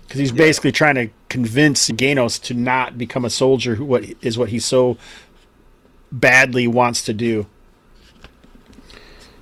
Because 0.06 0.20
he's 0.20 0.30
yeah. 0.30 0.38
basically 0.38 0.72
trying 0.72 0.94
to 0.96 1.08
convince 1.28 1.90
Ganoes 1.90 2.38
to 2.42 2.54
not 2.54 2.98
become 2.98 3.24
a 3.24 3.30
soldier, 3.30 3.76
who 3.76 3.84
what 3.84 4.04
is 4.22 4.36
what 4.36 4.50
he 4.50 4.58
so 4.58 4.98
badly 6.12 6.66
wants 6.66 7.02
to 7.04 7.14
do. 7.14 7.46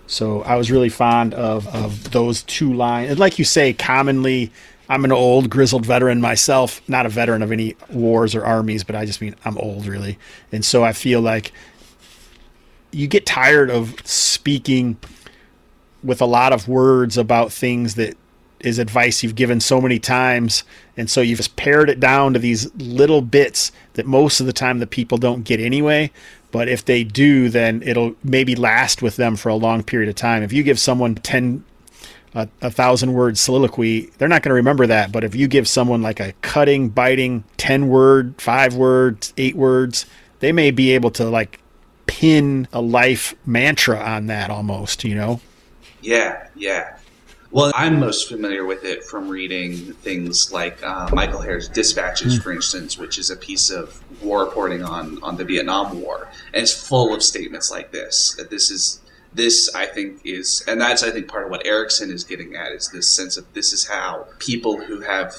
So 0.07 0.43
I 0.43 0.57
was 0.57 0.71
really 0.71 0.89
fond 0.89 1.35
of, 1.35 1.67
of 1.69 2.11
those 2.13 2.43
two 2.43 2.73
lines. 2.73 3.11
And 3.11 3.19
like 3.19 3.39
you 3.39 3.45
say, 3.45 3.73
commonly, 3.73 4.53
I'm 4.89 5.05
an 5.05 5.13
old 5.13 5.51
grizzled 5.51 5.85
veteran 5.85 6.21
myself, 6.21 6.81
not 6.89 7.07
a 7.07 7.09
veteran 7.09 7.43
of 7.43 7.51
any 7.51 7.77
wars 7.91 8.35
or 8.35 8.45
armies, 8.45 8.85
but 8.85 8.95
I 8.95 9.05
just 9.05 9.21
mean 9.21 9.35
I'm 9.45 9.59
old 9.59 9.87
really. 9.87 10.19
And 10.53 10.65
so 10.65 10.85
I 10.85 10.93
feel 10.93 11.21
like 11.21 11.53
you 12.93 13.09
get 13.09 13.27
tired 13.27 13.71
of 13.71 13.95
speaking 14.07 14.97
with 16.05 16.21
a 16.21 16.27
lot 16.27 16.53
of 16.53 16.69
words 16.69 17.19
about 17.19 17.53
things 17.53 17.97
that 17.97 18.17
is 18.61 18.79
advice 18.79 19.23
you've 19.23 19.35
given 19.35 19.61
so 19.61 19.81
many 19.81 19.99
times. 19.99 20.65
And 20.97 21.11
so 21.11 21.21
you've 21.21 21.39
just 21.39 21.57
pared 21.57 21.91
it 21.91 22.01
down 22.01 22.33
to 22.33 22.39
these 22.39 22.73
little 22.77 23.23
bits 23.23 23.73
that 23.95 24.07
most 24.07 24.41
of 24.41 24.47
the 24.47 24.53
time 24.53 24.79
the 24.79 24.87
people 24.87 25.19
don't 25.19 25.43
get 25.43 25.61
anyway. 25.61 26.11
But 26.51 26.69
if 26.69 26.85
they 26.85 27.05
do, 27.05 27.49
then 27.49 27.83
it'll 27.83 28.15
maybe 28.23 28.55
last 28.55 29.03
with 29.03 29.17
them 29.17 29.37
for 29.37 29.49
a 29.49 29.55
long 29.55 29.83
period 29.83 30.09
of 30.09 30.15
time. 30.15 30.43
If 30.43 30.53
you 30.53 30.63
give 30.63 30.79
someone 30.79 31.17
10, 31.17 31.65
a, 32.35 32.49
a 32.63 32.71
thousand 32.71 33.13
word 33.13 33.37
soliloquy, 33.39 34.11
they're 34.19 34.29
not 34.29 34.43
going 34.43 34.51
to 34.51 34.55
remember 34.55 34.87
that. 34.87 35.13
But 35.13 35.25
if 35.25 35.35
you 35.35 35.49
give 35.49 35.67
someone 35.67 36.03
like 36.03 36.21
a 36.21 36.33
cutting, 36.43 36.89
biting 36.89 37.45
10 37.57 37.89
word, 37.89 38.35
five 38.41 38.75
words, 38.75 39.33
eight 39.37 39.57
words, 39.57 40.07
they 40.41 40.53
may 40.53 40.71
be 40.71 40.93
able 40.93 41.11
to 41.13 41.25
like 41.29 41.61
pin 42.07 42.69
a 42.73 42.81
life 42.81 43.35
mantra 43.45 43.99
on 43.99 44.27
that 44.27 44.51
almost, 44.51 45.05
you 45.05 45.15
know? 45.15 45.41
Yeah, 46.01 46.47
yeah. 46.55 46.96
Well, 47.51 47.73
I'm 47.75 48.01
most 48.01 48.29
familiar 48.29 48.65
with 48.65 48.85
it 48.85 49.05
from 49.05 49.29
reading 49.29 49.93
things 49.95 50.53
like 50.53 50.83
uh, 50.83 51.09
Michael 51.13 51.41
Herr's 51.41 51.69
Dispatches, 51.69 52.39
mm. 52.39 52.43
for 52.43 52.53
instance, 52.53 52.99
which 52.99 53.19
is 53.19 53.31
a 53.31 53.37
piece 53.37 53.71
of 53.71 54.03
war 54.23 54.45
reporting 54.45 54.83
on, 54.83 55.23
on 55.23 55.37
the 55.37 55.45
Vietnam 55.45 56.01
War. 56.01 56.29
And 56.53 56.63
it's 56.63 56.89
full 56.89 57.15
of 57.15 57.23
statements 57.23 57.71
like 57.71 57.93
this 57.93 58.35
that 58.37 58.51
this 58.51 58.71
is, 58.71 59.01
this 59.33 59.73
I 59.75 59.87
think 59.87 60.23
is, 60.25 60.65
and 60.67 60.81
that's 60.81 61.03
I 61.03 61.11
think 61.11 61.29
part 61.29 61.45
of 61.45 61.51
what 61.51 61.65
Erikson 61.65 62.11
is 62.11 62.25
getting 62.25 62.57
at 62.57 62.73
is 62.73 62.91
this 62.91 63.09
sense 63.09 63.37
of 63.37 63.53
this 63.55 63.73
is 63.73 63.87
how 63.87 64.27
people 64.39 64.81
who 64.81 65.01
have 65.01 65.37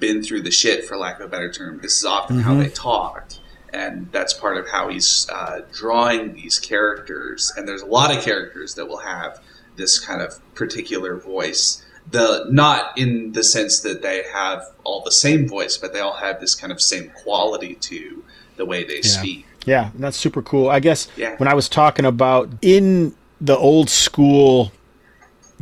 been 0.00 0.22
through 0.22 0.42
the 0.42 0.50
shit, 0.50 0.84
for 0.84 0.96
lack 0.96 1.20
of 1.20 1.26
a 1.26 1.28
better 1.28 1.50
term, 1.50 1.78
this 1.80 1.96
is 1.96 2.04
often 2.04 2.36
mm-hmm. 2.36 2.44
how 2.44 2.54
they 2.54 2.68
talked 2.68 3.40
and 3.72 4.10
that's 4.10 4.32
part 4.32 4.56
of 4.56 4.68
how 4.68 4.88
he's 4.88 5.28
uh, 5.30 5.60
drawing 5.72 6.34
these 6.34 6.58
characters. 6.58 7.52
And 7.56 7.68
there's 7.68 7.82
a 7.82 7.86
lot 7.86 8.16
of 8.16 8.22
characters 8.22 8.74
that 8.74 8.86
will 8.86 8.98
have 8.98 9.40
this 9.76 9.98
kind 9.98 10.20
of 10.22 10.40
particular 10.54 11.16
voice. 11.16 11.84
The 12.08 12.46
not 12.50 12.96
in 12.96 13.32
the 13.32 13.42
sense 13.42 13.80
that 13.80 14.00
they 14.02 14.22
have 14.32 14.62
all 14.84 15.02
the 15.02 15.10
same 15.10 15.48
voice, 15.48 15.76
but 15.76 15.92
they 15.92 16.00
all 16.00 16.14
have 16.14 16.40
this 16.40 16.54
kind 16.54 16.72
of 16.72 16.80
same 16.80 17.10
quality 17.10 17.74
to 17.74 18.22
the 18.56 18.64
way 18.64 18.84
they 18.84 18.96
yeah. 18.96 19.02
speak. 19.02 19.46
Yeah, 19.64 19.90
that's 19.96 20.16
super 20.16 20.42
cool. 20.42 20.68
I 20.68 20.78
guess 20.78 21.08
yeah. 21.16 21.36
when 21.36 21.48
I 21.48 21.54
was 21.54 21.68
talking 21.68 22.04
about 22.04 22.48
in 22.62 23.14
the 23.40 23.56
old 23.56 23.90
school 23.90 24.72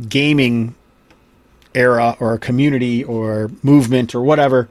gaming 0.07 0.75
era 1.73 2.15
or 2.19 2.37
community 2.37 3.03
or 3.03 3.49
movement 3.63 4.13
or 4.13 4.21
whatever, 4.21 4.69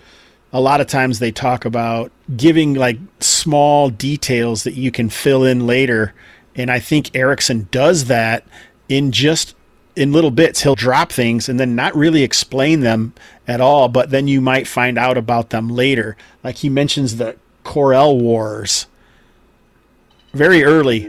a 0.53 0.61
lot 0.61 0.81
of 0.81 0.87
times 0.87 1.19
they 1.19 1.33
talk 1.33 1.65
about 1.65 2.13
giving 2.37 2.75
like 2.75 2.99
small 3.21 3.91
details 3.91 4.63
that 4.63 4.75
you 4.75 4.91
can 4.91 5.11
fill 5.11 5.45
in 5.45 5.67
later. 5.67 6.15
And 6.55 6.71
I 6.71 6.79
think 6.79 7.15
Erikson 7.15 7.67
does 7.73 8.05
that 8.05 8.47
in 8.89 9.13
just 9.13 9.55
in 9.97 10.13
little 10.13 10.31
bits. 10.31 10.63
He'll 10.63 10.75
drop 10.75 11.13
things 11.13 11.49
and 11.49 11.59
then 11.59 11.75
not 11.75 11.95
really 11.97 12.23
explain 12.23 12.81
them 12.81 13.15
at 13.47 13.61
all, 13.61 13.89
but 13.89 14.11
then 14.11 14.29
you 14.29 14.41
might 14.41 14.67
find 14.67 14.99
out 14.99 15.17
about 15.17 15.51
them 15.51 15.69
later. 15.69 16.17
Like 16.43 16.57
he 16.59 16.69
mentions 16.69 17.17
the 17.17 17.37
Korel 17.65 18.21
Wars 18.21 18.87
very 20.33 20.65
early. 20.65 21.07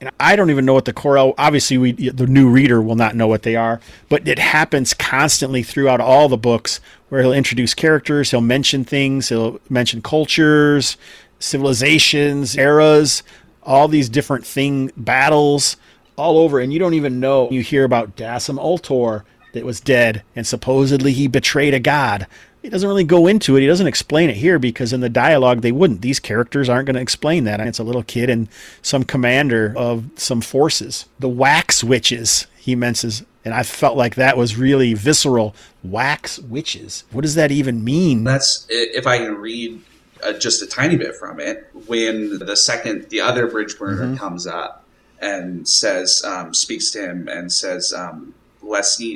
And 0.00 0.10
I 0.18 0.34
don't 0.34 0.50
even 0.50 0.64
know 0.64 0.74
what 0.74 0.84
the 0.84 0.92
Korel. 0.92 1.32
Obviously, 1.38 1.78
we 1.78 1.92
the 1.92 2.26
new 2.26 2.48
reader 2.48 2.82
will 2.82 2.96
not 2.96 3.14
know 3.14 3.28
what 3.28 3.44
they 3.44 3.54
are, 3.54 3.80
but 4.08 4.26
it 4.26 4.40
happens 4.40 4.94
constantly 4.94 5.62
throughout 5.62 6.00
all 6.00 6.28
the 6.28 6.36
books 6.36 6.80
where 7.08 7.22
he'll 7.22 7.32
introduce 7.32 7.72
characters, 7.72 8.32
he'll 8.32 8.40
mention 8.40 8.84
things, 8.84 9.28
he'll 9.28 9.60
mention 9.68 10.02
cultures, 10.02 10.96
civilizations, 11.38 12.56
eras, 12.56 13.22
all 13.62 13.86
these 13.86 14.08
different 14.08 14.44
thing 14.44 14.90
battles 14.96 15.76
all 16.16 16.38
over, 16.38 16.60
and 16.60 16.72
you 16.72 16.78
don't 16.78 16.94
even 16.94 17.20
know. 17.20 17.50
You 17.50 17.62
hear 17.62 17.84
about 17.84 18.16
Dassem 18.16 18.58
Ultor 18.58 19.24
that 19.52 19.64
was 19.64 19.80
dead, 19.80 20.22
and 20.34 20.46
supposedly 20.46 21.12
he 21.12 21.28
betrayed 21.28 21.74
a 21.74 21.80
god. 21.80 22.26
He 22.62 22.68
doesn't 22.68 22.88
really 22.88 23.04
go 23.04 23.26
into 23.26 23.56
it. 23.56 23.60
He 23.60 23.66
doesn't 23.66 23.88
explain 23.88 24.30
it 24.30 24.36
here 24.36 24.58
because 24.58 24.92
in 24.92 25.00
the 25.00 25.08
dialogue 25.08 25.62
they 25.62 25.72
wouldn't. 25.72 26.00
These 26.00 26.20
characters 26.20 26.68
aren't 26.68 26.86
going 26.86 26.94
to 26.94 27.02
explain 27.02 27.44
that. 27.44 27.60
It's 27.60 27.80
a 27.80 27.84
little 27.84 28.04
kid 28.04 28.30
and 28.30 28.48
some 28.82 29.02
commander 29.02 29.74
of 29.76 30.04
some 30.14 30.40
forces. 30.40 31.06
The 31.18 31.28
wax 31.28 31.82
witches 31.82 32.46
he 32.56 32.76
mentions, 32.76 33.24
and 33.44 33.52
I 33.52 33.64
felt 33.64 33.96
like 33.96 34.14
that 34.14 34.36
was 34.36 34.56
really 34.56 34.94
visceral. 34.94 35.56
Wax 35.82 36.38
witches. 36.38 37.02
What 37.10 37.22
does 37.22 37.34
that 37.34 37.50
even 37.50 37.82
mean? 37.82 38.22
That's 38.22 38.64
if 38.68 39.08
I 39.08 39.18
can 39.18 39.34
read 39.34 39.82
uh, 40.22 40.34
just 40.34 40.62
a 40.62 40.66
tiny 40.66 40.96
bit 40.96 41.16
from 41.16 41.40
it. 41.40 41.68
When 41.86 42.38
the 42.38 42.56
second, 42.56 43.08
the 43.08 43.20
other 43.20 43.48
bridge 43.48 43.76
burner 43.76 44.04
mm-hmm. 44.04 44.16
comes 44.16 44.46
up 44.46 44.81
and 45.22 45.66
says, 45.66 46.22
um, 46.24 46.52
speaks 46.52 46.90
to 46.90 47.02
him 47.02 47.28
and 47.28 47.50
says, 47.50 47.94
um. 47.94 48.34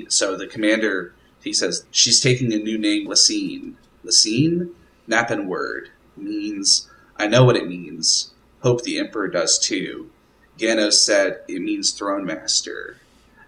So 0.08 0.36
the 0.36 0.48
commander 0.50 1.14
he 1.46 1.52
says 1.52 1.86
she's 1.92 2.20
taking 2.20 2.52
a 2.52 2.58
new 2.58 2.76
name, 2.76 3.06
Laseen. 3.06 3.74
Laseen, 4.04 4.70
Napan 5.08 5.46
word 5.46 5.90
means 6.16 6.88
I 7.16 7.28
know 7.28 7.44
what 7.44 7.56
it 7.56 7.68
means. 7.68 8.32
Hope 8.60 8.82
the 8.82 8.98
emperor 8.98 9.28
does 9.28 9.58
too. 9.58 10.10
Gano 10.58 10.90
said 10.90 11.42
it 11.48 11.62
means 11.62 11.92
throne 11.92 12.24
master. 12.24 12.96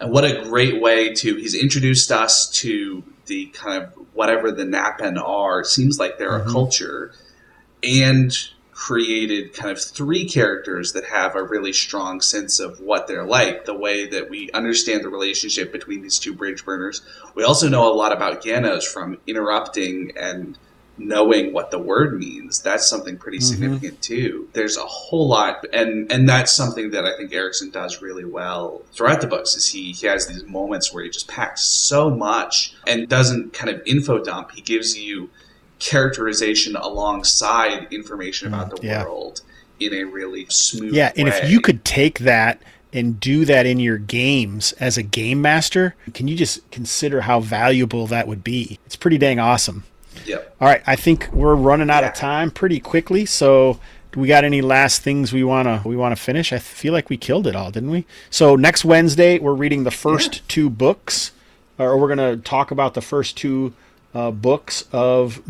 And 0.01 0.13
what 0.13 0.25
a 0.25 0.45
great 0.45 0.81
way 0.81 1.13
to 1.15 1.35
he's 1.35 1.55
introduced 1.55 2.13
us 2.13 2.49
to 2.61 3.03
the 3.27 3.47
kind 3.47 3.83
of 3.83 3.93
whatever 4.15 4.53
the 4.53 4.65
Napan 4.65 5.21
are. 5.21 5.61
It 5.61 5.67
seems 5.67 5.99
like 5.99 6.19
they're 6.19 6.39
mm-hmm. 6.39 6.49
a 6.49 6.53
culture. 6.53 7.13
And 7.83 8.33
created 8.79 9.53
kind 9.55 9.73
of 9.73 9.83
three 9.83 10.25
characters 10.25 10.93
that 10.93 11.05
have 11.05 11.35
a 11.35 11.43
really 11.43 11.73
strong 11.73 12.21
sense 12.21 12.61
of 12.61 12.79
what 12.79 13.09
they're 13.09 13.27
like, 13.27 13.65
the 13.65 13.75
way 13.75 14.07
that 14.07 14.31
we 14.31 14.49
understand 14.53 15.03
the 15.03 15.09
relationship 15.09 15.73
between 15.73 16.01
these 16.01 16.17
two 16.17 16.33
bridge 16.33 16.65
burners. 16.65 17.03
We 17.35 17.43
also 17.43 17.69
know 17.69 17.93
a 17.93 17.93
lot 17.93 18.13
about 18.13 18.41
Ganoes 18.41 18.85
from 18.87 19.19
interrupting 19.27 20.13
and 20.17 20.57
knowing 20.97 21.53
what 21.53 21.73
the 21.73 21.79
word 21.81 22.17
means. 22.17 22.63
That's 22.63 22.89
something 22.89 23.19
pretty 23.19 23.39
mm-hmm. 23.39 23.47
significant 23.47 24.01
too. 24.01 24.49
There's 24.53 24.77
a 24.77 24.87
whole 24.87 25.27
lot 25.27 25.67
and 25.73 26.11
and 26.13 26.29
that's 26.29 26.55
something 26.55 26.93
that 26.93 27.05
I 27.05 27.17
think 27.17 27.33
Erikson 27.33 27.71
does 27.71 28.01
really 28.01 28.25
well 28.25 28.83
throughout 28.93 29.21
the 29.21 29.27
books 29.27 29.57
is 29.57 29.67
he, 29.67 29.91
he 29.91 30.07
has 30.07 30.29
these 30.29 30.45
moments 30.45 30.95
where 30.95 31.03
he 31.03 31.11
just 31.11 31.27
packs 31.27 31.63
so 31.63 32.11
much 32.11 32.77
and 32.87 33.09
doesn't 33.09 33.55
kind 33.55 33.71
of 33.71 33.83
info 33.87 34.23
dump. 34.23 34.53
He 34.53 34.61
gives 34.61 34.97
you 34.97 35.31
characterization 35.79 36.77
alongside 36.77 37.93
information 37.93 38.49
about 38.49 38.71
mm, 38.71 38.81
the 38.81 38.87
yeah. 38.87 39.05
world 39.05 39.43
in 39.81 39.95
a 39.95 40.05
really 40.05 40.45
smooth 40.49 40.93
yeah 40.93 41.13
and 41.17 41.29
if 41.29 41.49
you 41.49 41.61
could 41.61 41.85
take 41.85 42.19
that 42.21 42.61
and 42.93 43.21
do 43.21 43.45
that 43.45 43.65
in 43.65 43.79
your 43.79 43.99
games 43.99 44.73
as 44.73 44.97
a 44.99 45.03
game 45.03 45.41
master 45.41 45.95
can 46.15 46.27
you 46.27 46.37
just 46.37 46.69
consider 46.71 47.21
how 47.23 47.39
valuable 47.39 48.07
that 48.07 48.27
would 48.27 48.43
be 48.43 48.79
it's 48.87 48.97
pretty 48.97 49.19
dang 49.19 49.39
awesome 49.39 49.85
yep 50.27 50.55
all 50.61 50.67
right 50.67 50.83
i 50.87 50.97
think 50.97 51.29
we're 51.33 51.55
running 51.55 51.91
out 51.91 52.03
yeah. 52.03 52.09
of 52.09 52.15
time 52.15 52.51
pretty 52.51 52.81
quickly 52.81 53.25
so 53.25 53.79
we 54.17 54.27
got 54.27 54.43
any 54.43 54.61
last 54.61 55.03
things 55.03 55.33
we 55.33 55.45
want 55.45 55.69
to 55.69 55.89
we 55.89 55.95
want 55.95 56.17
to 56.17 56.21
finish 56.21 56.53
i 56.53 56.59
feel 56.59 56.93
like 56.93 57.09
we 57.09 57.17
killed 57.17 57.47
it 57.47 57.55
all 57.55 57.71
didn't 57.71 57.91
we 57.91 58.05
so 58.31 58.57
next 58.57 58.85
wednesday 58.85 59.39
we're 59.39 59.55
reading 59.55 59.85
the 59.85 59.93
first 59.93 60.37
yeah. 60.37 60.43
two 60.49 60.69
books 60.69 61.31
or 61.79 61.97
we're 61.97 62.15
going 62.15 62.37
to 62.37 62.43
talk 62.43 62.71
about 62.71 62.95
the 62.95 63.01
first 63.01 63.37
two 63.37 63.73
uh, 64.15 64.31
books 64.31 64.85
of 64.93 65.41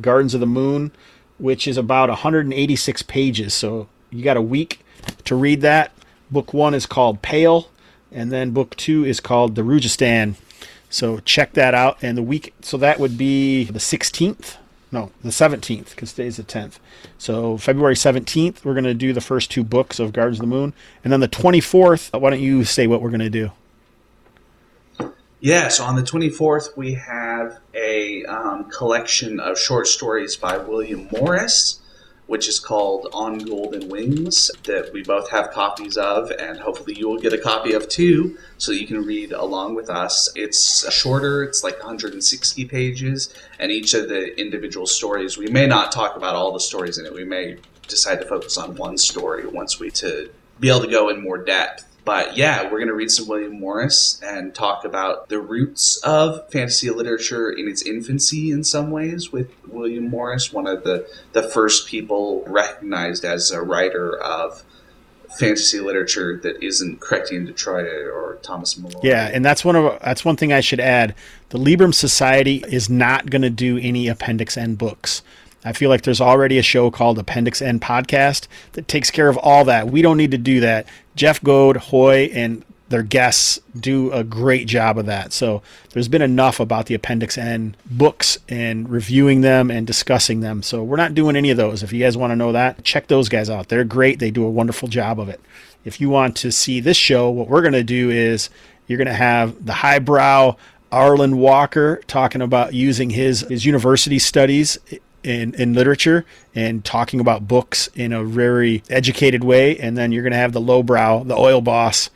Gardens 0.00 0.34
of 0.34 0.40
the 0.40 0.46
Moon, 0.46 0.92
which 1.38 1.66
is 1.66 1.76
about 1.76 2.08
186 2.08 3.02
pages. 3.02 3.54
So 3.54 3.88
you 4.10 4.22
got 4.22 4.36
a 4.36 4.42
week 4.42 4.80
to 5.24 5.34
read 5.34 5.60
that. 5.62 5.92
Book 6.30 6.54
one 6.54 6.74
is 6.74 6.86
called 6.86 7.22
Pale, 7.22 7.68
and 8.12 8.30
then 8.30 8.52
book 8.52 8.76
two 8.76 9.04
is 9.04 9.20
called 9.20 9.54
the 9.54 9.62
Darujhistan. 9.62 10.34
So 10.88 11.18
check 11.20 11.52
that 11.54 11.74
out. 11.74 11.98
And 12.02 12.18
the 12.18 12.22
week, 12.22 12.54
so 12.60 12.76
that 12.76 13.00
would 13.00 13.16
be 13.16 13.64
the 13.64 13.78
16th. 13.78 14.56
No, 14.92 15.12
the 15.22 15.28
17th, 15.30 15.90
because 15.90 16.12
today's 16.12 16.36
the 16.36 16.42
10th. 16.42 16.78
So 17.16 17.56
February 17.56 17.94
17th, 17.94 18.64
we're 18.64 18.74
going 18.74 18.84
to 18.84 18.94
do 18.94 19.12
the 19.12 19.20
first 19.20 19.50
two 19.50 19.62
books 19.62 20.00
of 20.00 20.12
Gardens 20.12 20.38
of 20.38 20.42
the 20.42 20.48
Moon. 20.48 20.72
And 21.04 21.12
then 21.12 21.20
the 21.20 21.28
24th, 21.28 22.18
why 22.18 22.30
don't 22.30 22.40
you 22.40 22.64
say 22.64 22.88
what 22.88 23.00
we're 23.00 23.10
going 23.10 23.20
to 23.20 23.30
do? 23.30 23.52
Yeah, 25.42 25.68
so 25.68 25.84
on 25.84 25.96
the 25.96 26.02
24th, 26.02 26.76
we 26.76 26.92
have 26.94 27.60
a 27.72 28.26
um, 28.26 28.70
collection 28.70 29.40
of 29.40 29.58
short 29.58 29.86
stories 29.86 30.36
by 30.36 30.58
William 30.58 31.08
Morris, 31.10 31.80
which 32.26 32.46
is 32.46 32.60
called 32.60 33.08
On 33.14 33.38
Golden 33.38 33.88
Wings, 33.88 34.50
that 34.64 34.92
we 34.92 35.02
both 35.02 35.30
have 35.30 35.50
copies 35.50 35.96
of, 35.96 36.30
and 36.30 36.58
hopefully 36.58 36.94
you 36.94 37.08
will 37.08 37.18
get 37.18 37.32
a 37.32 37.38
copy 37.38 37.72
of 37.72 37.88
too, 37.88 38.36
so 38.58 38.70
you 38.70 38.86
can 38.86 39.02
read 39.02 39.32
along 39.32 39.76
with 39.76 39.88
us. 39.88 40.30
It's 40.36 40.92
shorter, 40.92 41.42
it's 41.42 41.64
like 41.64 41.78
160 41.78 42.66
pages, 42.66 43.32
and 43.58 43.72
each 43.72 43.94
of 43.94 44.10
the 44.10 44.38
individual 44.38 44.86
stories, 44.86 45.38
we 45.38 45.46
may 45.46 45.66
not 45.66 45.90
talk 45.90 46.16
about 46.16 46.36
all 46.36 46.52
the 46.52 46.60
stories 46.60 46.98
in 46.98 47.06
it, 47.06 47.14
we 47.14 47.24
may 47.24 47.56
decide 47.88 48.20
to 48.20 48.26
focus 48.26 48.58
on 48.58 48.76
one 48.76 48.98
story 48.98 49.46
once 49.46 49.80
we 49.80 49.90
to 49.92 50.28
be 50.60 50.68
able 50.68 50.82
to 50.82 50.86
go 50.86 51.08
in 51.08 51.22
more 51.22 51.38
depth 51.38 51.89
but 52.10 52.36
yeah, 52.36 52.64
we're 52.64 52.78
going 52.78 52.88
to 52.88 52.94
read 52.94 53.12
some 53.12 53.28
William 53.28 53.60
Morris 53.60 54.20
and 54.20 54.52
talk 54.52 54.84
about 54.84 55.28
the 55.28 55.40
roots 55.40 55.96
of 55.98 56.50
fantasy 56.50 56.90
literature 56.90 57.52
in 57.52 57.68
its 57.68 57.82
infancy 57.82 58.50
in 58.50 58.64
some 58.64 58.90
ways 58.90 59.30
with 59.30 59.48
William 59.68 60.10
Morris, 60.10 60.52
one 60.52 60.66
of 60.66 60.82
the, 60.82 61.08
the 61.34 61.42
first 61.44 61.86
people 61.86 62.42
recognized 62.48 63.24
as 63.24 63.52
a 63.52 63.62
writer 63.62 64.20
of 64.20 64.64
fantasy 65.38 65.78
literature 65.78 66.36
that 66.42 66.60
isn't 66.60 66.98
Chrétien 66.98 67.46
de 67.46 67.52
Troyes 67.52 68.10
or 68.12 68.40
Thomas 68.42 68.74
Malory. 68.74 69.04
Yeah, 69.04 69.30
and 69.32 69.44
that's 69.44 69.64
one 69.64 69.76
of 69.76 69.96
that's 70.02 70.24
one 70.24 70.34
thing 70.34 70.52
I 70.52 70.62
should 70.62 70.80
add. 70.80 71.14
The 71.50 71.58
Libram 71.58 71.94
Society 71.94 72.64
is 72.66 72.90
not 72.90 73.30
going 73.30 73.42
to 73.42 73.50
do 73.50 73.78
any 73.78 74.08
Appendix 74.08 74.56
N 74.56 74.74
books. 74.74 75.22
I 75.64 75.72
feel 75.72 75.90
like 75.90 76.02
there's 76.02 76.20
already 76.20 76.58
a 76.58 76.62
show 76.62 76.90
called 76.90 77.18
Appendix 77.18 77.60
N 77.60 77.80
Podcast 77.80 78.46
that 78.72 78.88
takes 78.88 79.10
care 79.10 79.28
of 79.28 79.36
all 79.38 79.64
that. 79.66 79.88
We 79.88 80.02
don't 80.02 80.16
need 80.16 80.30
to 80.30 80.38
do 80.38 80.60
that. 80.60 80.86
Jeff 81.16 81.42
Goad, 81.42 81.76
Hoi, 81.76 82.30
and 82.32 82.64
their 82.88 83.02
guests 83.02 83.60
do 83.78 84.10
a 84.10 84.24
great 84.24 84.66
job 84.66 84.98
of 84.98 85.06
that. 85.06 85.32
So 85.32 85.62
there's 85.92 86.08
been 86.08 86.22
enough 86.22 86.58
about 86.58 86.86
the 86.86 86.94
Appendix 86.94 87.38
N 87.38 87.76
books 87.86 88.38
and 88.48 88.88
reviewing 88.88 89.42
them 89.42 89.70
and 89.70 89.86
discussing 89.86 90.40
them. 90.40 90.62
So 90.62 90.82
we're 90.82 90.96
not 90.96 91.14
doing 91.14 91.36
any 91.36 91.50
of 91.50 91.56
those. 91.56 91.82
If 91.82 91.92
you 91.92 92.00
guys 92.02 92.16
want 92.16 92.32
to 92.32 92.36
know 92.36 92.52
that, 92.52 92.82
check 92.82 93.06
those 93.06 93.28
guys 93.28 93.48
out. 93.48 93.68
They're 93.68 93.84
great. 93.84 94.18
They 94.18 94.30
do 94.30 94.44
a 94.44 94.50
wonderful 94.50 94.88
job 94.88 95.20
of 95.20 95.28
it. 95.28 95.40
If 95.84 96.00
you 96.00 96.10
want 96.10 96.36
to 96.38 96.50
see 96.50 96.80
this 96.80 96.96
show, 96.96 97.30
what 97.30 97.48
we're 97.48 97.62
going 97.62 97.72
to 97.74 97.84
do 97.84 98.10
is 98.10 98.50
you're 98.86 98.98
going 98.98 99.06
to 99.06 99.14
have 99.14 99.64
the 99.64 99.72
highbrow 99.72 100.56
Arlen 100.90 101.38
Walker 101.38 102.00
talking 102.08 102.42
about 102.42 102.74
using 102.74 103.10
his, 103.10 103.42
his 103.42 103.64
university 103.64 104.18
studies 104.18 104.78
in, 105.22 105.54
in 105.54 105.74
literature 105.74 106.24
and 106.54 106.84
talking 106.84 107.20
about 107.20 107.46
books 107.46 107.88
in 107.94 108.12
a 108.12 108.24
very 108.24 108.82
educated 108.88 109.44
way. 109.44 109.78
And 109.78 109.96
then 109.96 110.12
you're 110.12 110.22
going 110.22 110.32
to 110.32 110.38
have 110.38 110.52
the 110.52 110.60
lowbrow, 110.60 111.24
the 111.24 111.36
oil 111.36 111.60
boss, 111.60 112.10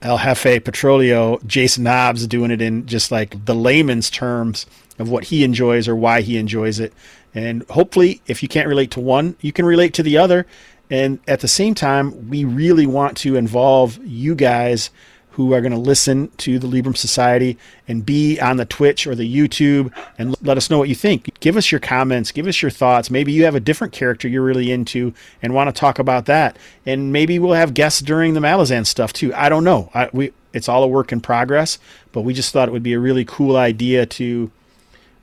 El 0.00 0.18
Jefe 0.18 0.62
Petroleo, 0.64 1.44
Jason 1.46 1.86
Hobbs 1.86 2.26
doing 2.26 2.50
it 2.50 2.62
in 2.62 2.86
just 2.86 3.10
like 3.10 3.44
the 3.44 3.54
layman's 3.54 4.10
terms 4.10 4.66
of 4.98 5.08
what 5.08 5.24
he 5.24 5.44
enjoys 5.44 5.88
or 5.88 5.96
why 5.96 6.20
he 6.20 6.36
enjoys 6.36 6.80
it. 6.80 6.92
And 7.34 7.64
hopefully, 7.70 8.20
if 8.26 8.42
you 8.42 8.48
can't 8.48 8.68
relate 8.68 8.90
to 8.92 9.00
one, 9.00 9.36
you 9.40 9.52
can 9.52 9.64
relate 9.64 9.94
to 9.94 10.02
the 10.02 10.18
other. 10.18 10.46
And 10.90 11.18
at 11.28 11.40
the 11.40 11.48
same 11.48 11.74
time, 11.74 12.28
we 12.28 12.44
really 12.44 12.86
want 12.86 13.16
to 13.18 13.36
involve 13.36 13.98
you 14.04 14.34
guys 14.34 14.90
who 15.38 15.54
are 15.54 15.60
going 15.60 15.70
to 15.70 15.78
listen 15.78 16.28
to 16.36 16.58
the 16.58 16.66
Libram 16.66 16.96
Society 16.96 17.56
and 17.86 18.04
be 18.04 18.40
on 18.40 18.56
the 18.56 18.64
Twitch 18.64 19.06
or 19.06 19.14
the 19.14 19.36
YouTube 19.36 19.92
and 20.18 20.34
let 20.42 20.56
us 20.56 20.68
know 20.68 20.78
what 20.78 20.88
you 20.88 20.96
think. 20.96 21.30
Give 21.38 21.56
us 21.56 21.70
your 21.70 21.78
comments, 21.78 22.32
give 22.32 22.48
us 22.48 22.60
your 22.60 22.72
thoughts. 22.72 23.08
Maybe 23.08 23.30
you 23.30 23.44
have 23.44 23.54
a 23.54 23.60
different 23.60 23.92
character 23.92 24.26
you're 24.26 24.42
really 24.42 24.72
into 24.72 25.14
and 25.40 25.54
want 25.54 25.72
to 25.72 25.80
talk 25.80 26.00
about 26.00 26.26
that. 26.26 26.58
And 26.84 27.12
maybe 27.12 27.38
we'll 27.38 27.52
have 27.52 27.72
guests 27.72 28.00
during 28.00 28.34
the 28.34 28.40
Malazan 28.40 28.84
stuff 28.84 29.12
too. 29.12 29.32
I 29.32 29.48
don't 29.48 29.62
know. 29.62 29.92
I, 29.94 30.10
we 30.12 30.32
it's 30.52 30.68
all 30.68 30.82
a 30.82 30.88
work 30.88 31.12
in 31.12 31.20
progress, 31.20 31.78
but 32.10 32.22
we 32.22 32.34
just 32.34 32.52
thought 32.52 32.68
it 32.68 32.72
would 32.72 32.82
be 32.82 32.94
a 32.94 32.98
really 32.98 33.24
cool 33.24 33.56
idea 33.56 34.06
to 34.06 34.50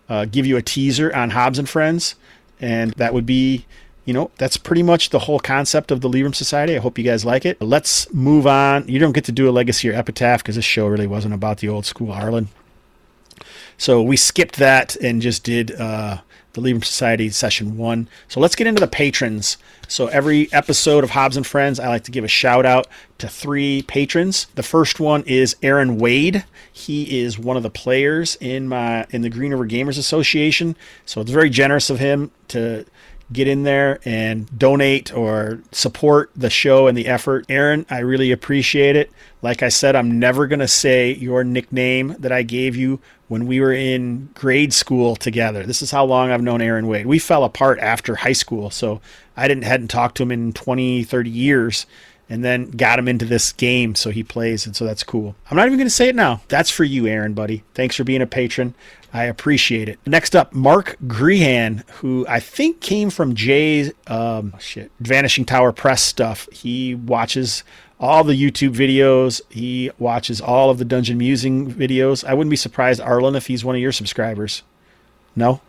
uh, 0.07 0.23
give 0.23 0.45
you 0.45 0.55
a 0.55 0.61
teaser 0.61 1.13
on 1.13 1.31
Hobbs 1.31 1.59
and 1.59 1.67
Friends, 1.67 2.15
and 2.61 2.93
that 2.93 3.13
would 3.13 3.25
be 3.25 3.65
you 4.05 4.13
know, 4.13 4.29
that's 4.37 4.55
pretty 4.55 4.83
much 4.83 5.09
the 5.09 5.19
whole 5.19 5.39
concept 5.39 5.91
of 5.91 6.01
the 6.01 6.09
Libram 6.09 6.35
Society. 6.35 6.75
I 6.75 6.79
hope 6.79 6.97
you 6.97 7.03
guys 7.03 7.25
like 7.25 7.43
it. 7.45 7.59
Let's 7.59 8.11
move 8.13 8.45
on. 8.45 8.87
You 8.87 8.99
don't 8.99 9.13
get 9.13 9.25
to 9.25 9.31
do 9.31 9.49
a 9.49 9.51
legacy 9.51 9.89
or 9.89 9.93
epitaph 9.93 10.41
because 10.41 10.55
this 10.55 10.65
show 10.65 10.87
really 10.87 11.07
wasn't 11.07 11.33
about 11.33 11.57
the 11.57 11.69
old 11.69 11.85
school 11.85 12.11
Arlen. 12.11 12.49
So 13.77 14.01
we 14.01 14.15
skipped 14.15 14.57
that 14.57 14.95
and 14.97 15.21
just 15.21 15.43
did 15.43 15.71
uh, 15.73 16.19
the 16.53 16.61
Libram 16.61 16.85
Society 16.85 17.29
session 17.29 17.77
one. 17.77 18.07
So 18.27 18.39
let's 18.39 18.55
get 18.55 18.67
into 18.67 18.79
the 18.79 18.87
patrons. 18.87 19.57
So 19.87 20.07
every 20.07 20.51
episode 20.53 21.03
of 21.03 21.11
Hobbs 21.11 21.35
and 21.35 21.45
Friends, 21.45 21.79
I 21.79 21.87
like 21.87 22.03
to 22.05 22.11
give 22.11 22.23
a 22.23 22.29
shout 22.29 22.65
out 22.65 22.87
to 23.17 23.27
three 23.27 23.81
patrons. 23.83 24.47
The 24.55 24.63
first 24.63 24.99
one 24.99 25.23
is 25.23 25.55
Aaron 25.61 25.97
Wade. 25.97 26.45
He 26.71 27.19
is 27.19 27.37
one 27.37 27.57
of 27.57 27.63
the 27.63 27.69
players 27.69 28.37
in 28.39 28.67
my 28.67 29.05
in 29.09 29.21
the 29.21 29.29
Green 29.29 29.51
River 29.51 29.67
Gamers 29.67 29.97
Association. 29.97 30.75
So 31.05 31.21
it's 31.21 31.31
very 31.31 31.49
generous 31.49 31.89
of 31.89 31.99
him 31.99 32.31
to 32.49 32.85
get 33.31 33.47
in 33.47 33.63
there 33.63 33.99
and 34.05 34.57
donate 34.57 35.13
or 35.13 35.59
support 35.71 36.29
the 36.35 36.49
show 36.49 36.87
and 36.87 36.97
the 36.97 37.07
effort. 37.07 37.45
Aaron, 37.49 37.85
I 37.89 37.99
really 37.99 38.31
appreciate 38.31 38.95
it. 38.95 39.11
Like 39.41 39.63
I 39.63 39.69
said, 39.69 39.95
I'm 39.95 40.19
never 40.19 40.47
going 40.47 40.59
to 40.59 40.67
say 40.67 41.13
your 41.13 41.43
nickname 41.43 42.15
that 42.19 42.31
I 42.31 42.43
gave 42.43 42.75
you 42.75 42.99
when 43.27 43.47
we 43.47 43.59
were 43.59 43.73
in 43.73 44.29
grade 44.35 44.73
school 44.73 45.15
together. 45.15 45.63
This 45.63 45.81
is 45.81 45.91
how 45.91 46.05
long 46.05 46.29
I've 46.29 46.41
known 46.41 46.61
Aaron 46.61 46.87
Wade. 46.87 47.07
We 47.07 47.19
fell 47.19 47.43
apart 47.43 47.79
after 47.79 48.15
high 48.15 48.33
school, 48.33 48.69
so 48.69 49.01
I 49.35 49.47
didn't 49.47 49.63
hadn't 49.63 49.87
talked 49.87 50.17
to 50.17 50.23
him 50.23 50.31
in 50.31 50.53
20, 50.53 51.03
30 51.03 51.29
years 51.29 51.85
and 52.29 52.43
then 52.43 52.71
got 52.71 52.97
him 52.97 53.07
into 53.07 53.25
this 53.25 53.51
game 53.53 53.93
so 53.93 54.09
he 54.09 54.23
plays 54.23 54.65
and 54.65 54.75
so 54.75 54.85
that's 54.85 55.03
cool. 55.03 55.35
I'm 55.49 55.57
not 55.57 55.67
even 55.67 55.77
going 55.77 55.87
to 55.87 55.93
say 55.93 56.09
it 56.09 56.15
now. 56.15 56.41
That's 56.47 56.71
for 56.71 56.83
you, 56.83 57.07
Aaron, 57.07 57.33
buddy. 57.33 57.63
Thanks 57.73 57.95
for 57.95 58.03
being 58.03 58.21
a 58.21 58.27
patron. 58.27 58.73
I 59.15 59.23
appreciate 59.23 59.87
it. 59.87 59.97
Next 60.05 60.35
up, 60.35 60.53
Mark 60.53 60.97
Grehan, 61.07 61.89
who 61.89 62.25
I 62.27 62.41
think 62.41 62.81
came 62.81 63.09
from 63.09 63.33
Jay's 63.33 63.93
um, 64.07 64.53
shit, 64.59 64.91
Vanishing 64.99 65.45
Tower 65.45 65.71
Press 65.71 66.03
stuff. 66.03 66.49
He 66.51 66.95
watches 66.95 67.63
all 67.97 68.25
the 68.25 68.33
YouTube 68.33 68.75
videos. 68.75 69.39
He 69.47 69.89
watches 69.99 70.41
all 70.41 70.69
of 70.69 70.79
the 70.79 70.83
Dungeon 70.85 71.17
Musing 71.17 71.71
videos. 71.71 72.25
I 72.25 72.33
wouldn't 72.33 72.49
be 72.51 72.57
surprised, 72.57 72.99
Arlen, 72.99 73.37
if 73.37 73.47
he's 73.47 73.63
one 73.63 73.73
of 73.75 73.81
your 73.81 73.93
subscribers. 73.93 74.63
No? 75.33 75.61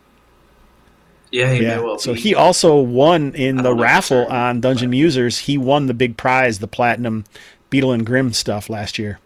Yeah, 1.31 1.53
he 1.53 1.63
yeah. 1.63 1.79
Well 1.79 1.99
so 1.99 2.13
he 2.13 2.35
also 2.35 2.75
won 2.75 3.33
in 3.33 3.63
the 3.63 3.73
raffle 3.73 4.27
on 4.27 4.59
Dungeon. 4.59 4.91
Musers. 4.91 5.39
He 5.39 5.57
won 5.57 5.85
the 5.85 5.93
big 5.93 6.17
prize, 6.17 6.59
the 6.59 6.67
platinum 6.67 7.23
Beetle 7.69 7.93
and 7.93 8.05
Grim 8.05 8.33
stuff 8.33 8.69
last 8.69 8.99
year. 8.99 9.19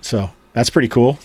So 0.00 0.30
that's 0.54 0.70
pretty 0.70 0.88
cool. 0.88 1.18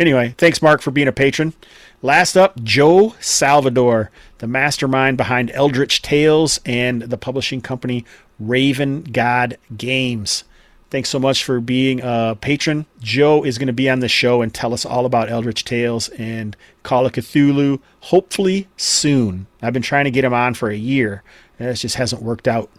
Anyway, 0.00 0.34
thanks, 0.38 0.62
Mark, 0.62 0.80
for 0.80 0.90
being 0.90 1.08
a 1.08 1.12
patron. 1.12 1.52
Last 2.00 2.34
up, 2.34 2.62
Joe 2.62 3.14
Salvador, 3.20 4.10
the 4.38 4.46
mastermind 4.46 5.18
behind 5.18 5.50
Eldritch 5.50 6.00
Tales 6.00 6.58
and 6.64 7.02
the 7.02 7.18
publishing 7.18 7.60
company 7.60 8.06
Raven 8.38 9.02
God 9.02 9.58
Games. 9.76 10.44
Thanks 10.88 11.10
so 11.10 11.18
much 11.18 11.44
for 11.44 11.60
being 11.60 12.00
a 12.02 12.34
patron. 12.40 12.86
Joe 13.00 13.44
is 13.44 13.58
going 13.58 13.66
to 13.66 13.74
be 13.74 13.90
on 13.90 14.00
the 14.00 14.08
show 14.08 14.40
and 14.40 14.54
tell 14.54 14.72
us 14.72 14.86
all 14.86 15.04
about 15.04 15.28
Eldritch 15.28 15.66
Tales 15.66 16.08
and 16.10 16.56
Call 16.82 17.04
of 17.04 17.12
Cthulhu, 17.12 17.78
hopefully 18.00 18.68
soon. 18.78 19.48
I've 19.60 19.74
been 19.74 19.82
trying 19.82 20.06
to 20.06 20.10
get 20.10 20.24
him 20.24 20.32
on 20.32 20.54
for 20.54 20.70
a 20.70 20.76
year, 20.76 21.22
and 21.58 21.68
it 21.68 21.74
just 21.74 21.96
hasn't 21.96 22.22
worked 22.22 22.48
out. 22.48 22.70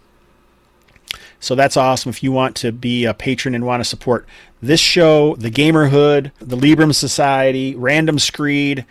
So 1.41 1.55
that's 1.55 1.75
awesome. 1.75 2.11
If 2.11 2.23
you 2.23 2.31
want 2.31 2.55
to 2.57 2.71
be 2.71 3.03
a 3.03 3.13
patron 3.13 3.55
and 3.55 3.65
want 3.65 3.81
to 3.81 3.89
support 3.89 4.27
this 4.61 4.79
show, 4.79 5.35
the 5.35 5.51
Gamerhood, 5.51 6.31
the 6.39 6.55
Libram 6.55 6.93
Society, 6.93 7.75
Random 7.75 8.19
Screed, 8.19 8.85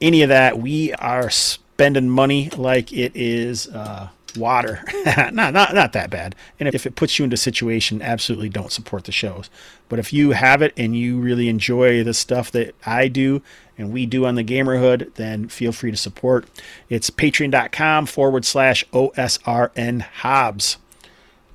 any 0.00 0.22
of 0.22 0.28
that, 0.28 0.58
we 0.58 0.92
are 0.94 1.30
spending 1.30 2.10
money 2.10 2.50
like 2.50 2.92
it 2.92 3.12
is 3.14 3.66
uh, 3.68 4.10
water. 4.36 4.84
not, 5.32 5.54
not, 5.54 5.74
not 5.74 5.92
that 5.94 6.10
bad. 6.10 6.34
And 6.58 6.68
if 6.68 6.84
it 6.84 6.96
puts 6.96 7.18
you 7.18 7.24
into 7.24 7.34
a 7.34 7.38
situation, 7.38 8.02
absolutely 8.02 8.50
don't 8.50 8.70
support 8.70 9.04
the 9.04 9.12
shows. 9.12 9.48
But 9.88 9.98
if 9.98 10.12
you 10.12 10.32
have 10.32 10.60
it 10.60 10.74
and 10.76 10.94
you 10.94 11.18
really 11.18 11.48
enjoy 11.48 12.04
the 12.04 12.14
stuff 12.14 12.50
that 12.52 12.74
I 12.84 13.08
do 13.08 13.40
and 13.78 13.90
we 13.90 14.04
do 14.04 14.26
on 14.26 14.34
the 14.34 14.44
Gamerhood, 14.44 15.14
then 15.14 15.48
feel 15.48 15.72
free 15.72 15.90
to 15.90 15.96
support. 15.96 16.46
It's 16.90 17.08
patreon.com 17.08 18.04
forward 18.04 18.44
slash 18.44 18.84
OSRN 18.92 20.02
Hobbs. 20.02 20.76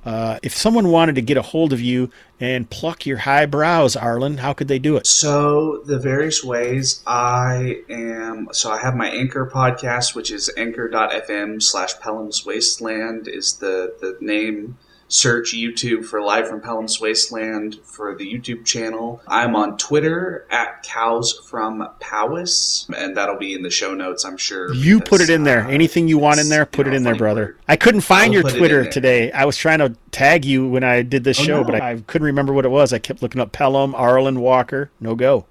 Uh, 0.06 0.38
if 0.44 0.56
someone 0.56 0.88
wanted 0.92 1.16
to 1.16 1.20
get 1.20 1.36
a 1.36 1.42
hold 1.42 1.72
of 1.72 1.80
you 1.80 2.08
and 2.38 2.70
pluck 2.70 3.04
your 3.04 3.18
high 3.18 3.44
brows, 3.44 3.96
Arlen, 3.96 4.38
how 4.38 4.52
could 4.52 4.68
they 4.68 4.78
do 4.78 4.96
it? 4.96 5.04
So 5.04 5.82
the 5.84 5.98
various 5.98 6.44
ways 6.44 7.02
I 7.08 7.82
am. 7.90 8.48
So 8.52 8.70
I 8.70 8.78
have 8.78 8.94
my 8.94 9.08
Anchor 9.08 9.50
podcast, 9.52 10.14
which 10.14 10.30
is 10.30 10.48
anchor.fm 10.56 11.60
slash 11.60 11.98
Pelham's 11.98 12.46
Wasteland 12.46 13.26
is 13.26 13.54
the 13.54 13.96
the 14.00 14.16
name 14.20 14.78
search 15.08 15.52
YouTube 15.52 16.04
for 16.04 16.20
Live 16.20 16.48
from 16.48 16.60
Pelham's 16.60 17.00
Wasteland 17.00 17.78
for 17.84 18.14
the 18.14 18.24
YouTube 18.24 18.64
channel. 18.64 19.20
I'm 19.26 19.54
on 19.54 19.78
Twitter 19.78 20.46
at 20.50 20.82
Cows 20.82 21.40
from 21.48 21.88
Powis, 22.00 22.88
and 22.96 23.16
that'll 23.16 23.38
be 23.38 23.54
in 23.54 23.62
the 23.62 23.70
show 23.70 23.94
notes, 23.94 24.24
I'm 24.24 24.36
sure. 24.36 24.72
You 24.74 24.98
because, 24.98 25.08
put 25.08 25.20
it 25.20 25.30
in 25.30 25.44
there. 25.44 25.66
Uh, 25.66 25.70
Anything 25.70 26.08
you 26.08 26.18
want 26.18 26.40
in 26.40 26.48
there, 26.48 26.66
put 26.66 26.86
it 26.86 26.94
in 26.94 27.04
there, 27.04 27.14
brother. 27.14 27.44
Word. 27.44 27.58
I 27.68 27.76
couldn't 27.76 28.00
find 28.00 28.34
I'll 28.34 28.40
your 28.40 28.50
Twitter 28.50 28.88
today. 28.88 29.30
I 29.30 29.44
was 29.44 29.56
trying 29.56 29.78
to 29.78 29.94
tag 30.10 30.44
you 30.44 30.68
when 30.68 30.82
I 30.82 31.02
did 31.02 31.22
this 31.24 31.38
oh, 31.40 31.44
show, 31.44 31.58
no. 31.58 31.64
but 31.64 31.80
I, 31.80 31.92
I, 31.92 32.00
couldn't 32.06 32.26
remember 32.26 32.52
what 32.52 32.64
it 32.64 32.70
was. 32.70 32.92
I 32.92 32.98
kept 32.98 33.22
looking 33.22 33.40
up 33.40 33.52
Pelham, 33.52 33.94
Arlen 33.94 34.40
Walker. 34.40 34.90
No 35.00 35.14
go. 35.14 35.46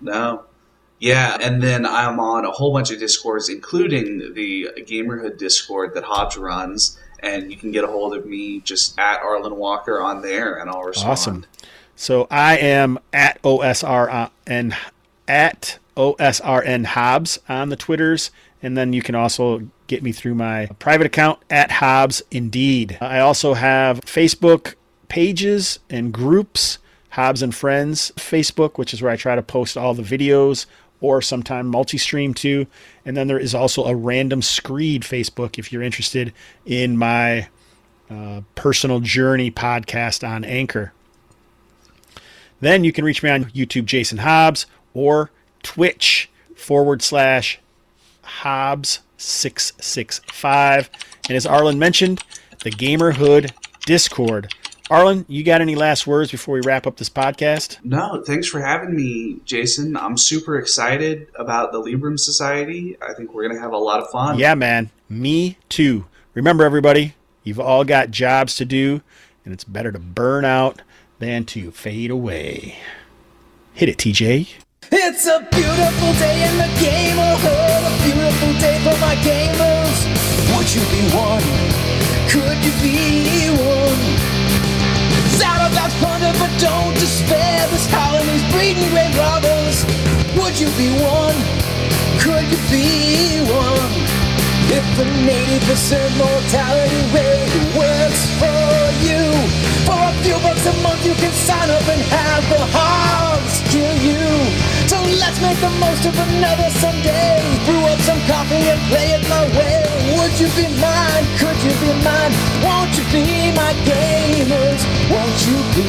No. 0.00 0.44
Yeah, 0.98 1.36
and 1.40 1.62
then 1.62 1.84
I'm 1.84 2.18
on 2.20 2.46
a 2.46 2.50
whole 2.50 2.72
bunch 2.72 2.90
of 2.90 2.98
discords, 2.98 3.50
including 3.50 4.32
the 4.32 4.70
Gamerhood 4.78 5.36
Discord 5.36 5.92
that 5.94 6.04
Hobbs 6.04 6.38
runs 6.38 6.98
and 7.20 7.50
you 7.50 7.56
can 7.56 7.72
get 7.72 7.84
a 7.84 7.86
hold 7.86 8.14
of 8.14 8.26
me 8.26 8.60
just 8.60 8.98
at 8.98 9.20
Arlen 9.20 9.56
Walker 9.56 10.00
on 10.00 10.22
there, 10.22 10.56
and 10.56 10.70
I'll 10.70 10.82
respond. 10.82 11.10
Awesome. 11.10 11.46
So 11.94 12.26
I 12.30 12.56
am 12.58 12.98
at 13.12 13.40
OSRN 13.42 14.74
at 15.28 15.78
OSRN 15.96 16.84
Hobbs 16.84 17.38
on 17.48 17.68
the 17.70 17.76
Twitters, 17.76 18.30
and 18.62 18.76
then 18.76 18.92
you 18.92 19.02
can 19.02 19.14
also 19.14 19.68
get 19.86 20.02
me 20.02 20.12
through 20.12 20.34
my 20.34 20.66
private 20.78 21.06
account 21.06 21.38
at 21.48 21.70
Hobbs 21.70 22.22
Indeed. 22.30 22.98
I 23.00 23.20
also 23.20 23.54
have 23.54 24.00
Facebook 24.02 24.74
pages 25.08 25.78
and 25.88 26.12
groups. 26.12 26.78
Hobbs 27.10 27.40
and 27.40 27.54
Friends 27.54 28.12
Facebook, 28.16 28.76
which 28.76 28.92
is 28.92 29.00
where 29.00 29.10
I 29.10 29.16
try 29.16 29.34
to 29.34 29.42
post 29.42 29.78
all 29.78 29.94
the 29.94 30.02
videos, 30.02 30.66
or 31.00 31.22
sometime 31.22 31.66
multi-stream 31.66 32.34
too. 32.34 32.66
And 33.06 33.16
then 33.16 33.28
there 33.28 33.38
is 33.38 33.54
also 33.54 33.84
a 33.84 33.94
random 33.94 34.42
screed 34.42 35.02
Facebook 35.02 35.58
if 35.58 35.72
you're 35.72 35.82
interested 35.82 36.34
in 36.66 36.98
my 36.98 37.48
uh, 38.10 38.42
personal 38.56 39.00
journey 39.00 39.50
podcast 39.50 40.28
on 40.28 40.44
Anchor. 40.44 40.92
Then 42.60 42.84
you 42.84 42.92
can 42.92 43.04
reach 43.04 43.22
me 43.22 43.30
on 43.30 43.44
YouTube, 43.46 43.84
Jason 43.84 44.18
Hobbs, 44.18 44.66
or 44.92 45.30
Twitch 45.62 46.28
forward 46.56 47.00
slash 47.00 47.60
Hobbs665. 48.42 50.88
And 51.28 51.36
as 51.36 51.46
Arlen 51.46 51.78
mentioned, 51.78 52.24
the 52.64 52.70
Gamerhood 52.70 53.52
Discord 53.84 54.52
Arlen, 54.88 55.24
you 55.28 55.42
got 55.42 55.60
any 55.60 55.74
last 55.74 56.06
words 56.06 56.30
before 56.30 56.54
we 56.54 56.60
wrap 56.60 56.86
up 56.86 56.96
this 56.96 57.10
podcast? 57.10 57.78
No, 57.82 58.22
thanks 58.24 58.46
for 58.46 58.60
having 58.60 58.94
me, 58.94 59.40
Jason. 59.44 59.96
I'm 59.96 60.16
super 60.16 60.56
excited 60.58 61.26
about 61.34 61.72
the 61.72 61.82
Libram 61.82 62.18
Society. 62.18 62.96
I 63.02 63.12
think 63.14 63.34
we're 63.34 63.42
going 63.42 63.56
to 63.56 63.60
have 63.60 63.72
a 63.72 63.78
lot 63.78 64.00
of 64.00 64.08
fun. 64.10 64.38
Yeah, 64.38 64.54
man. 64.54 64.90
Me 65.08 65.58
too. 65.68 66.04
Remember, 66.34 66.62
everybody, 66.64 67.14
you've 67.42 67.58
all 67.58 67.84
got 67.84 68.12
jobs 68.12 68.54
to 68.56 68.64
do, 68.64 69.02
and 69.44 69.52
it's 69.52 69.64
better 69.64 69.90
to 69.90 69.98
burn 69.98 70.44
out 70.44 70.82
than 71.18 71.44
to 71.46 71.72
fade 71.72 72.12
away. 72.12 72.78
Hit 73.74 73.88
it, 73.88 73.96
TJ. 73.98 74.52
It's 74.92 75.26
a 75.26 75.40
beautiful 75.50 76.12
day 76.14 76.48
in 76.48 76.58
the 76.58 76.70
gamerhood, 76.78 77.82
a 77.82 78.04
beautiful 78.04 78.52
day 78.60 78.78
for 78.84 79.00
my 79.00 79.16
gamers. 79.16 80.06
Would 80.56 80.72
you 80.72 80.82
be 80.92 81.02
one? 81.12 81.42
Could 82.30 82.64
you 82.64 82.72
be 82.80 83.64
one? 83.64 83.75
Shout 85.86 86.02
about 86.02 86.34
but 86.40 86.60
don't 86.60 86.94
despair. 86.94 87.68
This 87.68 87.86
colony's 87.88 88.42
breeding 88.52 88.90
great 88.90 89.14
robbers. 89.16 89.84
Would 90.34 90.58
you 90.58 90.66
be 90.74 90.90
one? 90.98 91.36
Could 92.18 92.42
you 92.50 92.58
be 92.74 93.38
one? 93.46 93.92
If 94.68 94.84
the 94.96 95.04
80% 95.04 96.18
mortality 96.18 97.02
rate 97.14 97.78
works 97.78 98.30
for 98.40 98.65
you, 99.02 99.22
for 99.84 99.98
a 99.98 100.12
few 100.22 100.36
bucks 100.40 100.64
a 100.66 100.74
month 100.82 101.04
you 101.04 101.14
can 101.14 101.32
sign 101.32 101.70
up 101.70 101.86
and 101.88 102.02
have 102.12 102.44
the 102.48 102.62
hogs 102.72 103.60
kill 103.72 103.96
you. 104.00 104.26
So 104.88 104.96
let's 105.02 105.40
make 105.40 105.58
the 105.58 105.70
most 105.80 106.06
of 106.06 106.14
another 106.14 106.70
Sunday. 106.78 107.42
Brew 107.66 107.82
up 107.90 108.00
some 108.00 108.20
coffee 108.30 108.64
and 108.72 108.80
play 108.88 109.12
it 109.16 109.28
my 109.28 109.44
way. 109.58 109.82
Would 110.18 110.34
you 110.38 110.48
be 110.54 110.66
mine? 110.80 111.24
Could 111.38 111.58
you 111.66 111.74
be 111.82 111.92
mine? 112.06 112.32
Won't 112.62 112.96
you 112.96 113.04
be 113.10 113.52
my 113.52 113.72
gamers? 113.84 114.80
Won't 115.10 115.38
you 115.46 115.58
be? 115.74 115.86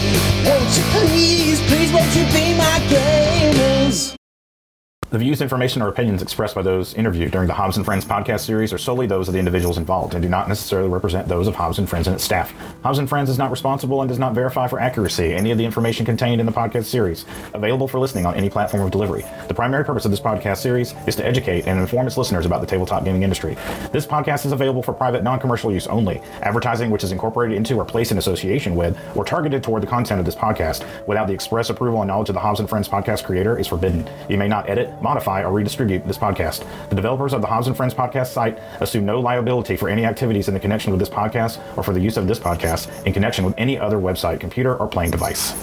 Won't 0.49 0.71
you 0.77 0.83
please, 0.95 1.61
please, 1.69 1.91
won't 1.93 2.13
you 2.15 2.25
be 2.33 2.53
my 2.57 2.77
gamers? 2.89 4.16
The 5.09 5.19
views, 5.19 5.39
information, 5.39 5.81
or 5.81 5.87
opinions 5.87 6.21
expressed 6.21 6.53
by 6.53 6.63
those 6.63 6.93
interviewed 6.95 7.31
during 7.31 7.47
the 7.47 7.53
Hobbs 7.53 7.77
and 7.77 7.85
Friends 7.85 8.03
podcast 8.03 8.41
series 8.41 8.73
are 8.73 8.77
solely 8.77 9.07
those 9.07 9.29
of 9.29 9.33
the 9.33 9.39
individuals 9.39 9.77
involved 9.77 10.13
and 10.15 10.21
do 10.21 10.27
not 10.27 10.49
necessarily 10.49 10.89
represent 10.89 11.29
those 11.29 11.47
of 11.47 11.55
Hobbs 11.55 11.79
and 11.79 11.89
Friends 11.89 12.07
and 12.07 12.13
its 12.13 12.25
staff. 12.25 12.53
Hobbs 12.83 12.99
and 12.99 13.07
Friends 13.07 13.29
is 13.29 13.37
not 13.37 13.49
responsible 13.49 14.01
and 14.01 14.09
does 14.09 14.19
not 14.19 14.33
verify 14.33 14.67
for 14.67 14.81
accuracy 14.81 15.33
any 15.33 15.51
of 15.51 15.57
the 15.57 15.63
information 15.63 16.05
contained 16.05 16.41
in 16.41 16.45
the 16.45 16.51
podcast 16.51 16.87
series, 16.87 17.23
available 17.53 17.87
for 17.87 17.99
listening 17.99 18.25
on 18.25 18.35
any 18.35 18.49
platform 18.49 18.83
of 18.83 18.91
delivery. 18.91 19.23
The 19.47 19.53
primary 19.53 19.85
purpose 19.85 20.03
of 20.03 20.11
this 20.11 20.19
podcast 20.19 20.57
series 20.57 20.93
is 21.07 21.15
to 21.15 21.25
educate 21.25 21.67
and 21.67 21.79
inform 21.79 22.05
its 22.05 22.17
listeners 22.17 22.45
about 22.45 22.59
the 22.59 22.67
tabletop 22.67 23.05
gaming 23.05 23.23
industry. 23.23 23.55
This 23.93 24.05
podcast 24.05 24.45
is 24.45 24.51
available 24.51 24.83
for 24.83 24.91
private, 24.91 25.23
non-commercial 25.23 25.71
use 25.71 25.87
only. 25.87 26.19
Advertising 26.41 26.91
which 26.91 27.05
is 27.05 27.13
incorporated 27.13 27.55
into 27.55 27.75
or 27.75 27.85
placed 27.85 28.11
in 28.11 28.17
association 28.17 28.75
with 28.75 28.99
or 29.15 29.23
targeted 29.23 29.63
toward 29.63 29.83
the 29.83 29.87
content 29.87 30.19
of 30.19 30.25
this 30.25 30.35
podcast 30.35 30.85
without 31.07 31.27
the 31.27 31.33
express 31.33 31.69
approval 31.69 32.01
and 32.01 32.09
knowledge 32.09 32.27
of 32.27 32.33
the 32.33 32.41
Hobbs 32.41 32.59
and 32.59 32.67
Friends 32.67 32.89
podcast 32.89 33.23
creator 33.23 33.57
is 33.57 33.67
forbidden. 33.67 34.05
You 34.27 34.37
may 34.37 34.49
not 34.49 34.69
edit, 34.69 34.93
modify, 35.01 35.43
or 35.43 35.51
redistribute 35.51 36.05
this 36.07 36.17
podcast. 36.17 36.65
The 36.89 36.95
developers 36.95 37.33
of 37.33 37.41
the 37.41 37.47
Hobbs 37.47 37.67
and 37.67 37.75
Friends 37.75 37.93
podcast 37.93 38.27
site 38.27 38.59
assume 38.81 39.05
no 39.05 39.19
liability 39.19 39.77
for 39.77 39.89
any 39.89 40.05
activities 40.05 40.47
in 40.47 40.53
the 40.53 40.59
connection 40.59 40.91
with 40.91 40.99
this 40.99 41.09
podcast 41.09 41.59
or 41.77 41.83
for 41.83 41.93
the 41.93 42.01
use 42.01 42.17
of 42.17 42.27
this 42.27 42.39
podcast 42.39 43.05
in 43.05 43.13
connection 43.13 43.45
with 43.45 43.53
any 43.57 43.77
other 43.77 43.97
website, 43.97 44.39
computer, 44.39 44.75
or 44.75 44.87
playing 44.87 45.11
device. 45.11 45.53